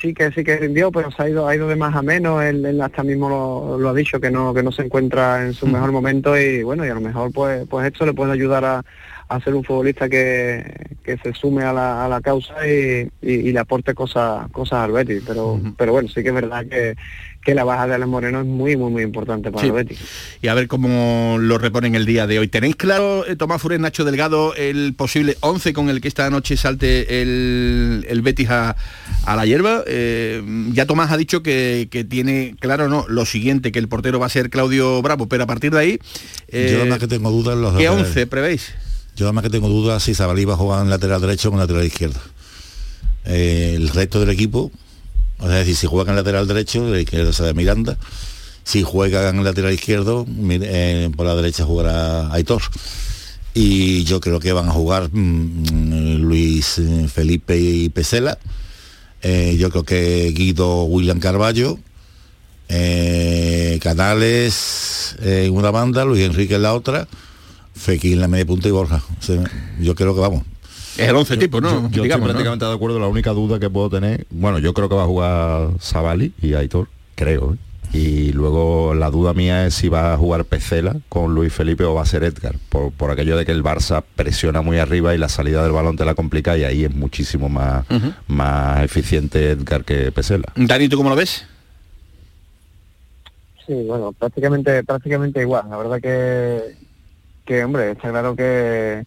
sí 0.00 0.12
que 0.12 0.30
sí 0.32 0.44
que 0.44 0.58
rindió, 0.58 0.92
pero 0.92 1.10
se 1.10 1.22
ha 1.22 1.28
ido, 1.28 1.48
ha 1.48 1.56
ido 1.56 1.68
de 1.68 1.76
más 1.76 1.96
a 1.96 2.02
menos, 2.02 2.42
él, 2.42 2.64
él 2.66 2.80
hasta 2.82 3.02
mismo 3.02 3.28
lo, 3.28 3.78
lo, 3.78 3.88
ha 3.88 3.94
dicho, 3.94 4.20
que 4.20 4.30
no, 4.30 4.52
que 4.52 4.62
no 4.62 4.72
se 4.72 4.82
encuentra 4.82 5.42
en 5.46 5.54
su 5.54 5.66
mejor 5.66 5.92
momento 5.92 6.38
y 6.38 6.62
bueno, 6.62 6.84
y 6.84 6.90
a 6.90 6.94
lo 6.94 7.00
mejor 7.00 7.32
pues, 7.32 7.66
pues 7.68 7.86
esto 7.86 8.04
le 8.04 8.12
puede 8.12 8.32
ayudar 8.32 8.64
a, 8.64 8.84
a 9.28 9.40
ser 9.40 9.54
un 9.54 9.64
futbolista 9.64 10.08
que, 10.08 10.81
que 11.02 11.18
se 11.18 11.32
sume 11.34 11.64
a 11.64 11.72
la, 11.72 12.04
a 12.04 12.08
la 12.08 12.20
causa 12.20 12.66
y, 12.66 13.08
y, 13.20 13.32
y, 13.32 13.52
le 13.52 13.58
aporte 13.58 13.94
cosas 13.94 14.50
cosas 14.50 14.80
al 14.80 14.92
Betis, 14.92 15.22
pero, 15.26 15.54
uh 15.54 15.58
-huh. 15.58 15.74
pero 15.76 15.92
bueno, 15.92 16.08
sí 16.08 16.22
que 16.22 16.28
es 16.28 16.34
verdad 16.34 16.64
que 16.66 16.96
que 17.42 17.54
la 17.54 17.64
baja 17.64 17.86
de 17.88 17.94
Alex 17.94 18.08
Moreno 18.08 18.40
es 18.40 18.46
muy, 18.46 18.76
muy, 18.76 18.90
muy 18.90 19.02
importante 19.02 19.50
para 19.50 19.62
sí. 19.62 19.66
el 19.68 19.72
Betis. 19.72 19.98
Y 20.40 20.48
a 20.48 20.54
ver 20.54 20.68
cómo 20.68 21.36
lo 21.40 21.58
reponen 21.58 21.94
el 21.94 22.06
día 22.06 22.26
de 22.26 22.38
hoy. 22.38 22.48
¿Tenéis 22.48 22.76
claro, 22.76 23.26
eh, 23.26 23.34
Tomás 23.34 23.60
Furés, 23.60 23.80
Nacho 23.80 24.04
Delgado, 24.04 24.54
el 24.54 24.94
posible 24.94 25.36
11 25.40 25.72
con 25.72 25.88
el 25.88 26.00
que 26.00 26.08
esta 26.08 26.30
noche 26.30 26.56
salte 26.56 27.20
el, 27.20 28.06
el 28.08 28.22
Betis 28.22 28.48
a, 28.50 28.76
a, 29.24 29.36
la 29.36 29.44
hierba? 29.44 29.82
Eh, 29.86 30.40
ya 30.72 30.86
Tomás 30.86 31.10
ha 31.10 31.16
dicho 31.16 31.42
que, 31.42 31.88
que, 31.90 32.04
tiene 32.04 32.54
claro 32.60 32.88
no 32.88 33.06
lo 33.08 33.26
siguiente, 33.26 33.72
que 33.72 33.78
el 33.80 33.88
portero 33.88 34.20
va 34.20 34.26
a 34.26 34.30
ser 34.30 34.48
Claudio 34.48 35.02
Bravo, 35.02 35.26
pero 35.26 35.44
a 35.44 35.46
partir 35.46 35.72
de 35.72 35.78
ahí... 35.78 35.98
Eh, 36.48 36.70
Yo 36.72 36.80
además 36.80 36.98
que 36.98 37.08
tengo 37.08 37.30
dudas 37.30 37.56
en 37.56 37.62
los 37.62 37.76
¿Qué 37.76 37.88
11 37.88 38.26
prevéis? 38.28 38.72
Yo 39.16 39.26
además 39.26 39.44
que 39.44 39.50
tengo 39.50 39.68
dudas 39.68 40.02
si 40.02 40.14
Sabalí 40.14 40.44
va 40.44 40.54
a 40.54 40.56
jugar 40.56 40.82
en 40.82 40.90
lateral 40.90 41.20
derecho 41.20 41.50
o 41.50 41.52
en 41.52 41.58
lateral 41.58 41.84
izquierdo. 41.84 42.20
Eh, 43.24 43.74
el 43.76 43.88
resto 43.90 44.18
del 44.20 44.30
equipo 44.30 44.72
es 45.40 45.48
decir, 45.48 45.76
si 45.76 45.86
juega 45.86 46.10
en 46.10 46.16
lateral 46.16 46.46
derecho, 46.46 46.88
la 46.88 47.00
izquierda 47.00 47.32
será 47.32 47.52
Miranda. 47.52 47.98
Si 48.62 48.82
juega 48.82 49.28
en 49.28 49.42
lateral 49.42 49.72
izquierdo, 49.72 50.24
eh, 50.28 51.10
por 51.16 51.26
la 51.26 51.34
derecha 51.34 51.64
jugará 51.64 52.32
Aitor. 52.32 52.62
Y 53.52 54.04
yo 54.04 54.20
creo 54.20 54.38
que 54.38 54.52
van 54.52 54.68
a 54.68 54.72
jugar 54.72 55.10
mmm, 55.12 56.22
Luis 56.22 56.78
eh, 56.78 57.08
Felipe 57.12 57.58
y 57.58 57.88
Pesela. 57.88 58.38
Yo 59.22 59.70
creo 59.70 59.82
que 59.84 60.32
Guido 60.32 60.84
William 60.84 61.18
Carballo. 61.18 61.78
Canales 63.80 65.16
en 65.20 65.52
una 65.54 65.70
banda, 65.70 66.04
Luis 66.04 66.24
Enrique 66.24 66.54
en 66.54 66.62
la 66.62 66.74
otra. 66.74 67.08
Fekir 67.74 68.14
en 68.14 68.20
la 68.20 68.28
media 68.28 68.46
punta 68.46 68.68
y 68.68 68.70
Borja. 68.70 69.02
O 69.18 69.22
sea, 69.22 69.42
yo 69.80 69.94
creo 69.94 70.14
que 70.14 70.20
vamos. 70.20 70.44
Es 70.96 71.08
el 71.08 71.16
11 71.16 71.36
tipo, 71.38 71.60
¿no? 71.60 71.70
Yo, 71.70 71.88
yo 71.88 72.02
Digamos, 72.02 72.28
estoy 72.28 72.32
prácticamente 72.34 72.64
¿no? 72.64 72.70
de 72.70 72.76
acuerdo. 72.76 72.98
La 73.00 73.06
única 73.06 73.30
duda 73.32 73.58
que 73.58 73.70
puedo 73.70 73.88
tener, 73.88 74.26
bueno, 74.30 74.58
yo 74.58 74.74
creo 74.74 74.88
que 74.88 74.94
va 74.94 75.04
a 75.04 75.06
jugar 75.06 75.70
Savali 75.80 76.34
y 76.42 76.54
Aitor, 76.54 76.88
creo. 77.14 77.54
¿eh? 77.54 77.56
Y 77.94 78.32
luego 78.32 78.94
la 78.94 79.10
duda 79.10 79.34
mía 79.34 79.66
es 79.66 79.74
si 79.74 79.88
va 79.88 80.14
a 80.14 80.16
jugar 80.16 80.46
Pecela 80.46 80.96
con 81.10 81.34
Luis 81.34 81.52
Felipe 81.52 81.84
o 81.84 81.94
va 81.94 82.02
a 82.02 82.06
ser 82.06 82.24
Edgar, 82.24 82.56
por, 82.70 82.90
por 82.90 83.10
aquello 83.10 83.36
de 83.36 83.44
que 83.44 83.52
el 83.52 83.62
Barça 83.62 84.02
presiona 84.16 84.62
muy 84.62 84.78
arriba 84.78 85.14
y 85.14 85.18
la 85.18 85.28
salida 85.28 85.62
del 85.62 85.72
balón 85.72 85.96
te 85.96 86.06
la 86.06 86.14
complica 86.14 86.56
y 86.56 86.64
ahí 86.64 86.84
es 86.84 86.94
muchísimo 86.94 87.50
más, 87.50 87.84
uh 87.90 87.94
-huh. 87.94 88.14
más 88.28 88.82
eficiente 88.82 89.50
Edgar 89.50 89.84
que 89.84 90.10
Pesela. 90.10 90.52
Dani, 90.56 90.88
¿tú 90.88 90.96
cómo 90.96 91.10
lo 91.10 91.16
ves? 91.16 91.44
Sí, 93.66 93.74
bueno, 93.86 94.12
prácticamente, 94.12 94.82
prácticamente 94.84 95.42
igual. 95.42 95.66
La 95.68 95.76
verdad 95.76 96.00
que, 96.00 96.74
que 97.44 97.64
hombre, 97.64 97.92
está 97.92 98.10
claro 98.10 98.36
que 98.36 99.04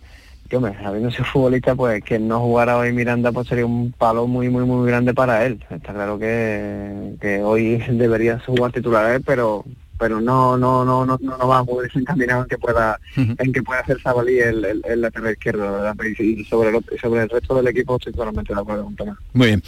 que 0.49 0.57
hombre, 0.57 0.75
habiendo 0.83 1.09
sido 1.09 1.25
futbolista, 1.25 1.73
pues 1.73 2.03
que 2.03 2.19
no 2.19 2.39
jugara 2.39 2.77
hoy 2.77 2.93
Miranda 2.93 3.31
pues 3.31 3.47
sería 3.47 3.65
un 3.65 3.91
palo 3.91 4.27
muy, 4.27 4.49
muy, 4.49 4.63
muy 4.63 4.87
grande 4.87 5.13
para 5.13 5.43
él. 5.45 5.63
Está 5.71 5.93
claro 5.93 6.19
que, 6.19 7.15
que 7.19 7.41
hoy 7.41 7.77
debería 7.89 8.39
jugar 8.39 8.71
titular 8.71 9.15
él, 9.15 9.23
pero 9.25 9.65
pero 9.97 10.19
no 10.19 10.57
no 10.57 10.83
no 10.83 11.05
no 11.05 11.17
no, 11.21 11.37
no 11.37 11.47
va 11.47 11.59
a 11.59 11.63
poder 11.63 11.89
encaminado 11.95 12.43
en 12.43 12.49
que 12.49 12.57
pueda 12.57 12.99
uh 13.15 13.21
-huh. 13.21 13.35
en 13.39 13.53
que 13.53 13.63
pueda 13.63 13.79
hacer 13.79 14.01
Sabalí 14.01 14.39
el, 14.39 14.65
el, 14.65 14.81
el 14.83 15.01
lateral 15.01 15.31
izquierdo 15.31 15.71
¿verdad? 15.71 15.95
y 16.19 16.43
sobre 16.43 16.69
el, 16.69 16.83
sobre 16.99 17.23
el 17.23 17.29
resto 17.29 17.55
del 17.55 17.67
equipo 17.67 17.95
estoy 17.95 18.11
totalmente 18.11 18.53
de 18.53 18.59
acuerdo 18.59 18.83
con 18.83 18.95
Tomás 18.97 19.17
muy 19.33 19.47
bien 19.47 19.63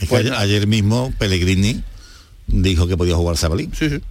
es 0.00 0.08
pues, 0.08 0.20
ayer, 0.20 0.34
ayer 0.34 0.66
mismo 0.66 1.12
Pellegrini 1.18 1.82
dijo 2.46 2.86
que 2.86 2.96
podía 2.98 3.16
jugar 3.16 3.38
Sabalí 3.38 3.70
sí 3.72 3.88
sí 3.88 4.02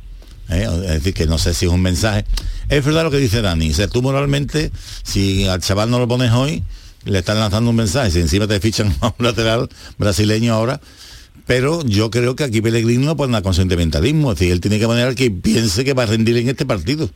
¿Eh? 0.50 0.68
es 0.84 0.90
decir, 0.90 1.14
que 1.14 1.26
no 1.26 1.38
sé 1.38 1.54
si 1.54 1.66
es 1.66 1.72
un 1.72 1.82
mensaje. 1.82 2.26
Es 2.70 2.84
verdad 2.84 3.04
lo 3.04 3.12
que 3.12 3.18
dice 3.18 3.42
Dani, 3.42 3.72
o 3.72 3.74
sea, 3.74 3.88
tú 3.88 4.02
moralmente, 4.02 4.72
si 5.04 5.48
al 5.48 5.62
chaval 5.62 5.90
no 5.90 6.00
lo 6.00 6.08
pones 6.08 6.32
hoy, 6.32 6.64
le 7.06 7.20
están 7.20 7.40
lanzando 7.40 7.70
un 7.70 7.76
mensaje, 7.76 8.12
si 8.12 8.20
encima 8.20 8.48
te 8.48 8.60
fichan 8.60 8.96
a 9.02 9.14
un 9.18 9.26
lateral 9.26 9.70
brasileño 9.98 10.54
ahora, 10.54 10.82
pero 11.46 11.84
yo 11.84 12.12
creo 12.12 12.36
que 12.36 12.44
aquí 12.44 12.62
Pellegrini 12.62 13.06
no 13.06 13.18
pone 13.18 13.32
nada 13.32 13.42
con 13.42 13.54
sentimentalismo, 13.54 14.32
es 14.32 14.40
decir, 14.40 14.54
él 14.54 14.62
tiene 14.62 14.80
que 14.80 14.86
poner 14.86 15.16
que 15.16 15.32
piense 15.32 15.84
que 15.84 15.94
va 15.94 16.04
a 16.04 16.08
rendir 16.08 16.38
en 16.38 16.50
este 16.50 16.66
partido. 16.66 17.10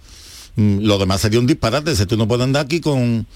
Mm, 0.55 0.79
lo 0.81 0.97
demás 0.97 1.21
sería 1.21 1.39
un 1.39 1.47
disparate, 1.47 1.95
si 1.95 2.05
tú 2.05 2.17
no 2.17 2.27
puedes 2.27 2.43
andar 2.43 2.65
aquí 2.65 2.79
con, 2.79 3.27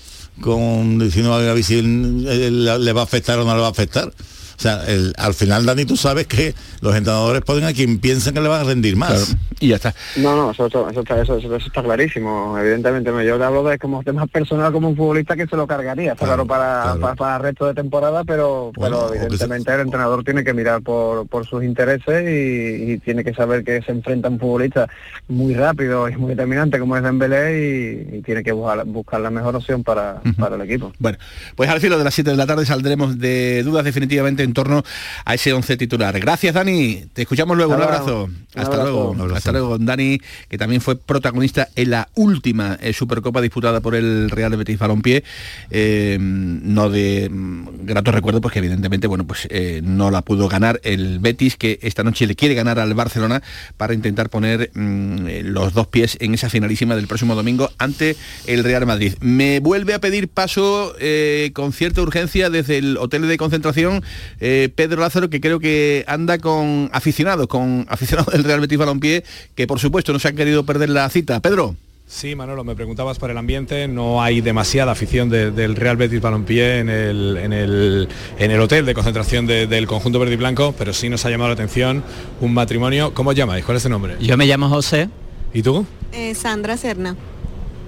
con 0.42 1.00
diciendo 1.00 1.34
a 1.34 1.40
ver 1.40 1.64
si 1.64 1.82
le 1.82 2.94
va 2.94 3.02
a 3.02 3.04
afectar 3.04 3.40
o 3.40 3.46
no 3.46 3.54
le 3.56 3.62
va 3.62 3.68
a 3.68 3.72
afectar. 3.72 4.12
O 4.58 4.60
sea, 4.60 4.84
el, 4.88 5.14
al 5.18 5.36
final, 5.36 5.66
Dani, 5.68 5.86
tú 5.86 5.96
sabes 5.96 6.26
que 6.26 6.56
los 6.82 6.96
entrenadores 6.96 7.44
ponen 7.44 7.66
a 7.66 7.74
quien 7.74 8.00
piensan 8.00 8.34
que 8.34 8.42
le 8.42 8.48
van 8.48 8.62
a 8.62 8.64
rendir 8.64 8.96
más. 8.96 9.12
Claro. 9.12 9.40
Y 9.60 9.68
ya 9.70 9.76
está. 9.76 9.94
No, 10.16 10.36
no, 10.36 10.52
eso, 10.52 10.66
eso, 10.66 10.90
eso, 10.90 11.02
está, 11.02 11.22
eso, 11.22 11.38
eso, 11.38 11.56
está 11.56 11.84
clarísimo. 11.84 12.58
Evidentemente, 12.58 13.12
yo 13.26 13.38
te 13.38 13.44
hablo 13.44 13.64
de 13.64 13.78
como 13.78 14.04
temas 14.04 14.28
personal 14.30 14.72
como 14.72 14.90
un 14.90 14.96
futbolista 14.96 15.36
que 15.36 15.48
se 15.48 15.56
lo 15.56 15.68
cargaría, 15.68 16.16
claro, 16.16 16.46
para, 16.46 16.82
claro. 16.82 17.00
Para, 17.00 17.16
para, 17.16 17.36
el 17.38 17.42
resto 17.44 17.68
de 17.68 17.74
temporada, 17.76 18.24
pero, 18.24 18.72
bueno, 18.76 19.08
pero 19.10 19.22
evidentemente 19.24 19.74
el 19.74 19.82
entrenador 19.82 20.24
tiene 20.24 20.44
que 20.44 20.54
mirar 20.54 20.82
por, 20.82 21.28
por 21.28 21.46
sus 21.46 21.64
intereses 21.64 22.24
y, 22.24 22.94
y, 22.94 22.98
tiene 23.00 23.24
que 23.24 23.34
saber 23.34 23.64
que 23.64 23.82
se 23.82 23.92
enfrenta 23.92 24.28
a 24.28 24.32
un 24.32 24.40
futbolista 24.40 24.88
muy 25.28 25.54
rápido 25.54 26.10
y 26.10 26.16
muy 26.16 26.32
determinante 26.32 26.80
como 26.80 26.98
es 26.98 27.04
Dembélé 27.04 28.08
y, 28.12 28.18
y 28.18 28.22
tiene 28.22 28.44
que 28.44 28.52
buscar, 28.52 28.84
buscar, 28.86 29.22
la 29.22 29.30
mejor 29.30 29.56
opción 29.56 29.84
para, 29.84 30.22
uh 30.24 30.30
-huh. 30.30 30.36
para 30.36 30.56
el 30.56 30.62
equipo. 30.62 30.92
Bueno, 31.00 31.18
pues 31.56 31.70
al 31.70 31.80
filo 31.80 31.98
de 31.98 32.04
las 32.04 32.14
7 32.14 32.32
de 32.32 32.38
la 32.38 32.46
tarde 32.46 32.66
saldremos 32.66 33.18
de 33.20 33.64
dudas 33.64 33.86
definitivamente 33.86 34.47
en 34.48 34.54
torno 34.54 34.84
a 35.26 35.34
ese 35.34 35.54
11 35.54 35.78
titular. 35.78 36.20
Gracias, 36.20 36.54
Dani. 36.54 37.04
Te 37.14 37.22
escuchamos 37.22 37.56
luego. 37.56 37.76
Un 37.76 37.82
abrazo. 37.82 38.24
un 38.24 38.46
Hasta 38.56 38.62
abrazo. 38.62 38.84
luego. 38.84 39.12
Un 39.12 39.22
abrazo. 39.22 39.38
Hasta 39.38 39.52
luego, 39.52 39.78
Dani, 39.78 40.20
que 40.50 40.58
también 40.58 40.82
fue 40.82 40.96
protagonista 40.96 41.70
en 41.76 41.92
la 41.92 42.10
última 42.16 42.78
eh, 42.82 42.94
Supercopa 42.94 43.42
disputada 43.42 43.82
por 43.82 43.96
el 43.96 44.30
Real 44.30 44.56
Betis 44.58 44.80
Balompié. 44.80 45.24
Eh, 45.70 46.18
no 46.20 46.90
de 46.90 47.30
mm, 47.30 47.86
grato 47.86 48.12
recuerdo, 48.12 48.42
porque 48.42 48.60
evidentemente, 48.60 49.08
bueno, 49.08 49.28
pues 49.28 49.48
eh, 49.52 49.82
no 49.84 50.12
la 50.12 50.22
pudo 50.22 50.48
ganar 50.48 50.80
el 50.84 51.20
Betis, 51.20 51.58
que 51.58 51.80
esta 51.82 52.04
noche 52.04 52.26
le 52.28 52.36
quiere 52.36 52.56
ganar 52.56 52.80
al 52.80 52.94
Barcelona 52.94 53.42
para 53.78 53.94
intentar 53.94 54.30
poner 54.30 54.72
mm, 54.74 55.28
eh, 55.28 55.42
los 55.44 55.74
dos 55.74 55.88
pies 55.88 56.18
en 56.20 56.34
esa 56.34 56.50
finalísima 56.50 56.96
del 56.96 57.08
próximo 57.08 57.36
domingo 57.36 57.70
ante 57.78 58.16
el 58.46 58.64
Real 58.64 58.86
Madrid. 58.86 59.14
Me 59.20 59.60
vuelve 59.60 59.94
a 59.94 60.00
pedir 60.00 60.28
paso 60.28 60.96
eh, 61.00 61.52
con 61.54 61.74
cierta 61.74 62.02
urgencia 62.02 62.50
desde 62.50 62.78
el 62.78 62.98
hotel 62.98 63.28
de 63.28 63.38
concentración 63.38 64.04
eh, 64.40 64.70
Pedro 64.76 65.02
Lázaro, 65.02 65.30
que 65.30 65.42
creo 65.42 65.60
que 65.60 66.04
anda 66.08 66.38
con 66.38 66.90
aficionados, 66.94 67.48
con 67.48 67.86
aficionados 67.90 68.34
del 68.34 68.44
Real 68.44 68.60
Betis 68.60 68.78
Balompié, 68.78 69.24
que 69.56 69.68
por 69.68 69.80
supuesto 69.80 70.14
no 70.14 70.20
se 70.20 70.28
han 70.30 70.36
querido 70.36 70.64
perder 70.66 70.90
la 70.90 71.10
cita. 71.10 71.40
Pedro. 71.40 71.76
Sí, 72.10 72.36
Manolo, 72.36 72.64
me 72.64 72.74
preguntabas 72.74 73.20
por 73.20 73.30
el 73.32 73.38
ambiente, 73.38 73.90
no 73.90 74.22
hay 74.24 74.40
demasiada 74.40 74.94
afición 74.94 75.28
de- 75.28 75.52
del 75.52 75.76
Real 75.76 75.98
Betis 75.98 76.22
Balompié 76.22 76.80
en 76.80 76.90
el, 76.90 77.36
en 77.36 77.52
el, 77.52 78.08
en 78.40 78.52
el 78.52 78.62
hotel 78.62 78.86
de 78.86 78.94
concentración 78.94 79.46
de- 79.46 79.68
del 79.68 79.88
conjunto 79.88 80.18
verde 80.18 80.36
y 80.36 80.38
blanco, 80.38 80.74
pero 80.78 80.94
sí 80.94 81.10
nos 81.10 81.26
ha 81.26 81.30
llamado 81.30 81.50
la 81.50 81.56
atención 81.56 82.04
un 82.40 82.54
matrimonio. 82.54 83.14
¿Cómo 83.14 83.32
os 83.32 83.36
llamáis? 83.36 83.66
¿Cuál 83.66 83.76
es 83.76 83.84
tu 83.84 83.90
nombre? 83.90 84.16
Yo 84.22 84.38
me 84.38 84.46
llamo 84.46 84.70
José. 84.70 85.10
¿Y 85.54 85.62
tú? 85.64 85.86
Eh, 86.14 86.34
Sandra 86.34 86.78
Serna. 86.78 87.18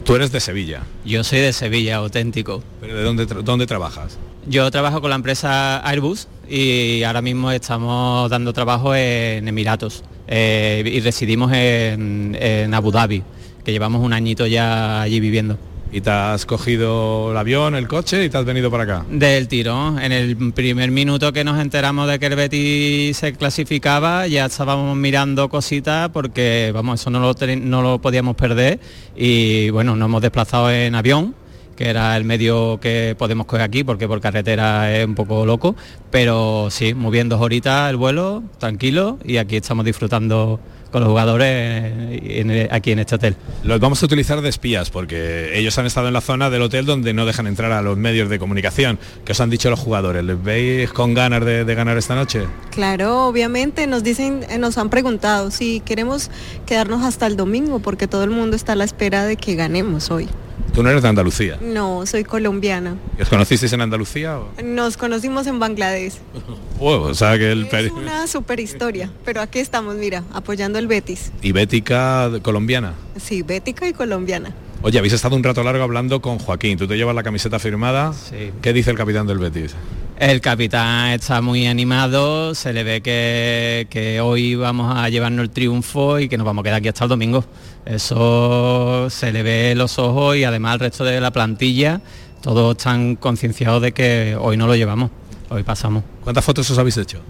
Tú 0.03 0.15
eres 0.15 0.33
de 0.33 0.41
Sevilla. 0.41 0.81
Yo 1.05 1.23
soy 1.23 1.39
de 1.39 1.53
Sevilla, 1.53 1.95
auténtico. 1.97 2.61
¿Pero 2.81 2.97
de 2.97 3.03
dónde, 3.03 3.25
tra- 3.25 3.41
dónde 3.41 3.67
trabajas? 3.67 4.17
Yo 4.49 4.71
trabajo 4.71 4.99
con 4.99 5.11
la 5.11 5.15
empresa 5.15 5.79
Airbus 5.87 6.27
y 6.49 7.03
ahora 7.03 7.21
mismo 7.21 7.51
estamos 7.51 8.31
dando 8.31 8.51
trabajo 8.51 8.95
en 8.95 9.47
Emiratos 9.47 10.03
eh, 10.27 10.81
y 10.91 10.99
residimos 11.01 11.51
en, 11.53 12.35
en 12.41 12.73
Abu 12.73 12.89
Dhabi, 12.89 13.21
que 13.63 13.71
llevamos 13.71 14.03
un 14.03 14.11
añito 14.11 14.47
ya 14.47 15.03
allí 15.03 15.19
viviendo. 15.19 15.59
¿Y 15.91 16.01
te 16.01 16.09
has 16.09 16.47
cogido 16.47 17.29
el 17.29 17.37
avión, 17.37 17.75
el 17.75 17.87
coche 17.87 18.25
y 18.25 18.29
te 18.29 18.39
has 18.39 18.45
venido 18.45 18.71
para 18.71 18.85
acá? 18.85 19.05
Del 19.07 19.47
tirón, 19.47 19.99
en 19.99 20.11
el 20.11 20.35
primer 20.51 20.89
minuto 20.89 21.31
que 21.31 21.43
nos 21.43 21.61
enteramos 21.61 22.07
de 22.07 22.17
que 22.17 22.25
el 22.25 22.35
Betis 22.35 23.17
se 23.17 23.33
clasificaba, 23.33 24.25
ya 24.25 24.45
estábamos 24.45 24.97
mirando 24.97 25.47
cositas 25.49 26.09
porque, 26.09 26.71
vamos, 26.73 27.01
eso 27.01 27.11
no 27.11 27.19
lo, 27.19 27.35
no 27.57 27.83
lo 27.83 28.01
podíamos 28.01 28.35
perder 28.35 28.79
y 29.15 29.69
bueno, 29.69 29.95
nos 29.95 30.07
hemos 30.07 30.23
desplazado 30.23 30.71
en 30.71 30.95
avión 30.95 31.35
que 31.79 31.87
era 31.89 32.17
el 32.17 32.25
medio 32.25 32.77
que 32.81 33.15
podemos 33.17 33.45
coger 33.45 33.61
aquí 33.63 33.85
porque 33.85 34.05
por 34.05 34.19
carretera 34.19 34.93
es 34.93 35.05
un 35.05 35.15
poco 35.15 35.45
loco, 35.45 35.77
pero 36.11 36.67
sí, 36.69 36.93
moviendo 36.93 37.37
dos 37.37 37.45
horitas 37.45 37.89
el 37.89 37.95
vuelo, 37.95 38.43
tranquilo 38.57 39.17
y 39.23 39.37
aquí 39.37 39.55
estamos 39.55 39.85
disfrutando 39.85 40.59
con 40.91 40.99
los 41.01 41.09
jugadores 41.09 41.93
en- 42.21 42.67
aquí 42.69 42.91
en 42.91 42.99
este 42.99 43.15
hotel. 43.15 43.37
Los 43.63 43.79
vamos 43.79 44.03
a 44.03 44.05
utilizar 44.07 44.41
de 44.41 44.49
espías 44.49 44.89
porque 44.89 45.57
ellos 45.57 45.77
han 45.77 45.85
estado 45.85 46.07
en 46.09 46.13
la 46.13 46.19
zona 46.19 46.49
del 46.49 46.63
hotel 46.63 46.85
donde 46.85 47.13
no 47.13 47.25
dejan 47.25 47.47
entrar 47.47 47.71
a 47.71 47.81
los 47.81 47.95
medios 47.95 48.27
de 48.27 48.39
comunicación. 48.39 48.99
¿Qué 49.23 49.31
os 49.31 49.39
han 49.39 49.49
dicho 49.49 49.69
los 49.69 49.79
jugadores? 49.79 50.21
¿Les 50.25 50.43
veis 50.43 50.91
con 50.91 51.13
ganas 51.13 51.45
de, 51.45 51.63
de 51.63 51.75
ganar 51.75 51.97
esta 51.97 52.13
noche? 52.15 52.41
Claro, 52.71 53.25
obviamente 53.27 53.87
nos 53.87 54.03
dicen, 54.03 54.45
eh, 54.49 54.57
nos 54.57 54.77
han 54.77 54.89
preguntado 54.89 55.49
si 55.49 55.79
queremos 55.79 56.29
quedarnos 56.65 57.03
hasta 57.05 57.25
el 57.25 57.37
domingo 57.37 57.79
porque 57.79 58.05
todo 58.07 58.25
el 58.25 58.31
mundo 58.31 58.57
está 58.57 58.73
a 58.73 58.75
la 58.75 58.83
espera 58.83 59.23
de 59.25 59.37
que 59.37 59.55
ganemos 59.55 60.11
hoy. 60.11 60.27
Tú 60.73 60.83
no 60.83 60.89
eres 60.89 61.01
de 61.03 61.09
Andalucía. 61.09 61.57
No, 61.61 62.05
soy 62.05 62.23
colombiana. 62.23 62.95
¿Y 63.17 63.21
¿Os 63.21 63.29
conocisteis 63.29 63.73
en 63.73 63.81
Andalucía? 63.81 64.37
O, 64.39 64.49
Nos 64.63 64.97
conocimos 64.97 65.47
en 65.47 65.59
Bangladesh. 65.59 66.13
Oh, 66.81 66.91
o 67.01 67.13
sea 67.13 67.37
que 67.37 67.51
el 67.51 67.63
Es 67.65 67.69
peri- 67.73 67.91
una 67.91 68.25
super 68.25 68.57
historia, 68.61 69.11
pero 69.25 69.41
aquí 69.41 69.59
estamos, 69.59 69.95
mira, 69.97 70.23
apoyando 70.33 70.79
el 70.79 70.87
Betis. 70.87 71.29
y 71.41 71.51
bética 71.51 72.29
colombiana. 72.41 72.93
Sí, 73.21 73.41
bética 73.41 73.85
y 73.85 73.91
colombiana. 73.91 74.53
Oye, 74.81 74.97
habéis 74.97 75.11
estado 75.11 75.35
un 75.35 75.43
rato 75.43 75.61
largo 75.61 75.83
hablando 75.83 76.21
con 76.21 76.39
Joaquín. 76.39 76.77
Tú 76.77 76.87
te 76.87 76.95
llevas 76.95 77.13
la 77.13 77.23
camiseta 77.23 77.59
firmada. 77.59 78.13
¿Qué 78.61 78.71
dice 78.71 78.91
el 78.91 78.97
capitán 78.97 79.27
del 79.27 79.39
Betis? 79.39 79.75
El 80.19 80.41
capitán 80.41 81.11
está 81.11 81.41
muy 81.41 81.65
animado, 81.65 82.53
se 82.53 82.73
le 82.73 82.83
ve 82.83 82.99
que, 82.99 83.87
que 83.89 84.19
hoy 84.19 84.53
vamos 84.53 84.93
a 84.97 85.07
llevarnos 85.07 85.43
el 85.43 85.49
triunfo 85.49 86.19
y 86.19 86.27
que 86.27 86.37
nos 86.37 86.45
vamos 86.45 86.61
a 86.61 86.63
quedar 86.63 86.77
aquí 86.79 86.89
hasta 86.89 87.05
el 87.05 87.09
domingo. 87.09 87.45
Eso 87.85 89.09
se 89.09 89.31
le 89.31 89.43
ve 89.43 89.71
en 89.71 89.77
los 89.77 89.97
ojos 89.97 90.35
y 90.35 90.43
además 90.43 90.73
el 90.73 90.79
resto 90.81 91.05
de 91.05 91.21
la 91.21 91.31
plantilla, 91.31 92.01
todos 92.41 92.75
están 92.75 93.15
concienciados 93.15 93.81
de 93.81 93.93
que 93.93 94.35
hoy 94.37 94.57
no 94.57 94.67
lo 94.67 94.75
llevamos, 94.75 95.09
hoy 95.49 95.63
pasamos. 95.63 96.03
¿Cuántas 96.21 96.43
fotos 96.43 96.69
os 96.69 96.77
habéis 96.77 96.97
hecho? 96.97 97.21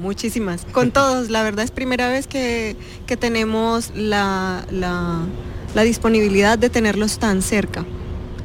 Muchísimas. 0.00 0.64
Con 0.72 0.90
todos, 0.90 1.28
la 1.28 1.42
verdad 1.42 1.66
es 1.66 1.70
primera 1.70 2.08
vez 2.08 2.26
que, 2.26 2.76
que 3.06 3.18
tenemos 3.18 3.92
la, 3.94 4.64
la, 4.70 5.20
la 5.74 5.82
disponibilidad 5.82 6.58
de 6.58 6.70
tenerlos 6.70 7.18
tan 7.18 7.42
cerca. 7.42 7.84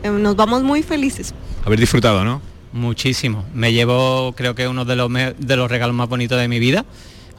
Eh, 0.04 0.10
Nos 0.10 0.36
vamos 0.36 0.62
muy 0.64 0.84
felices. 0.84 1.34
Habéis 1.64 1.80
disfrutado, 1.80 2.26
¿no? 2.26 2.42
Muchísimo. 2.78 3.44
Me 3.56 3.74
llevo 3.74 4.34
creo 4.38 4.54
que 4.54 4.68
uno 4.68 4.86
de 4.86 4.96
los, 4.96 5.12
de 5.12 5.56
los 5.56 5.70
regalos 5.70 5.96
más 5.96 6.08
bonitos 6.08 6.40
de 6.40 6.48
mi 6.48 6.60
vida, 6.60 6.86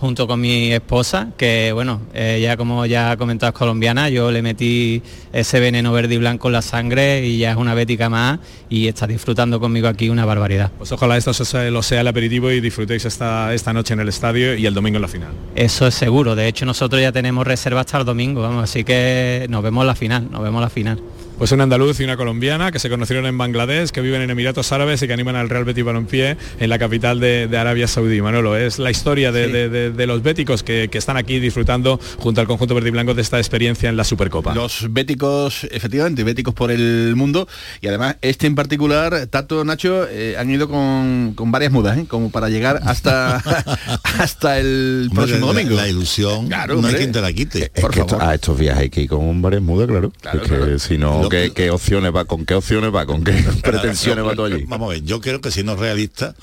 junto 0.00 0.26
con 0.26 0.40
mi 0.40 0.72
esposa, 0.72 1.28
que 1.36 1.70
bueno, 1.72 2.00
ella 2.12 2.56
como 2.56 2.86
ya 2.86 3.12
ha 3.12 3.16
comentado 3.16 3.50
es 3.50 3.56
colombiana, 3.56 4.08
yo 4.08 4.32
le 4.32 4.42
metí 4.42 5.00
ese 5.32 5.60
veneno 5.60 5.92
verde 5.92 6.14
y 6.14 6.18
blanco 6.18 6.48
en 6.48 6.54
la 6.54 6.62
sangre 6.62 7.24
y 7.24 7.38
ya 7.38 7.52
es 7.52 7.56
una 7.56 7.74
bética 7.74 8.08
más 8.08 8.40
y 8.68 8.88
está 8.88 9.06
disfrutando 9.06 9.60
conmigo 9.60 9.86
aquí 9.86 10.08
una 10.08 10.24
barbaridad. 10.24 10.72
Pues 10.76 10.90
ojalá 10.90 11.16
esto 11.16 11.30
lo 11.70 11.82
sea 11.82 12.00
el 12.00 12.08
aperitivo 12.08 12.50
y 12.50 12.60
disfrutéis 12.60 13.04
esta, 13.04 13.54
esta 13.54 13.72
noche 13.72 13.94
en 13.94 14.00
el 14.00 14.08
estadio 14.08 14.56
y 14.56 14.66
el 14.66 14.74
domingo 14.74 14.96
en 14.96 15.02
la 15.02 15.08
final. 15.08 15.30
Eso 15.54 15.86
es 15.86 15.94
seguro, 15.94 16.34
de 16.34 16.48
hecho 16.48 16.66
nosotros 16.66 17.00
ya 17.00 17.12
tenemos 17.12 17.46
reserva 17.46 17.80
hasta 17.80 17.98
el 17.98 18.04
domingo, 18.04 18.42
vamos, 18.42 18.64
así 18.64 18.82
que 18.82 19.46
nos 19.48 19.62
vemos 19.62 19.86
la 19.86 19.94
final, 19.94 20.28
nos 20.30 20.42
vemos 20.42 20.60
la 20.60 20.70
final. 20.70 21.00
Pues 21.38 21.52
un 21.52 21.60
andaluz 21.60 22.00
y 22.00 22.04
una 22.04 22.16
colombiana 22.16 22.72
que 22.72 22.80
se 22.80 22.90
conocieron 22.90 23.24
en 23.26 23.38
Bangladesh, 23.38 23.90
que 23.90 24.00
viven 24.00 24.20
en 24.22 24.30
Emiratos 24.30 24.72
Árabes 24.72 25.00
y 25.02 25.06
que 25.06 25.12
animan 25.12 25.36
al 25.36 25.48
Real 25.48 25.64
Betis 25.64 25.84
Balompié 25.84 26.36
en 26.58 26.68
la 26.68 26.78
capital 26.80 27.20
de, 27.20 27.46
de 27.46 27.56
Arabia 27.56 27.86
Saudí. 27.86 28.20
Manolo, 28.20 28.56
es 28.56 28.80
la 28.80 28.90
historia 28.90 29.30
de, 29.30 29.46
de- 29.46 29.68
de- 29.68 29.90
de 29.92 30.06
los 30.06 30.22
béticos 30.22 30.64
que, 30.64 30.88
que 30.90 30.98
están 30.98 31.16
aquí 31.16 31.38
disfrutando 31.38 32.00
junto 32.18 32.40
al 32.40 32.48
conjunto 32.48 32.74
verde 32.74 32.88
y 32.88 32.90
blanco 32.90 33.14
de 33.14 33.22
esta 33.22 33.38
experiencia 33.38 33.88
en 33.88 33.96
la 33.96 34.02
Supercopa. 34.02 34.52
Los 34.52 34.86
béticos, 34.90 35.64
efectivamente, 35.70 36.24
béticos 36.24 36.54
por 36.54 36.72
el 36.72 37.14
mundo. 37.14 37.46
Y 37.80 37.86
además, 37.86 38.16
este 38.20 38.48
en 38.48 38.56
particular, 38.56 39.26
Tato, 39.28 39.64
Nacho, 39.64 40.08
eh, 40.10 40.34
han 40.38 40.50
ido 40.50 40.68
con, 40.68 41.34
con 41.36 41.52
varias 41.52 41.70
mudas, 41.70 41.98
¿eh? 41.98 42.06
como 42.08 42.30
para 42.30 42.48
llegar 42.48 42.80
hasta, 42.84 43.36
hasta 44.18 44.58
el 44.58 45.06
Hombre, 45.10 45.24
próximo 45.26 45.46
domingo. 45.52 45.76
La 45.76 45.88
ilusión 45.88 46.48
Claro, 46.48 46.80
no 46.80 46.88
hay 46.88 46.94
quien 46.94 47.12
te 47.12 47.20
la 47.20 47.32
quite. 47.32 47.70
Es 47.74 47.84
que 47.86 48.00
esto- 48.00 48.18
a 48.20 48.34
estos 48.34 48.58
viajes 48.58 48.82
hay 48.82 48.90
que 48.90 49.02
ir 49.02 49.08
con 49.08 49.40
varias 49.40 49.62
mudas, 49.62 49.86
claro. 49.86 50.12
Claro, 50.20 50.42
Es 50.42 50.48
que 50.50 50.56
claro. 50.56 50.78
si 50.80 50.98
no, 50.98 51.27
¿qué, 51.28 51.52
qué 51.54 51.70
opciones 51.70 52.14
va? 52.14 52.24
¿Con 52.24 52.44
qué 52.44 52.54
opciones 52.54 52.94
va? 52.94 53.06
¿Con 53.06 53.24
qué 53.24 53.32
pretensiones 53.62 54.24
va 54.24 54.34
todo 54.34 54.46
allí? 54.46 54.64
Vamos 54.66 54.88
a 54.90 54.92
ver, 54.94 55.02
yo 55.04 55.20
creo 55.20 55.40
que 55.40 55.50
siendo 55.50 55.76
realista, 55.76 56.34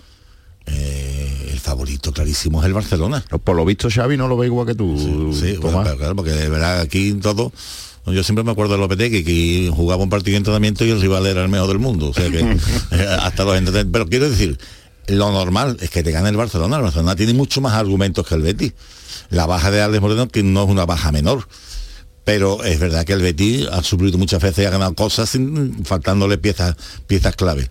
eh, 0.66 1.50
el 1.52 1.60
favorito 1.60 2.12
clarísimo 2.12 2.60
es 2.62 2.66
el 2.68 2.74
Barcelona. 2.74 3.24
Por 3.44 3.56
lo 3.56 3.66
visto, 3.66 3.90
Xavi 3.90 4.18
no 4.18 4.28
lo 4.28 4.38
ve 4.38 4.48
igual 4.48 4.68
que 4.68 4.76
tú. 4.76 5.34
Sí, 5.34 5.58
bueno, 5.58 5.84
claro, 5.98 6.16
porque 6.16 6.32
de 6.32 6.50
verdad 6.50 6.80
aquí 6.82 7.14
todo. 7.14 7.52
Yo 8.08 8.24
siempre 8.24 8.44
me 8.44 8.52
acuerdo 8.52 8.74
de 8.74 8.80
Lopetegui 8.80 9.24
que 9.24 9.72
jugaba 9.76 10.04
un 10.04 10.10
partido 10.12 10.34
de 10.34 10.38
entrenamiento 10.38 10.86
y 10.86 10.92
el 10.92 11.02
rival 11.02 11.26
era 11.26 11.42
el 11.42 11.50
mejor 11.50 11.70
del 11.70 11.80
mundo. 11.80 12.10
O 12.10 12.14
sea 12.14 12.30
que 12.30 12.40
eh, 12.92 13.08
hasta 13.20 13.44
los 13.44 13.58
entreten- 13.60 13.90
Pero 13.92 14.08
quiero 14.08 14.30
decir, 14.30 14.60
lo 15.08 15.32
normal 15.32 15.78
es 15.82 15.90
que 15.90 16.04
te 16.04 16.12
gane 16.12 16.30
el 16.30 16.38
Barcelona. 16.38 16.76
El 16.78 16.84
Barcelona 16.84 17.16
tiene 17.16 17.34
mucho 17.34 17.62
más 17.62 17.74
argumentos 17.74 18.28
que 18.28 18.36
el 18.36 18.44
Betis. 18.44 18.74
La 19.32 19.48
baja 19.48 19.72
de 19.72 19.82
Aldes 19.82 20.02
Moreno, 20.02 20.28
que 20.28 20.44
no 20.44 20.64
es 20.66 20.70
una 20.70 20.86
baja 20.86 21.12
menor. 21.12 21.48
Pero 22.26 22.64
es 22.64 22.80
verdad 22.80 23.06
que 23.06 23.14
el 23.14 23.22
Betis 23.22 23.68
ha 23.72 23.82
sufrido 23.84 24.18
muchas 24.18 24.42
veces 24.42 24.64
y 24.64 24.68
ha 24.68 24.72
ganado 24.72 24.94
cosas 24.96 25.30
sin, 25.30 25.86
faltándole 25.86 26.38
piezas, 26.38 26.76
piezas 27.08 27.36
clave. 27.36 27.70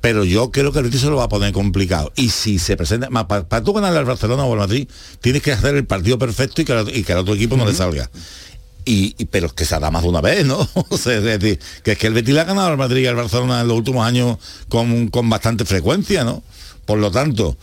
Pero 0.00 0.24
yo 0.24 0.50
creo 0.50 0.72
que 0.72 0.78
el 0.80 0.86
Betis 0.86 1.02
se 1.02 1.06
lo 1.06 1.16
va 1.16 1.24
a 1.24 1.28
poner 1.28 1.52
complicado. 1.52 2.12
Y 2.16 2.30
si 2.30 2.58
se 2.58 2.76
presenta, 2.76 3.08
más, 3.10 3.24
para, 3.26 3.46
para 3.48 3.62
tú 3.62 3.72
ganarle 3.72 3.98
al 3.98 4.04
Barcelona 4.04 4.44
o 4.44 4.52
al 4.54 4.58
Madrid, 4.58 4.88
tienes 5.20 5.42
que 5.42 5.52
hacer 5.52 5.74
el 5.76 5.84
partido 5.86 6.18
perfecto 6.18 6.60
y 6.62 6.64
que, 6.64 6.72
al- 6.72 6.96
y 6.96 7.04
que 7.04 7.12
al 7.12 7.18
otro 7.20 7.34
equipo 7.34 7.56
no 7.56 7.64
le 7.66 7.72
salga. 7.74 8.10
Y, 8.86 9.14
y- 9.18 9.24
pero 9.26 9.46
es 9.46 9.52
que 9.54 9.64
se 9.64 9.74
hará 9.74 9.90
más 9.90 10.02
de 10.02 10.08
una 10.08 10.20
vez, 10.20 10.44
¿no? 10.46 10.66
O 10.90 10.98
sea, 10.98 11.16
es 11.16 11.22
decir, 11.22 11.58
que 11.82 11.92
es 11.92 11.98
que 11.98 12.06
el 12.06 12.12
Betis 12.14 12.34
le 12.34 12.40
ha 12.40 12.44
ganado 12.44 12.68
al 12.68 12.76
Madrid 12.76 13.02
y 13.02 13.06
al 13.06 13.14
Barcelona 13.16 13.60
en 13.62 13.68
los 13.68 13.76
últimos 13.78 14.06
años 14.06 14.38
con, 14.68 15.08
con 15.08 15.28
bastante 15.30 15.64
frecuencia, 15.64 16.24
¿no? 16.24 16.42
Por 16.86 16.98
lo 16.98 17.10
tanto, 17.10 17.56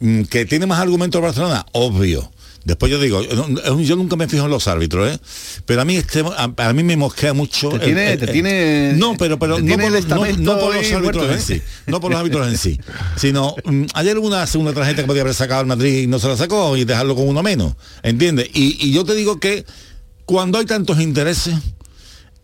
mm, 0.00 0.22
que 0.24 0.44
tiene 0.44 0.66
más 0.66 0.80
argumentos 0.80 1.18
el 1.18 1.24
Barcelona, 1.24 1.64
obvio. 1.72 2.30
Después 2.66 2.90
yo 2.90 2.98
digo, 3.00 3.22
yo, 3.22 3.94
nunca 3.96 4.16
me 4.16 4.26
fijo 4.26 4.44
en 4.46 4.50
los 4.50 4.66
árbitros, 4.66 5.08
¿eh? 5.14 5.18
Pero 5.66 5.82
a 5.82 5.84
mí 5.84 5.96
este, 5.96 6.20
a, 6.36 6.52
a 6.56 6.72
mí 6.72 6.82
me 6.82 6.96
mosquea 6.96 7.32
mucho. 7.32 7.68
Te 7.70 7.78
tiene- 7.78 8.16
te 8.16 8.26
tiene- 8.26 8.92
no, 8.96 9.16
pero, 9.16 9.38
pero 9.38 9.60
no 9.60 9.74
por, 9.78 9.84
el 9.84 10.08
no- 10.08 10.16
no 10.16 10.26
estamento 10.26 10.58
por 10.58 10.74
los 10.74 10.92
árbitros 10.92 11.26
muerto, 11.26 11.32
en 11.32 11.38
¿eh? 11.38 11.42
sí, 11.42 11.62
no 11.86 12.00
por 12.00 12.10
los 12.10 12.18
árbitros 12.18 12.48
en 12.48 12.58
sí, 12.58 12.80
sino 13.16 13.54
mm, 13.64 13.84
hay 13.94 14.08
alguna 14.08 14.44
segunda 14.48 14.72
tarjeta 14.74 15.02
que 15.02 15.06
podía 15.06 15.22
haber 15.22 15.34
sacado 15.34 15.60
el 15.60 15.68
Madrid 15.68 16.02
y 16.02 16.06
no 16.08 16.18
se 16.18 16.26
la 16.26 16.36
sacó 16.36 16.76
y 16.76 16.84
dejarlo 16.84 17.14
con 17.14 17.28
uno 17.28 17.40
menos, 17.40 17.74
¿entiendes? 18.02 18.48
Y, 18.52 18.76
y 18.84 18.92
yo 18.92 19.04
te 19.04 19.14
digo 19.14 19.38
que 19.38 19.64
cuando 20.24 20.58
hay 20.58 20.64
tantos 20.66 21.00
intereses, 21.00 21.54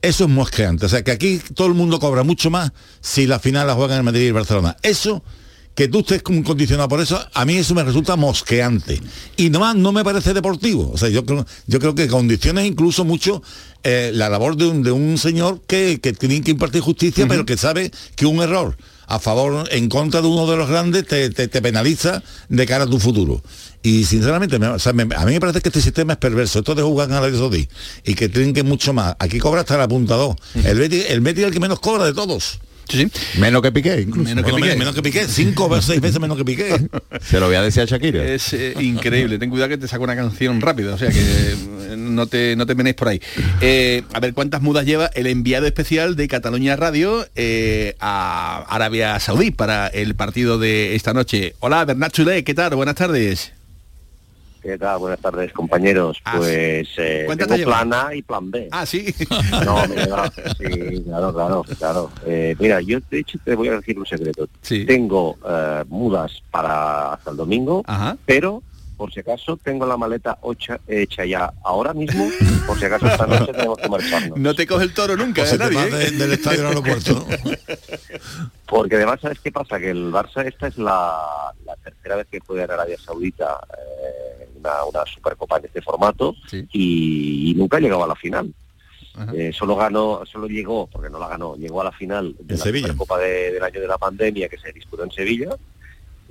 eso 0.03 0.25
es 0.25 0.31
mosqueante. 0.31 0.87
O 0.87 0.89
sea 0.89 1.03
que 1.03 1.11
aquí 1.11 1.41
todo 1.55 1.67
el 1.67 1.75
mundo 1.75 1.99
cobra 1.99 2.23
mucho 2.23 2.49
más 2.49 2.71
si 3.01 3.27
la 3.27 3.41
final 3.41 3.67
la 3.67 3.75
juegan 3.75 3.99
el 3.99 4.05
Madrid 4.05 4.23
y 4.23 4.27
el 4.29 4.33
Barcelona. 4.35 4.77
Eso 4.83 5.25
que 5.75 5.89
tú 5.89 6.01
estés 6.01 6.23
condicionado 6.23 6.89
por 6.89 7.01
eso, 7.01 7.19
a 7.33 7.45
mí 7.45 7.57
eso 7.57 7.75
me 7.75 7.83
resulta 7.83 8.15
mosqueante. 8.17 9.01
Y 9.37 9.49
nomás 9.51 9.75
no 9.77 9.93
me 9.93 10.05
parece 10.05 10.35
deportivo. 10.35 10.91
O 10.93 10.99
sea, 10.99 11.09
yo 11.09 11.25
creo, 11.25 11.47
yo 11.67 11.79
creo 11.79 11.95
que 11.95 12.09
condiciones 12.09 12.67
incluso 12.67 13.05
mucho 13.05 13.43
eh, 13.83 14.11
la 14.15 14.29
labor 14.29 14.57
de 14.57 14.67
un, 14.67 14.83
de 14.83 14.93
un 14.93 15.17
señor 15.19 15.61
que, 15.67 15.99
que 16.03 16.13
tiene 16.13 16.43
que 16.43 16.51
impartir 16.51 16.83
justicia, 16.83 17.25
pero 17.29 17.47
que 17.47 17.57
sabe 17.57 17.91
que 18.17 18.27
un 18.27 18.43
error 18.43 18.77
a 19.07 19.19
favor, 19.19 19.69
en 19.73 19.89
contra 19.91 20.23
de 20.23 20.29
uno 20.29 20.47
de 20.51 20.57
los 20.57 20.69
grandes, 20.71 21.07
te, 21.07 21.29
te- 21.31 21.47
te 21.49 21.61
penaliza 21.61 22.23
de 22.49 22.67
cara 22.67 22.85
a 22.85 22.87
tu 22.87 22.99
futuro. 22.99 23.43
Y 23.83 24.05
sinceramente, 24.05 24.59
me- 24.59 24.69
o 24.69 24.79
sea, 24.79 24.93
me- 24.95 25.03
a 25.15 25.25
mí 25.27 25.33
me 25.33 25.41
parece 25.41 25.61
que 25.61 25.69
este 25.69 25.83
sistema 25.83 26.15
es 26.15 26.19
perverso. 26.19 26.61
Esto 26.61 26.75
de 26.75 26.83
jugar 26.83 27.11
en 27.11 27.37
Saudí 27.37 27.69
y 28.05 28.15
que 28.15 28.29
trinque 28.31 28.63
mucho 28.63 28.93
más. 28.95 29.15
Aquí 29.19 29.39
cobra 29.39 29.63
hasta 29.63 29.75
el 29.75 29.81
apuntador. 29.83 30.37
El 30.65 30.79
Betis, 30.79 31.07
el 31.11 31.21
Betis 31.21 31.43
es 31.43 31.49
el 31.49 31.53
que 31.55 31.61
menos 31.61 31.81
cobra 31.81 32.05
de 32.05 32.15
todos. 32.15 32.61
Menos 33.39 33.63
que 33.63 33.73
Piqué, 33.73 34.01
incluso. 34.01 34.29
Menos 34.29 34.45
que 34.45 34.51
Bueno, 34.51 34.67
Piqué. 34.67 34.79
menos 34.79 34.95
que 34.95 35.03
Piqué, 35.03 35.27
cinco 35.29 35.67
o 35.67 35.83
seis 35.83 36.01
veces 36.01 36.21
menos 36.21 36.37
que 36.37 36.45
Piqué. 36.45 36.89
Se 37.23 37.41
lo 37.41 37.47
voy 37.47 37.57
a 37.57 37.63
decir 37.63 37.83
a 37.83 37.87
Shakira. 37.87 38.25
Es 38.25 38.53
eh, 38.53 38.75
increíble. 38.81 39.39
Ten 39.39 39.51
cuidado 39.51 39.71
que 39.71 39.79
te 39.79 39.89
saco 39.89 40.05
una 40.05 40.17
canción 40.17 40.61
rápido, 40.61 40.95
o 40.95 40.99
sea 40.99 41.11
que 41.11 41.21
eh, 41.21 41.95
no 41.97 42.27
te 42.27 42.57
no 42.57 42.67
te 42.67 42.75
menéis 42.75 42.97
por 42.97 43.09
ahí. 43.09 43.21
Eh, 43.61 44.03
a 44.13 44.21
ver 44.21 44.35
cuántas 44.35 44.63
mudas 44.63 44.85
lleva 44.85 45.07
el 45.15 45.27
enviado 45.27 45.67
especial 45.67 46.17
de 46.17 46.29
Cataluña 46.29 46.77
Radio 46.77 47.27
eh, 47.35 47.97
a 48.01 48.65
Arabia 48.69 49.19
Saudí 49.21 49.51
para 49.51 49.87
el 49.89 50.15
partido 50.15 50.59
de 50.59 50.95
esta 50.95 51.13
noche. 51.13 51.55
Hola, 51.61 51.85
Bernat 51.85 52.13
Chulé, 52.13 52.45
¿qué 52.45 52.55
tal? 52.55 52.75
Buenas 52.75 52.95
tardes. 52.97 53.53
¿Qué 54.63 54.79
tal? 54.79 54.99
Buenas 55.01 55.19
tardes, 55.21 55.53
compañeros. 55.53 56.21
Ah, 56.25 56.35
Pues 56.37 56.89
eh, 56.97 57.25
¿Cuántas 57.27 57.49
tengo 57.49 57.65
plan 57.65 57.93
A 57.93 58.15
y 58.15 58.23
plan 58.23 58.49
B. 58.51 58.69
Ah, 58.71 58.87
sí. 58.87 59.13
No, 59.65 59.85
lleva- 59.87 60.33
sí, 60.59 61.03
claro, 61.05 61.33
claro, 61.35 61.65
claro. 61.79 62.11
Eh, 62.25 62.55
mira, 62.61 62.81
yo 62.81 62.99
de 63.11 63.19
hecho 63.21 63.39
te 63.45 63.57
voy 63.57 63.69
a 63.69 63.73
decir 63.77 63.99
un 63.99 64.07
secreto. 64.07 64.47
Tengo 64.87 65.37
eh, 65.49 65.85
mudas 65.89 66.41
para 66.51 67.15
hasta 67.15 67.33
el 67.33 67.37
domingo, 67.37 67.83
pero 68.25 68.63
por 69.03 69.13
si 69.13 69.19
acaso 69.19 69.57
tengo 69.57 69.85
la 69.85 69.97
maleta 69.97 70.39
ocha- 70.43 70.79
hecha 70.87 71.25
ya 71.25 71.53
ahora 71.65 71.93
mismo, 71.93 72.31
por 72.69 72.79
si 72.79 72.85
acaso 72.85 73.09
esta 73.09 73.27
noche 73.27 73.53
tenemos 73.53 73.77
que 73.77 73.89
marcharnos. 73.89 74.39
No 74.39 74.55
te 74.55 74.65
coge 74.65 74.85
el 74.85 74.95
toro 74.95 75.17
nunca, 75.17 75.43
O 75.43 75.45
¿eh, 75.45 75.49
se 75.49 75.59
te 75.59 75.65
nadie, 75.65 75.77
va 75.77 75.87
eh? 75.87 75.91
de- 75.91 76.11
del 76.13 76.33
estadio 76.35 76.61
al 76.61 76.67
aeropuerto. 76.69 77.27
Porque 78.67 78.95
además, 78.95 79.19
¿sabes 79.21 79.41
qué 79.41 79.51
pasa? 79.51 79.81
Que 79.81 79.91
el 79.91 80.13
Barça 80.13 80.47
esta 80.47 80.69
es 80.69 80.79
la, 80.79 81.53
la 81.67 81.75
tercera 81.83 82.15
vez 82.15 82.29
que 82.31 82.39
juega 82.39 82.63
en 82.65 82.71
Arabia 82.71 82.97
Saudita 82.97 83.59
eh, 83.77 84.49
una, 84.55 84.85
una 84.85 85.05
Supercopa 85.05 85.59
en 85.59 85.65
este 85.65 85.83
formato 85.83 86.37
y, 86.73 87.51
y 87.51 87.55
nunca 87.57 87.79
ha 87.79 87.81
llegado 87.81 88.05
a 88.05 88.07
la 88.07 88.15
final. 88.15 88.55
Eh, 89.35 89.51
solo 89.53 89.75
ganó, 89.75 90.23
solo 90.31 90.47
llegó, 90.47 90.87
porque 90.87 91.11
no 91.11 91.19
la 91.19 91.27
ganó, 91.29 91.57
llegó 91.57 91.81
a 91.81 91.85
la 91.85 91.93
final 91.93 92.37
de 92.39 92.55
En 92.55 92.59
la 92.61 92.65
Sevilla. 92.65 92.87
Supercopa 92.87 93.19
de- 93.19 93.53
del 93.53 93.63
año 93.65 93.81
de 93.81 93.89
la 93.89 93.99
pandemia 93.99 94.49
que 94.49 94.59
se 94.59 94.71
disputó 94.73 95.03
en 95.03 95.11
Sevilla. 95.11 95.51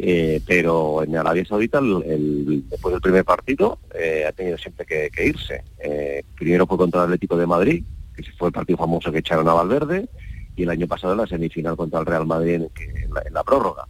Eh, 0.04 0.42
pero 0.48 1.04
en 1.04 1.16
Arabia 1.16 1.46
Saudita, 1.46 1.78
el- 1.80 2.04
el- 2.08 2.64
después 2.70 2.92
del 2.94 3.02
primer 3.02 3.24
partido, 3.24 3.78
eh, 3.94 4.26
ha 4.28 4.32
tenido 4.32 4.58
siempre 4.58 4.86
que, 4.86 5.10
que 5.14 5.28
irse. 5.28 5.64
Eh, 5.80 6.24
primero 6.36 6.66
fue 6.66 6.78
contra 6.78 7.02
el 7.02 7.06
Atlético 7.06 7.38
de 7.38 7.46
Madrid, 7.46 7.84
que 8.16 8.24
fue 8.38 8.48
el 8.48 8.54
partido 8.54 8.78
famoso 8.78 9.12
que 9.12 9.20
echaron 9.20 9.48
a 9.48 9.54
Valverde, 9.54 10.10
y 10.56 10.64
el 10.64 10.70
año 10.70 10.88
pasado 10.88 11.14
en 11.14 11.20
la 11.20 11.28
semifinal 11.28 11.78
contra 11.78 12.00
el 12.00 12.06
Real 12.06 12.26
Madrid 12.26 12.56
en, 12.56 12.70
la, 13.14 13.22
en 13.26 13.34
la 13.34 13.44
prórroga. 13.44 13.86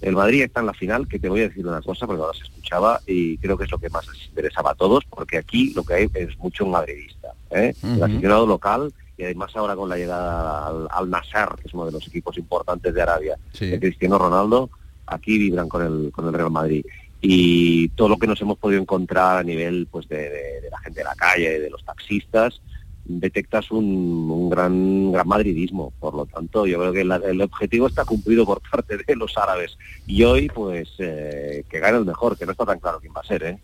El 0.00 0.16
Madrid 0.16 0.42
está 0.42 0.60
en 0.60 0.66
la 0.66 0.72
final, 0.74 1.06
que 1.06 1.18
te 1.18 1.28
voy 1.28 1.40
a 1.40 1.48
decir 1.48 1.66
una 1.66 1.82
cosa, 1.82 2.06
porque 2.06 2.22
ahora 2.22 2.36
se 2.36 2.44
escuchaba 2.44 3.00
y 3.06 3.36
creo 3.36 3.58
que 3.58 3.64
es 3.64 3.70
lo 3.70 3.78
que 3.78 3.90
más 3.90 4.06
les 4.08 4.28
interesaba 4.28 4.70
a 4.70 4.74
todos, 4.74 5.04
porque 5.10 5.36
aquí 5.36 5.74
lo 5.74 5.84
que 5.84 5.92
hay 5.94 6.10
es 6.14 6.38
mucho 6.38 6.64
madridista. 6.66 7.32
¿eh? 7.50 7.74
El 7.82 8.02
aficionado 8.02 8.46
local, 8.46 8.92
y 9.18 9.24
además 9.24 9.54
ahora 9.54 9.76
con 9.76 9.90
la 9.90 9.98
llegada 9.98 10.68
al, 10.68 10.88
al 10.90 11.10
Nasser, 11.10 11.48
que 11.60 11.68
es 11.68 11.74
uno 11.74 11.84
de 11.84 11.92
los 11.92 12.06
equipos 12.08 12.38
importantes 12.38 12.94
de 12.94 13.02
Arabia, 13.02 13.36
de 13.66 13.78
Cristiano 13.78 14.16
Ronaldo, 14.18 14.70
aquí 15.10 15.38
vibran 15.38 15.68
con 15.68 15.82
el, 15.82 16.12
con 16.12 16.26
el 16.26 16.32
Real 16.32 16.50
Madrid. 16.50 16.84
Y 17.20 17.88
todo 17.90 18.08
lo 18.08 18.16
que 18.16 18.26
nos 18.26 18.40
hemos 18.40 18.58
podido 18.58 18.80
encontrar 18.80 19.38
a 19.38 19.42
nivel 19.42 19.86
pues 19.90 20.08
de, 20.08 20.62
la 20.70 20.78
gente 20.78 21.00
de 21.00 21.04
la 21.04 21.14
calle, 21.14 21.60
de 21.60 21.70
los 21.70 21.84
taxistas, 21.84 22.62
detectas 23.04 23.70
un, 23.70 23.84
un 23.84 24.48
gran 24.48 25.12
gran 25.12 25.28
madridismo. 25.28 25.92
Por 26.00 26.14
lo 26.14 26.26
tanto, 26.26 26.66
yo 26.66 26.78
creo 26.78 26.92
que 26.92 27.02
el 27.02 27.42
objetivo 27.42 27.86
está 27.86 28.04
cumplido 28.04 28.46
por 28.46 28.62
parte 28.70 28.96
de 28.96 29.16
los 29.16 29.36
árabes. 29.36 29.76
Y 30.06 30.22
hoy, 30.22 30.48
pues, 30.48 30.88
eh, 30.98 31.64
que 31.68 31.78
gane 31.78 31.98
el 31.98 32.06
mejor, 32.06 32.38
que 32.38 32.46
no 32.46 32.52
está 32.52 32.64
tan 32.64 32.80
claro 32.80 33.00
quién 33.00 33.12
va 33.14 33.20
a 33.20 33.26
ser, 33.26 33.42
¿eh? 33.42 33.58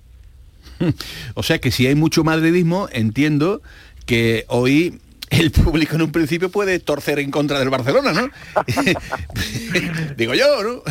O 1.34 1.42
sea 1.42 1.58
que 1.58 1.70
si 1.70 1.86
hay 1.86 1.94
mucho 1.94 2.24
madridismo, 2.24 2.88
entiendo 2.92 3.62
que 4.04 4.44
hoy 4.48 5.00
el 5.30 5.50
público 5.50 5.96
en 5.96 6.02
un 6.02 6.12
principio 6.12 6.50
puede 6.50 6.78
torcer 6.78 7.18
en 7.18 7.30
contra 7.30 7.58
del 7.58 7.70
Barcelona, 7.70 8.12
¿no? 8.12 8.28
Digo 10.16 10.34
yo, 10.34 10.62
¿no? 10.62 10.82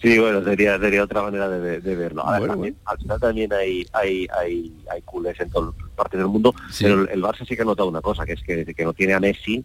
Sí, 0.00 0.18
bueno, 0.18 0.44
sería 0.44 0.78
sería 0.78 1.02
otra 1.02 1.22
manera 1.22 1.48
de, 1.48 1.58
ve- 1.58 1.80
de 1.80 1.96
verlo. 1.96 2.22
Ahora, 2.22 2.52
también, 2.52 2.76
Al 2.84 2.98
final 2.98 3.20
también 3.20 3.52
hay 3.52 3.86
hay 3.92 4.26
hay, 4.38 4.72
hay 4.92 5.02
culés 5.02 5.38
en 5.40 5.50
todas 5.50 5.74
partes 5.96 6.18
del 6.18 6.28
mundo, 6.28 6.54
pero 6.80 7.02
el, 7.02 7.08
el 7.10 7.22
Barça 7.22 7.46
sí 7.46 7.56
que 7.56 7.62
ha 7.62 7.64
notado 7.64 7.88
una 7.88 8.00
cosa, 8.00 8.24
que 8.24 8.34
es 8.34 8.42
que 8.42 8.64
que 8.64 8.84
no 8.84 8.92
tiene 8.92 9.14
a 9.14 9.20
Messi, 9.20 9.64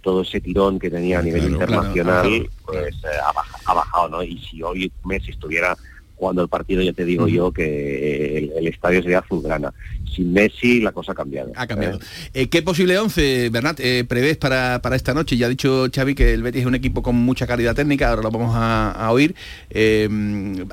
todo 0.00 0.22
ese 0.22 0.40
tirón 0.40 0.78
que 0.78 0.88
tenía 0.90 1.18
a 1.18 1.22
nivel 1.22 1.40
Claro, 1.42 1.52
internacional, 1.54 2.22
claro, 2.28 2.50
pues 2.64 2.94
eh, 3.04 3.08
ha, 3.22 3.32
baja- 3.32 3.58
ha 3.66 3.74
bajado, 3.74 4.08
¿no? 4.08 4.22
Y 4.22 4.38
si 4.38 4.62
hoy 4.62 4.90
Messi 5.04 5.32
estuviera 5.32 5.76
jugando 6.22 6.42
el 6.42 6.48
partido, 6.48 6.82
ya 6.82 6.92
te 6.92 7.04
digo 7.04 7.26
yo 7.26 7.50
que 7.50 8.38
el, 8.38 8.52
el 8.52 8.68
estadio 8.68 9.02
sería 9.02 9.18
azulgrana. 9.18 9.74
Sin 10.14 10.32
Messi 10.32 10.80
la 10.80 10.92
cosa 10.92 11.10
ha 11.10 11.14
cambiado. 11.16 11.50
Ha 11.56 11.66
cambiado. 11.66 11.98
¿eh? 12.32 12.48
¿Qué 12.48 12.62
posible 12.62 12.96
11, 12.96 13.50
Bernat, 13.50 13.80
eh, 13.80 14.04
prevés 14.04 14.36
para, 14.36 14.80
para 14.82 14.94
esta 14.94 15.14
noche? 15.14 15.36
Ya 15.36 15.46
ha 15.46 15.48
dicho 15.48 15.86
Xavi 15.92 16.14
que 16.14 16.32
el 16.32 16.44
Betis 16.44 16.60
es 16.60 16.66
un 16.68 16.76
equipo 16.76 17.02
con 17.02 17.16
mucha 17.16 17.48
calidad 17.48 17.74
técnica, 17.74 18.10
ahora 18.10 18.22
lo 18.22 18.30
vamos 18.30 18.54
a, 18.54 18.92
a 18.92 19.10
oír. 19.10 19.34
Eh, 19.70 20.08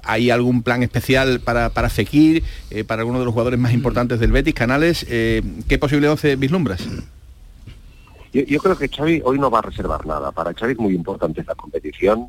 ¿Hay 0.03 0.29
algún 0.29 0.61
plan 0.61 0.83
especial 0.83 1.39
para, 1.39 1.69
para 1.69 1.89
Fekir, 1.89 2.43
eh, 2.69 2.83
para 2.83 3.01
alguno 3.01 3.17
de 3.17 3.25
los 3.25 3.33
jugadores 3.33 3.59
más 3.59 3.73
importantes 3.73 4.19
del 4.19 4.31
Betis, 4.31 4.53
Canales? 4.53 5.03
Eh, 5.09 5.41
¿Qué 5.67 5.79
posible 5.79 6.09
11 6.09 6.35
vislumbras? 6.35 6.87
Yo, 8.31 8.43
yo 8.43 8.59
creo 8.59 8.77
que 8.77 8.87
Xavi 8.87 9.21
hoy 9.25 9.39
no 9.39 9.49
va 9.49 9.59
a 9.59 9.63
reservar 9.63 10.05
nada. 10.05 10.31
Para 10.31 10.53
Xavi 10.53 10.73
es 10.73 10.79
muy 10.79 10.93
importante 10.93 11.41
esta 11.41 11.55
competición. 11.55 12.27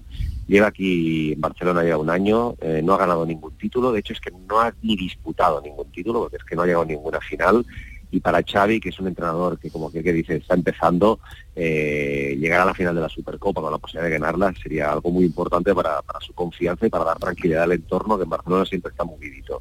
Lleva 0.51 0.67
aquí 0.67 1.35
en 1.35 1.41
Barcelona 1.41 1.85
ya 1.85 1.97
un 1.97 2.11
año, 2.11 2.57
eh, 2.61 2.81
no 2.83 2.95
ha 2.95 2.99
ganado 2.99 3.25
ningún 3.25 3.57
título. 3.57 3.93
De 3.93 4.01
hecho, 4.01 4.15
es 4.15 4.21
que 4.21 4.33
no 4.33 4.59
ha 4.59 4.75
ni 4.83 4.97
disputado 4.97 5.61
ningún 5.61 5.93
título, 5.93 6.23
porque 6.23 6.39
es 6.39 6.43
que 6.43 6.57
no 6.57 6.63
ha 6.63 6.67
llegado 6.67 6.83
a 6.83 6.87
ninguna 6.87 7.21
final. 7.21 7.65
Y 8.11 8.19
para 8.19 8.43
Xavi, 8.43 8.81
que 8.81 8.89
es 8.89 8.99
un 8.99 9.07
entrenador 9.07 9.61
que, 9.61 9.71
como 9.71 9.93
que, 9.93 10.03
que 10.03 10.13
dice, 10.13 10.35
está 10.35 10.55
empezando, 10.55 11.21
eh, 11.55 12.37
llegar 12.37 12.63
a 12.63 12.65
la 12.65 12.75
final 12.75 12.97
de 12.97 13.01
la 13.01 13.09
Supercopa 13.09 13.61
con 13.61 13.71
la 13.71 13.79
posibilidad 13.79 14.11
de 14.11 14.19
ganarla 14.19 14.53
sería 14.61 14.91
algo 14.91 15.13
muy 15.13 15.25
importante 15.25 15.73
para, 15.73 16.03
para 16.03 16.19
su 16.19 16.33
confianza 16.33 16.85
y 16.85 16.91
para 16.91 17.05
dar 17.05 17.21
tranquilidad 17.21 17.63
al 17.63 17.71
entorno, 17.71 18.17
que 18.17 18.25
en 18.25 18.31
Barcelona 18.31 18.65
siempre 18.65 18.91
está 18.91 19.05
movidito. 19.05 19.61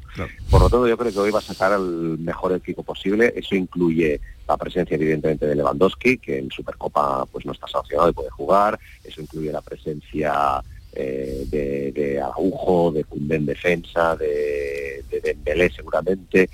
Por 0.50 0.60
lo 0.60 0.68
tanto, 0.68 0.88
yo 0.88 0.98
creo 0.98 1.12
que 1.12 1.18
hoy 1.20 1.30
va 1.30 1.38
a 1.38 1.42
sacar 1.42 1.72
al 1.72 2.18
mejor 2.18 2.52
equipo 2.52 2.82
posible. 2.82 3.32
Eso 3.36 3.54
incluye 3.54 4.20
la 4.48 4.56
presencia, 4.56 4.96
evidentemente, 4.96 5.46
de 5.46 5.54
Lewandowski, 5.54 6.18
que 6.18 6.40
en 6.40 6.50
Supercopa 6.50 7.26
pues 7.26 7.46
no 7.46 7.52
está 7.52 7.68
sancionado 7.68 8.10
y 8.10 8.12
puede 8.12 8.30
jugar. 8.30 8.76
Eso 9.04 9.20
incluye 9.20 9.52
la 9.52 9.62
presencia 9.62 10.60
eh, 10.92 11.46
de, 11.50 11.92
de 11.92 12.20
Araujo, 12.20 12.92
de 12.92 13.04
Koundé 13.04 13.36
en 13.36 13.46
defensa, 13.46 14.16
de, 14.16 15.04
de 15.10 15.20
Dembélé 15.20 15.70
seguramente. 15.70 16.48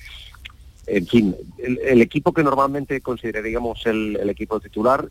En 0.86 1.06
fin, 1.06 1.34
el, 1.58 1.78
el 1.84 2.00
equipo 2.02 2.32
que 2.32 2.44
normalmente 2.44 3.00
consideraríamos 3.00 3.84
el, 3.86 4.16
el 4.20 4.30
equipo 4.30 4.60
titular, 4.60 5.08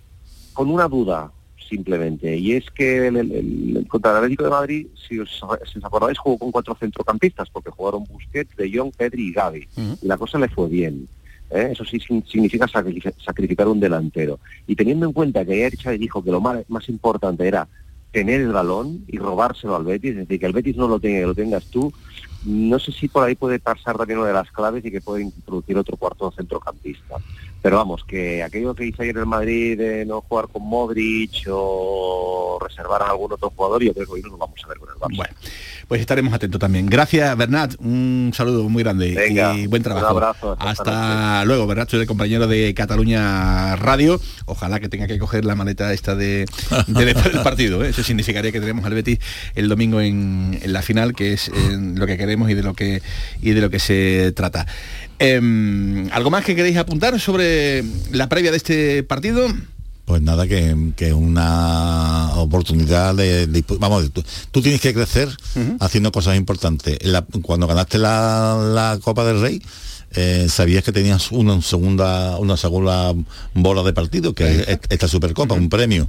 con 0.53 0.69
una 0.69 0.87
duda 0.87 1.31
simplemente, 1.67 2.37
y 2.37 2.53
es 2.53 2.69
que 2.69 3.07
el, 3.07 3.85
contra 3.89 4.11
el 4.11 4.17
Atlético 4.17 4.43
de 4.43 4.49
Madrid, 4.51 4.87
si 4.95 5.17
os, 5.19 5.29
si 5.71 5.79
os 5.79 5.83
acordáis, 5.83 6.17
jugó 6.17 6.37
con 6.37 6.51
cuatro 6.51 6.75
centrocampistas, 6.79 7.49
porque 7.49 7.71
jugaron 7.71 8.03
Busquets, 8.05 8.55
De 8.55 8.71
Jong, 8.71 8.93
Pedri 8.95 9.29
y 9.29 9.33
Gavi, 9.33 9.67
y 10.01 10.07
la 10.07 10.15
cosa 10.15 10.37
le 10.37 10.47
fue 10.47 10.69
bien. 10.69 11.07
¿eh? 11.49 11.69
Eso 11.71 11.83
sí 11.83 11.99
significa 11.99 12.67
sacrifi- 12.67 13.13
sacrificar 13.19 13.67
un 13.67 13.79
delantero. 13.79 14.39
Y 14.67 14.75
teniendo 14.75 15.07
en 15.07 15.13
cuenta 15.13 15.43
que 15.43 15.53
ayer 15.53 15.75
Xavi 15.75 15.97
dijo 15.97 16.23
que 16.23 16.31
lo 16.31 16.39
más, 16.39 16.63
más 16.69 16.87
importante 16.87 17.47
era 17.47 17.67
tener 18.15 18.39
el 18.39 18.53
balón 18.53 19.03
y 19.07 19.17
robárselo 19.17 19.75
al 19.75 19.83
Betis, 19.83 20.11
es 20.11 20.17
decir, 20.19 20.39
que 20.39 20.45
el 20.45 20.53
Betis 20.53 20.77
no 20.77 20.87
lo 20.87 21.01
tenga, 21.01 21.19
que 21.19 21.25
lo 21.25 21.35
tengas 21.35 21.65
tú, 21.65 21.91
no 22.45 22.79
sé 22.79 22.91
si 22.91 23.07
por 23.07 23.23
ahí 23.23 23.35
puede 23.35 23.59
pasar 23.59 23.97
también 23.97 24.19
una 24.19 24.27
de 24.29 24.33
las 24.33 24.51
claves 24.51 24.85
y 24.85 24.91
que 24.91 25.01
puede 25.01 25.23
introducir 25.23 25.77
otro 25.77 25.97
cuarto 25.97 26.31
centrocampista. 26.31 27.15
Pero 27.61 27.77
vamos, 27.77 28.03
que 28.03 28.43
aquello 28.43 28.75
que 28.75 28.85
hizo 28.85 29.01
ayer 29.01 29.17
el 29.17 29.25
Madrid 29.25 29.75
de 29.75 30.05
no 30.05 30.21
jugar 30.21 30.47
con 30.49 30.61
Modric 30.61 31.47
o 31.49 32.59
reservar 32.61 33.01
a 33.01 33.09
algún 33.09 33.33
otro 33.33 33.49
jugador, 33.49 33.83
yo 33.83 33.91
creo 33.91 34.05
que 34.05 34.11
hoy 34.11 34.21
no 34.21 34.29
lo 34.29 34.37
vamos 34.37 34.59
a 34.63 34.67
ver 34.67 34.77
con 34.77 34.89
el 34.89 34.95
Barça. 34.95 35.17
Bueno, 35.17 35.33
pues 35.87 36.01
estaremos 36.01 36.31
atentos 36.31 36.59
también. 36.61 36.85
Gracias, 36.85 37.35
Bernat. 37.35 37.73
Un 37.79 38.31
saludo 38.35 38.69
muy 38.69 38.83
grande 38.83 39.15
Venga, 39.15 39.55
y 39.57 39.65
buen 39.65 39.81
trabajo. 39.81 40.15
un 40.15 40.23
abrazo, 40.23 40.51
hasta 40.59 40.69
Hasta, 40.69 41.45
luego, 41.45 41.65
Bernat, 41.65 41.89
soy 41.89 42.01
el 42.01 42.05
compañero 42.05 42.45
de 42.45 42.71
Cataluña 42.75 43.75
Radio. 43.77 44.21
Ojalá 44.45 44.79
que 44.79 44.87
tenga 44.87 45.07
que 45.07 45.17
coger 45.17 45.43
la 45.43 45.55
maleta 45.55 45.91
esta 45.91 46.15
de, 46.15 46.45
de 46.85 47.05
después 47.05 47.33
del 47.33 47.41
partido. 47.41 47.83
¿eh? 47.83 47.89
Eso 47.89 48.03
significaría 48.03 48.51
que 48.51 48.59
tenemos 48.59 48.85
al 48.85 48.93
Betis 48.93 49.17
el 49.55 49.69
domingo 49.69 50.01
en, 50.01 50.59
en 50.61 50.71
la 50.71 50.83
final, 50.83 51.15
que 51.15 51.33
es 51.33 51.47
eh, 51.47 51.51
lo 51.79 52.05
que 52.05 52.15
queremos 52.15 52.34
y 52.49 52.53
de 52.53 52.63
lo 52.63 52.73
que 52.73 53.01
y 53.41 53.51
de 53.51 53.61
lo 53.61 53.69
que 53.69 53.79
se 53.79 54.31
trata. 54.35 54.65
Em, 55.19 56.09
¿Algo 56.11 56.29
más 56.29 56.43
que 56.43 56.55
queréis 56.55 56.77
apuntar 56.77 57.19
sobre 57.19 57.83
la 58.11 58.27
previa 58.29 58.51
de 58.51 58.57
este 58.57 59.03
partido? 59.03 59.47
pues 60.05 60.21
nada, 60.21 60.45
que, 60.47 60.75
que 60.95 61.13
una 61.13 62.29
oportunidad 62.35 63.15
de, 63.15 63.47
de- 63.47 63.63
vamos, 63.79 64.11
tú, 64.13 64.23
tú 64.51 64.61
tienes 64.61 64.79
que 64.79 64.93
crecer 64.93 65.29
haciendo 65.79 66.11
cosas 66.11 66.35
importantes. 66.37 66.99
La- 67.01 67.25
cuando 67.41 67.65
ganaste 67.65 67.97
la, 67.97 68.55
la 68.71 68.99
Copa 69.01 69.25
del 69.25 69.41
Rey, 69.41 69.63
eh, 70.13 70.45
sabías 70.47 70.83
que 70.83 70.91
tenías 70.91 71.31
una 71.31 71.59
segunda, 71.63 72.37
una 72.37 72.55
segunda 72.55 73.13
bola 73.55 73.81
de 73.81 73.93
partido, 73.93 74.33
que 74.35 74.47
es 74.67 74.79
esta 74.89 75.07
Supercopa, 75.07 75.55
un 75.55 75.69
premio. 75.69 76.07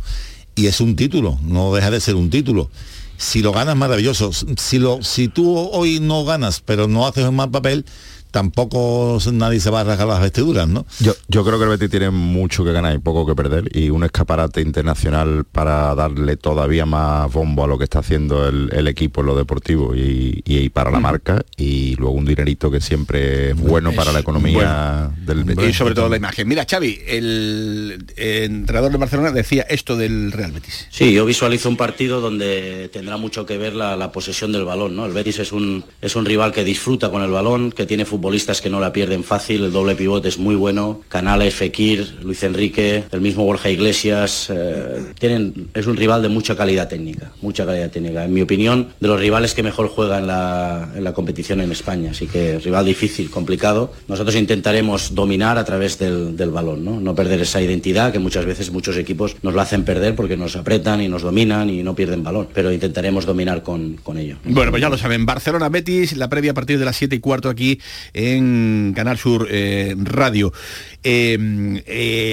Y 0.54 0.66
es 0.66 0.82
un 0.82 0.94
título, 0.94 1.38
no 1.42 1.74
deja 1.74 1.90
de 1.90 2.00
ser 2.02 2.16
un 2.16 2.28
título. 2.28 2.70
Si 3.18 3.42
lo 3.42 3.52
ganas, 3.52 3.76
maravilloso. 3.76 4.30
Si, 4.32 4.78
lo, 4.78 5.02
si 5.02 5.28
tú 5.28 5.56
hoy 5.56 6.00
no 6.00 6.24
ganas, 6.24 6.60
pero 6.64 6.88
no 6.88 7.06
haces 7.06 7.24
un 7.24 7.36
mal 7.36 7.50
papel, 7.50 7.84
tampoco 8.30 9.18
nadie 9.32 9.60
se 9.60 9.70
va 9.70 9.80
a 9.80 9.84
rasgar 9.84 10.08
las 10.08 10.20
vestiduras, 10.20 10.68
¿no? 10.68 10.86
Yo, 11.00 11.14
yo 11.28 11.44
creo 11.44 11.58
que 11.58 11.64
el 11.64 11.70
Betis 11.70 11.90
tiene 11.90 12.10
mucho 12.10 12.64
que 12.64 12.72
ganar 12.72 12.94
y 12.94 12.98
poco 12.98 13.26
que 13.26 13.34
perder 13.34 13.76
y 13.76 13.90
un 13.90 14.04
escaparate 14.04 14.60
internacional 14.60 15.44
para 15.50 15.94
darle 15.94 16.36
todavía 16.36 16.86
más 16.86 17.32
bombo 17.32 17.64
a 17.64 17.66
lo 17.66 17.78
que 17.78 17.84
está 17.84 18.00
haciendo 18.00 18.46
el, 18.48 18.70
el 18.72 18.88
equipo 18.88 19.20
en 19.20 19.26
lo 19.26 19.36
deportivo 19.36 19.94
y, 19.94 20.42
y 20.44 20.68
para 20.70 20.90
la 20.90 21.00
marca 21.00 21.44
y 21.56 21.94
luego 21.96 22.14
un 22.14 22.24
dinerito 22.24 22.70
que 22.70 22.80
siempre 22.80 23.50
es 23.50 23.56
bueno 23.56 23.92
para 23.92 24.12
la 24.12 24.20
economía 24.20 25.10
del 25.24 25.44
Betis. 25.44 25.68
Y 25.68 25.72
sobre 25.72 25.94
todo 25.94 26.08
la 26.08 26.16
imagen. 26.16 26.48
Mira, 26.48 26.66
Xavi, 26.68 27.00
el, 27.06 28.04
entrenador 28.16 28.92
de 28.92 28.98
Barcelona 28.98 29.32
decía 29.32 29.66
esto 29.68 29.96
del 29.96 30.32
Real 30.32 30.52
Betis. 30.52 30.86
Sí, 30.90 31.12
yo 31.12 31.24
visualizo 31.24 31.68
un 31.68 31.76
partido 31.76 32.20
donde 32.20 32.90
tendrá 32.92 33.16
mucho 33.16 33.46
que 33.46 33.58
ver 33.58 33.74
la, 33.74 33.96
la 33.96 34.12
posesión 34.12 34.52
del 34.52 34.64
balón. 34.64 34.96
¿no? 34.96 35.06
El 35.06 35.12
Betis 35.12 35.38
es 35.38 35.52
un, 35.52 35.84
es 36.00 36.16
un 36.16 36.24
rival 36.24 36.52
que 36.52 36.64
disfruta 36.64 37.10
con 37.10 37.22
el 37.22 37.30
balón, 37.30 37.72
que 37.72 37.86
tiene 37.86 38.04
futbolistas 38.26 38.60
que 38.60 38.68
no 38.68 38.80
la 38.80 38.92
pierden 38.92 39.22
fácil, 39.22 39.62
el 39.62 39.70
doble 39.70 39.94
pivote 39.94 40.26
es 40.26 40.36
muy 40.36 40.56
bueno, 40.56 41.00
Canales, 41.08 41.54
Fekir, 41.54 42.16
Luis 42.24 42.42
Enrique, 42.42 43.04
el 43.12 43.20
mismo 43.20 43.44
Borja 43.44 43.70
Iglesias, 43.70 44.48
eh, 44.50 45.12
tienen, 45.16 45.68
es 45.74 45.86
un 45.86 45.96
rival 45.96 46.22
de 46.22 46.28
mucha 46.28 46.56
calidad 46.56 46.88
técnica, 46.88 47.30
mucha 47.40 47.64
calidad 47.64 47.88
técnica. 47.88 48.24
En 48.24 48.34
mi 48.34 48.42
opinión, 48.42 48.88
de 48.98 49.06
los 49.06 49.20
rivales 49.20 49.54
que 49.54 49.62
mejor 49.62 49.86
juega 49.86 50.18
en 50.18 50.26
la, 50.26 50.90
en 50.96 51.04
la 51.04 51.12
competición 51.12 51.60
en 51.60 51.70
España, 51.70 52.10
así 52.10 52.26
que 52.26 52.58
rival 52.58 52.84
difícil, 52.84 53.30
complicado. 53.30 53.92
Nosotros 54.08 54.34
intentaremos 54.34 55.14
dominar 55.14 55.56
a 55.56 55.64
través 55.64 55.96
del, 55.96 56.36
del 56.36 56.50
balón, 56.50 56.84
¿no? 56.84 56.98
no 56.98 57.14
perder 57.14 57.42
esa 57.42 57.62
identidad 57.62 58.10
que 58.10 58.18
muchas 58.18 58.44
veces 58.44 58.72
muchos 58.72 58.96
equipos 58.96 59.36
nos 59.42 59.54
lo 59.54 59.60
hacen 59.60 59.84
perder 59.84 60.16
porque 60.16 60.36
nos 60.36 60.56
apretan 60.56 61.00
y 61.00 61.06
nos 61.06 61.22
dominan 61.22 61.70
y 61.70 61.84
no 61.84 61.94
pierden 61.94 62.24
balón, 62.24 62.48
pero 62.52 62.72
intentaremos 62.72 63.24
dominar 63.24 63.62
con, 63.62 63.94
con 64.02 64.18
ello. 64.18 64.38
Bueno, 64.42 64.72
pues 64.72 64.82
ya 64.82 64.88
lo 64.88 64.98
saben, 64.98 65.24
Barcelona 65.26 65.68
Betis, 65.68 66.16
la 66.16 66.28
previa 66.28 66.50
a 66.50 66.54
partir 66.54 66.80
de 66.80 66.84
las 66.84 66.96
7 66.96 67.14
y 67.14 67.20
cuarto 67.20 67.48
aquí 67.48 67.78
en 68.12 68.92
Canal 68.94 69.18
Sur 69.18 69.48
eh, 69.50 69.94
Radio. 69.98 70.52
Eh, 71.02 71.34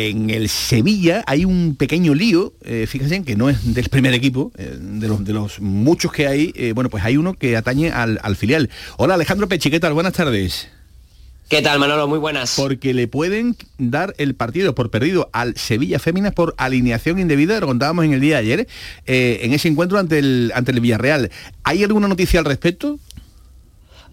en 0.09 0.29
el 0.29 0.49
Sevilla 0.49 1.23
hay 1.27 1.45
un 1.45 1.75
pequeño 1.75 2.13
lío, 2.13 2.53
eh, 2.63 2.85
fíjense 2.87 3.23
que 3.23 3.35
no 3.35 3.49
es 3.49 3.73
del 3.73 3.89
primer 3.89 4.13
equipo, 4.13 4.51
eh, 4.57 4.77
de, 4.79 5.07
los, 5.07 5.23
de 5.23 5.33
los 5.33 5.59
muchos 5.59 6.11
que 6.11 6.27
hay, 6.27 6.71
bueno, 6.73 6.89
pues 6.89 7.03
hay 7.03 7.17
uno 7.17 7.33
que 7.33 7.55
atañe 7.55 7.91
al, 7.91 8.19
al 8.23 8.35
filial. 8.35 8.69
Hola 8.97 9.13
Alejandro 9.15 9.47
Pechiquetal, 9.47 9.93
buenas 9.93 10.13
tardes. 10.13 10.69
¿Qué 11.49 11.61
tal, 11.61 11.77
Manolo? 11.77 12.07
Muy 12.07 12.19
buenas. 12.19 12.55
Porque 12.55 12.93
le 12.93 13.07
pueden 13.07 13.55
dar 13.77 14.15
el 14.17 14.33
partido 14.33 14.73
por 14.73 14.89
perdido 14.89 15.29
al 15.33 15.55
Sevilla 15.55 15.99
Féminas 15.99 16.33
por 16.33 16.55
alineación 16.57 17.19
indebida, 17.19 17.59
lo 17.59 17.67
contábamos 17.67 18.05
en 18.05 18.13
el 18.13 18.21
día 18.21 18.37
de 18.37 18.41
ayer, 18.41 18.67
eh, 19.05 19.41
en 19.43 19.53
ese 19.53 19.67
encuentro 19.67 19.99
ante 19.99 20.19
el, 20.19 20.51
ante 20.55 20.71
el 20.71 20.79
Villarreal. 20.79 21.29
¿Hay 21.63 21.83
alguna 21.83 22.07
noticia 22.07 22.39
al 22.39 22.45
respecto? 22.45 22.97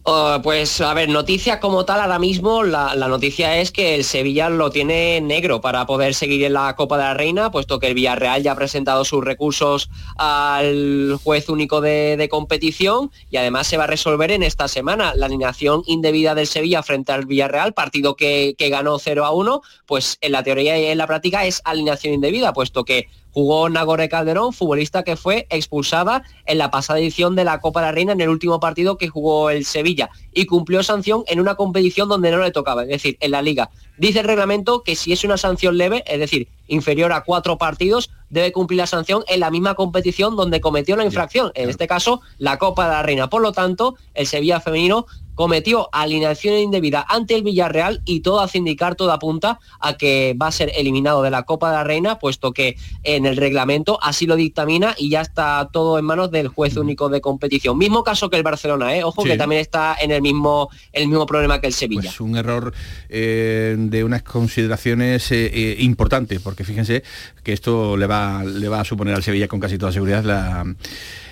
Uh, 0.02 0.40
pues 0.42 0.80
a 0.80 0.94
ver, 0.94 1.10
noticia 1.10 1.60
como 1.60 1.84
tal 1.84 2.00
ahora 2.00 2.18
mismo, 2.18 2.64
la, 2.64 2.94
la 2.94 3.06
noticia 3.06 3.58
es 3.58 3.70
que 3.70 3.94
el 3.94 4.04
Sevilla 4.04 4.48
lo 4.48 4.70
tiene 4.70 5.20
negro 5.20 5.60
para 5.60 5.84
poder 5.84 6.14
seguir 6.14 6.42
en 6.42 6.54
la 6.54 6.74
Copa 6.74 6.96
de 6.96 7.04
la 7.04 7.12
Reina, 7.12 7.50
puesto 7.50 7.78
que 7.78 7.88
el 7.88 7.94
Villarreal 7.94 8.42
ya 8.42 8.52
ha 8.52 8.56
presentado 8.56 9.04
sus 9.04 9.22
recursos 9.22 9.90
al 10.16 11.18
juez 11.22 11.50
único 11.50 11.82
de, 11.82 12.16
de 12.16 12.28
competición 12.30 13.10
y 13.28 13.36
además 13.36 13.66
se 13.66 13.76
va 13.76 13.84
a 13.84 13.88
resolver 13.88 14.30
en 14.30 14.42
esta 14.42 14.68
semana. 14.68 15.12
La 15.14 15.26
alineación 15.26 15.82
indebida 15.86 16.34
del 16.34 16.46
Sevilla 16.46 16.82
frente 16.82 17.12
al 17.12 17.26
Villarreal, 17.26 17.74
partido 17.74 18.16
que, 18.16 18.54
que 18.56 18.70
ganó 18.70 18.98
0 18.98 19.26
a 19.26 19.32
1, 19.32 19.60
pues 19.84 20.16
en 20.22 20.32
la 20.32 20.42
teoría 20.42 20.78
y 20.80 20.86
en 20.86 20.96
la 20.96 21.06
práctica 21.06 21.44
es 21.44 21.60
alineación 21.64 22.14
indebida, 22.14 22.54
puesto 22.54 22.86
que 22.86 23.08
jugó 23.32 23.68
Nagore 23.68 24.08
Calderón, 24.08 24.52
futbolista 24.52 25.02
que 25.02 25.16
fue 25.16 25.46
expulsada 25.50 26.22
en 26.46 26.58
la 26.58 26.70
pasada 26.70 26.98
edición 26.98 27.36
de 27.36 27.44
la 27.44 27.60
Copa 27.60 27.80
de 27.80 27.86
la 27.86 27.92
Reina 27.92 28.12
en 28.12 28.20
el 28.20 28.28
último 28.28 28.60
partido 28.60 28.98
que 28.98 29.08
jugó 29.08 29.50
el 29.50 29.64
Sevilla 29.64 30.10
y 30.32 30.46
cumplió 30.46 30.82
sanción 30.82 31.24
en 31.26 31.40
una 31.40 31.54
competición 31.54 32.08
donde 32.08 32.30
no 32.30 32.38
le 32.38 32.50
tocaba, 32.50 32.82
es 32.82 32.88
decir, 32.88 33.16
en 33.20 33.30
la 33.30 33.42
liga. 33.42 33.70
Dice 33.98 34.20
el 34.20 34.26
reglamento 34.26 34.82
que 34.82 34.96
si 34.96 35.12
es 35.12 35.24
una 35.24 35.36
sanción 35.36 35.76
leve, 35.76 36.02
es 36.06 36.18
decir, 36.18 36.48
inferior 36.68 37.12
a 37.12 37.22
cuatro 37.22 37.58
partidos, 37.58 38.10
debe 38.30 38.52
cumplir 38.52 38.78
la 38.78 38.86
sanción 38.86 39.24
en 39.28 39.40
la 39.40 39.50
misma 39.50 39.74
competición 39.74 40.36
donde 40.36 40.60
cometió 40.60 40.96
la 40.96 41.04
infracción, 41.04 41.50
en 41.54 41.68
este 41.68 41.86
caso 41.86 42.20
la 42.38 42.58
Copa 42.58 42.84
de 42.84 42.92
la 42.92 43.02
Reina. 43.02 43.28
Por 43.28 43.42
lo 43.42 43.52
tanto, 43.52 43.96
el 44.14 44.26
Sevilla 44.26 44.60
femenino 44.60 45.06
cometió 45.40 45.88
alineación 45.92 46.58
indebida 46.58 47.06
ante 47.08 47.34
el 47.34 47.42
Villarreal 47.42 48.02
y 48.04 48.20
todo 48.20 48.40
hace 48.40 48.58
indicar, 48.58 48.94
todo 48.94 49.10
apunta 49.10 49.58
a 49.80 49.96
que 49.96 50.36
va 50.38 50.48
a 50.48 50.52
ser 50.52 50.70
eliminado 50.76 51.22
de 51.22 51.30
la 51.30 51.44
Copa 51.44 51.70
de 51.70 51.76
la 51.76 51.82
Reina, 51.82 52.18
puesto 52.18 52.52
que 52.52 52.76
en 53.04 53.24
el 53.24 53.38
reglamento 53.38 53.98
así 54.02 54.26
lo 54.26 54.36
dictamina 54.36 54.94
y 54.98 55.08
ya 55.08 55.22
está 55.22 55.70
todo 55.72 55.98
en 55.98 56.04
manos 56.04 56.30
del 56.30 56.48
juez 56.48 56.76
único 56.76 57.08
de 57.08 57.22
competición. 57.22 57.78
Mismo 57.78 58.04
caso 58.04 58.28
que 58.28 58.36
el 58.36 58.42
Barcelona, 58.42 58.94
¿eh? 58.94 59.02
ojo 59.02 59.22
Sí. 59.22 59.30
que 59.30 59.38
también 59.38 59.62
está 59.62 59.96
en 59.98 60.10
el 60.10 60.20
mismo, 60.20 60.68
el 60.92 61.08
mismo 61.08 61.24
problema 61.24 61.58
que 61.58 61.68
el 61.68 61.72
Sevilla. 61.72 62.02
Pues 62.02 62.20
un 62.20 62.36
error 62.36 62.74
eh, 63.08 63.76
de 63.78 64.04
unas 64.04 64.22
consideraciones 64.22 65.32
eh, 65.32 65.46
eh, 65.46 65.76
importantes, 65.78 66.38
porque 66.40 66.64
fíjense 66.64 67.02
que 67.42 67.54
esto 67.54 67.96
le 67.96 68.06
va, 68.06 68.44
le 68.44 68.68
va 68.68 68.80
a 68.80 68.84
suponer 68.84 69.14
al 69.14 69.22
Sevilla 69.22 69.48
con 69.48 69.58
casi 69.58 69.78
toda 69.78 69.90
seguridad 69.90 70.22
la, 70.22 70.66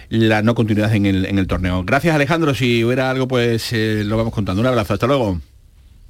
la 0.08 0.42
no 0.42 0.54
continuidad 0.54 0.94
en 0.94 1.06
el, 1.06 1.26
en 1.26 1.38
el 1.38 1.46
torneo. 1.46 1.84
Gracias 1.84 2.14
Alejandro, 2.14 2.54
si 2.54 2.84
hubiera 2.84 3.10
algo 3.10 3.28
pues 3.28 3.72
eh, 3.72 4.02
lo 4.04 4.16
vamos 4.16 4.32
contando. 4.32 4.60
Un 4.60 4.66
abrazo, 4.66 4.94
hasta 4.94 5.06
luego. 5.06 5.40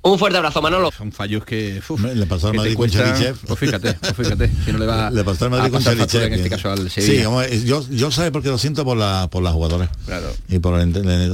Un 0.01 0.19
fuerte 0.19 0.39
abrazo, 0.39 0.63
Manolo. 0.63 0.91
Son 0.97 1.11
fallos 1.11 1.45
que, 1.45 1.83
uf, 1.89 2.01
Le 2.03 2.25
pasó 2.27 2.49
al 2.49 2.55
Madrid 2.55 2.77
con 2.77 2.89
Cherichev. 2.89 3.37
Pues 3.47 3.59
fíjate, 3.59 3.95
pues 3.95 4.15
fíjate, 4.17 4.49
si 4.65 4.73
no 4.73 4.79
le 4.79 4.87
va 4.87 5.11
le 5.13 5.25
pasó 5.25 5.47
al 5.47 5.51
Madrid 5.51 5.67
a 5.67 5.71
con 5.71 5.79
pasar 5.83 5.95
Cherichev, 5.95 6.21
factura 6.21 6.27
en 6.27 6.33
este 6.35 6.51
caso 6.51 6.71
al 6.71 6.91
Sí, 6.91 7.03
Sevilla. 7.03 7.29
hombre, 7.29 7.65
yo, 7.65 7.85
yo 7.91 8.11
sabe 8.13 8.31
porque 8.31 8.49
lo 8.49 8.59
siento 8.59 8.85
por 8.85 8.97
la 8.97 9.29
por 9.31 9.43
las 9.43 9.53
jugadoras. 9.53 9.91
Claro. 10.07 10.29
Y 10.49 10.61
por 10.61 10.81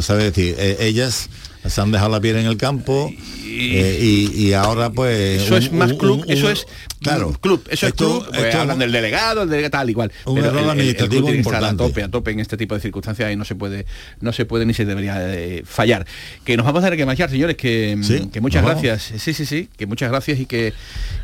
sabe 0.02 0.24
decir, 0.24 0.54
eh, 0.58 0.78
ellas 0.80 1.28
se 1.66 1.80
han 1.80 1.90
dejado 1.92 2.10
la 2.10 2.20
piel 2.20 2.36
en 2.36 2.46
el 2.46 2.56
campo 2.56 3.10
eh, 3.46 3.98
y, 4.00 4.46
y 4.48 4.52
ahora 4.52 4.90
pues 4.90 5.42
Eso 5.42 5.54
un- 5.56 5.62
es 5.62 5.72
más 5.72 5.92
club, 5.94 6.24
un- 6.26 6.30
eso 6.30 6.50
es 6.50 6.66
claro 7.00 7.32
club, 7.40 7.62
eso 7.70 7.86
Esto- 7.86 8.18
es 8.18 8.24
club, 8.24 8.34
pues 8.36 8.54
hablan 8.54 8.78
del 8.78 8.90
delegado, 8.92 9.42
el 9.42 9.48
delegado 9.48 9.70
tal 9.70 9.90
igual. 9.90 10.10
Un 10.24 10.34
Pero 10.36 10.48
error 10.48 10.62
el- 10.64 10.70
administrativo 10.70 11.26
club 11.26 11.36
importante. 11.36 11.66
a 11.82 11.86
tope, 11.86 12.02
a 12.02 12.08
tope 12.08 12.30
en 12.32 12.40
este 12.40 12.56
tipo 12.56 12.74
de 12.74 12.80
circunstancias 12.80 13.32
y 13.32 13.36
no 13.36 13.44
se 13.44 13.54
puede, 13.54 13.86
no 14.20 14.32
se 14.32 14.44
puede 14.44 14.66
ni 14.66 14.74
se 14.74 14.84
debería 14.84 15.16
eh, 15.34 15.62
fallar. 15.64 16.06
Que 16.44 16.56
nos 16.56 16.66
vamos 16.66 16.82
a 16.82 16.86
tener 16.86 16.98
que 16.98 17.06
marchar, 17.06 17.30
señores, 17.30 17.56
que, 17.56 17.96
Sí, 18.02 18.28
que 18.32 18.40
muchas 18.40 18.64
gracias. 18.64 19.12
Sí, 19.18 19.32
sí, 19.32 19.46
sí, 19.46 19.68
que 19.76 19.86
muchas 19.86 20.10
gracias 20.10 20.40
y 20.40 20.46
que 20.46 20.72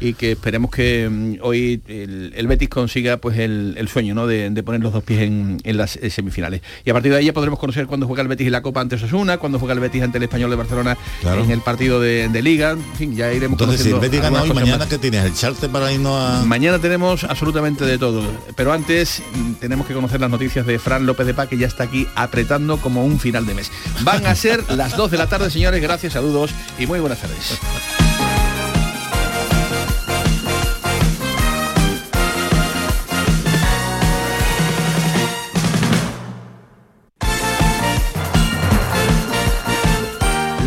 y 0.01 0.15
que 0.15 0.33
esperemos 0.33 0.71
que 0.71 1.09
mm, 1.11 1.35
hoy 1.43 1.83
el, 1.89 2.33
el 2.37 2.47
Betis 2.47 2.69
consiga 2.69 3.17
pues 3.19 3.39
el, 3.39 3.75
el 3.77 3.89
sueño 3.89 4.15
¿no? 4.15 4.27
de, 4.27 4.51
de 4.51 4.63
poner 4.63 4.81
los 4.81 4.93
dos 4.93 5.03
pies 5.03 5.21
en, 5.23 5.59
en 5.65 5.77
las 5.77 5.97
eh, 5.97 6.11
semifinales. 6.11 6.63
Y 6.85 6.91
a 6.91 6.93
partir 6.93 7.13
de 7.13 7.19
ahí 7.19 7.27
ya 7.27 7.33
podremos 7.33 7.59
conocer 7.59 7.87
cuándo 7.87 8.07
juega 8.07 8.23
el 8.23 8.29
Betis 8.29 8.47
en 8.47 8.53
la 8.53 8.63
Copa 8.63 8.81
ante 8.81 8.95
Osasuna, 8.97 9.39
cuándo 9.39 9.59
juega 9.59 9.75
el 9.75 9.81
Betis 9.81 10.03
ante 10.03 10.19
el 10.19 10.25
Español 10.31 10.51
de 10.51 10.57
Barcelona 10.57 10.97
Claro. 11.21 11.43
en 11.43 11.51
el 11.51 11.61
partido 11.61 12.01
de, 12.01 12.29
de 12.29 12.43
Liga. 12.43 12.71
En 12.71 12.83
fin, 12.97 13.17
ya 13.17 13.33
iremos 13.33 13.59
entonces 13.61 13.83
si 13.83 13.91
el 13.91 13.99
Betis 13.99 14.21
gana 14.23 14.43
hoy 14.43 14.53
mañana 14.53 14.89
que 14.89 14.97
tienes 14.99 15.25
el 15.25 15.35
charter 15.35 15.69
para 15.71 15.93
irnos 15.93 16.15
a 16.17 16.45
Mañana 16.47 16.79
tenemos 16.79 17.25
absolutamente 17.25 17.85
de 17.85 17.99
todo, 17.99 18.23
pero 18.55 18.73
antes 18.73 19.23
mm, 19.35 19.53
tenemos 19.55 19.87
que 19.87 19.95
conocer 19.95 20.21
las 20.21 20.31
noticias 20.31 20.65
de 20.67 20.79
Fran 20.79 21.05
López 21.05 21.27
de 21.27 21.35
Paz, 21.35 21.49
que 21.49 21.59
ya 21.59 21.67
está 21.67 21.85
aquí 21.85 22.07
apretando 22.15 22.77
como 22.79 23.05
un 23.05 23.19
final 23.19 23.45
de 23.45 23.55
mes. 23.55 23.71
Van 24.03 24.25
a 24.27 24.35
ser 24.35 24.63
las 24.77 24.97
2 24.97 25.11
de 25.11 25.19
la 25.19 25.27
tarde, 25.29 25.51
señores. 25.51 25.83
Gracias, 25.83 26.13
saludos 26.13 26.51
y 26.79 26.87
muy 26.87 27.01
buenas 27.01 27.19
tardes. 27.21 27.59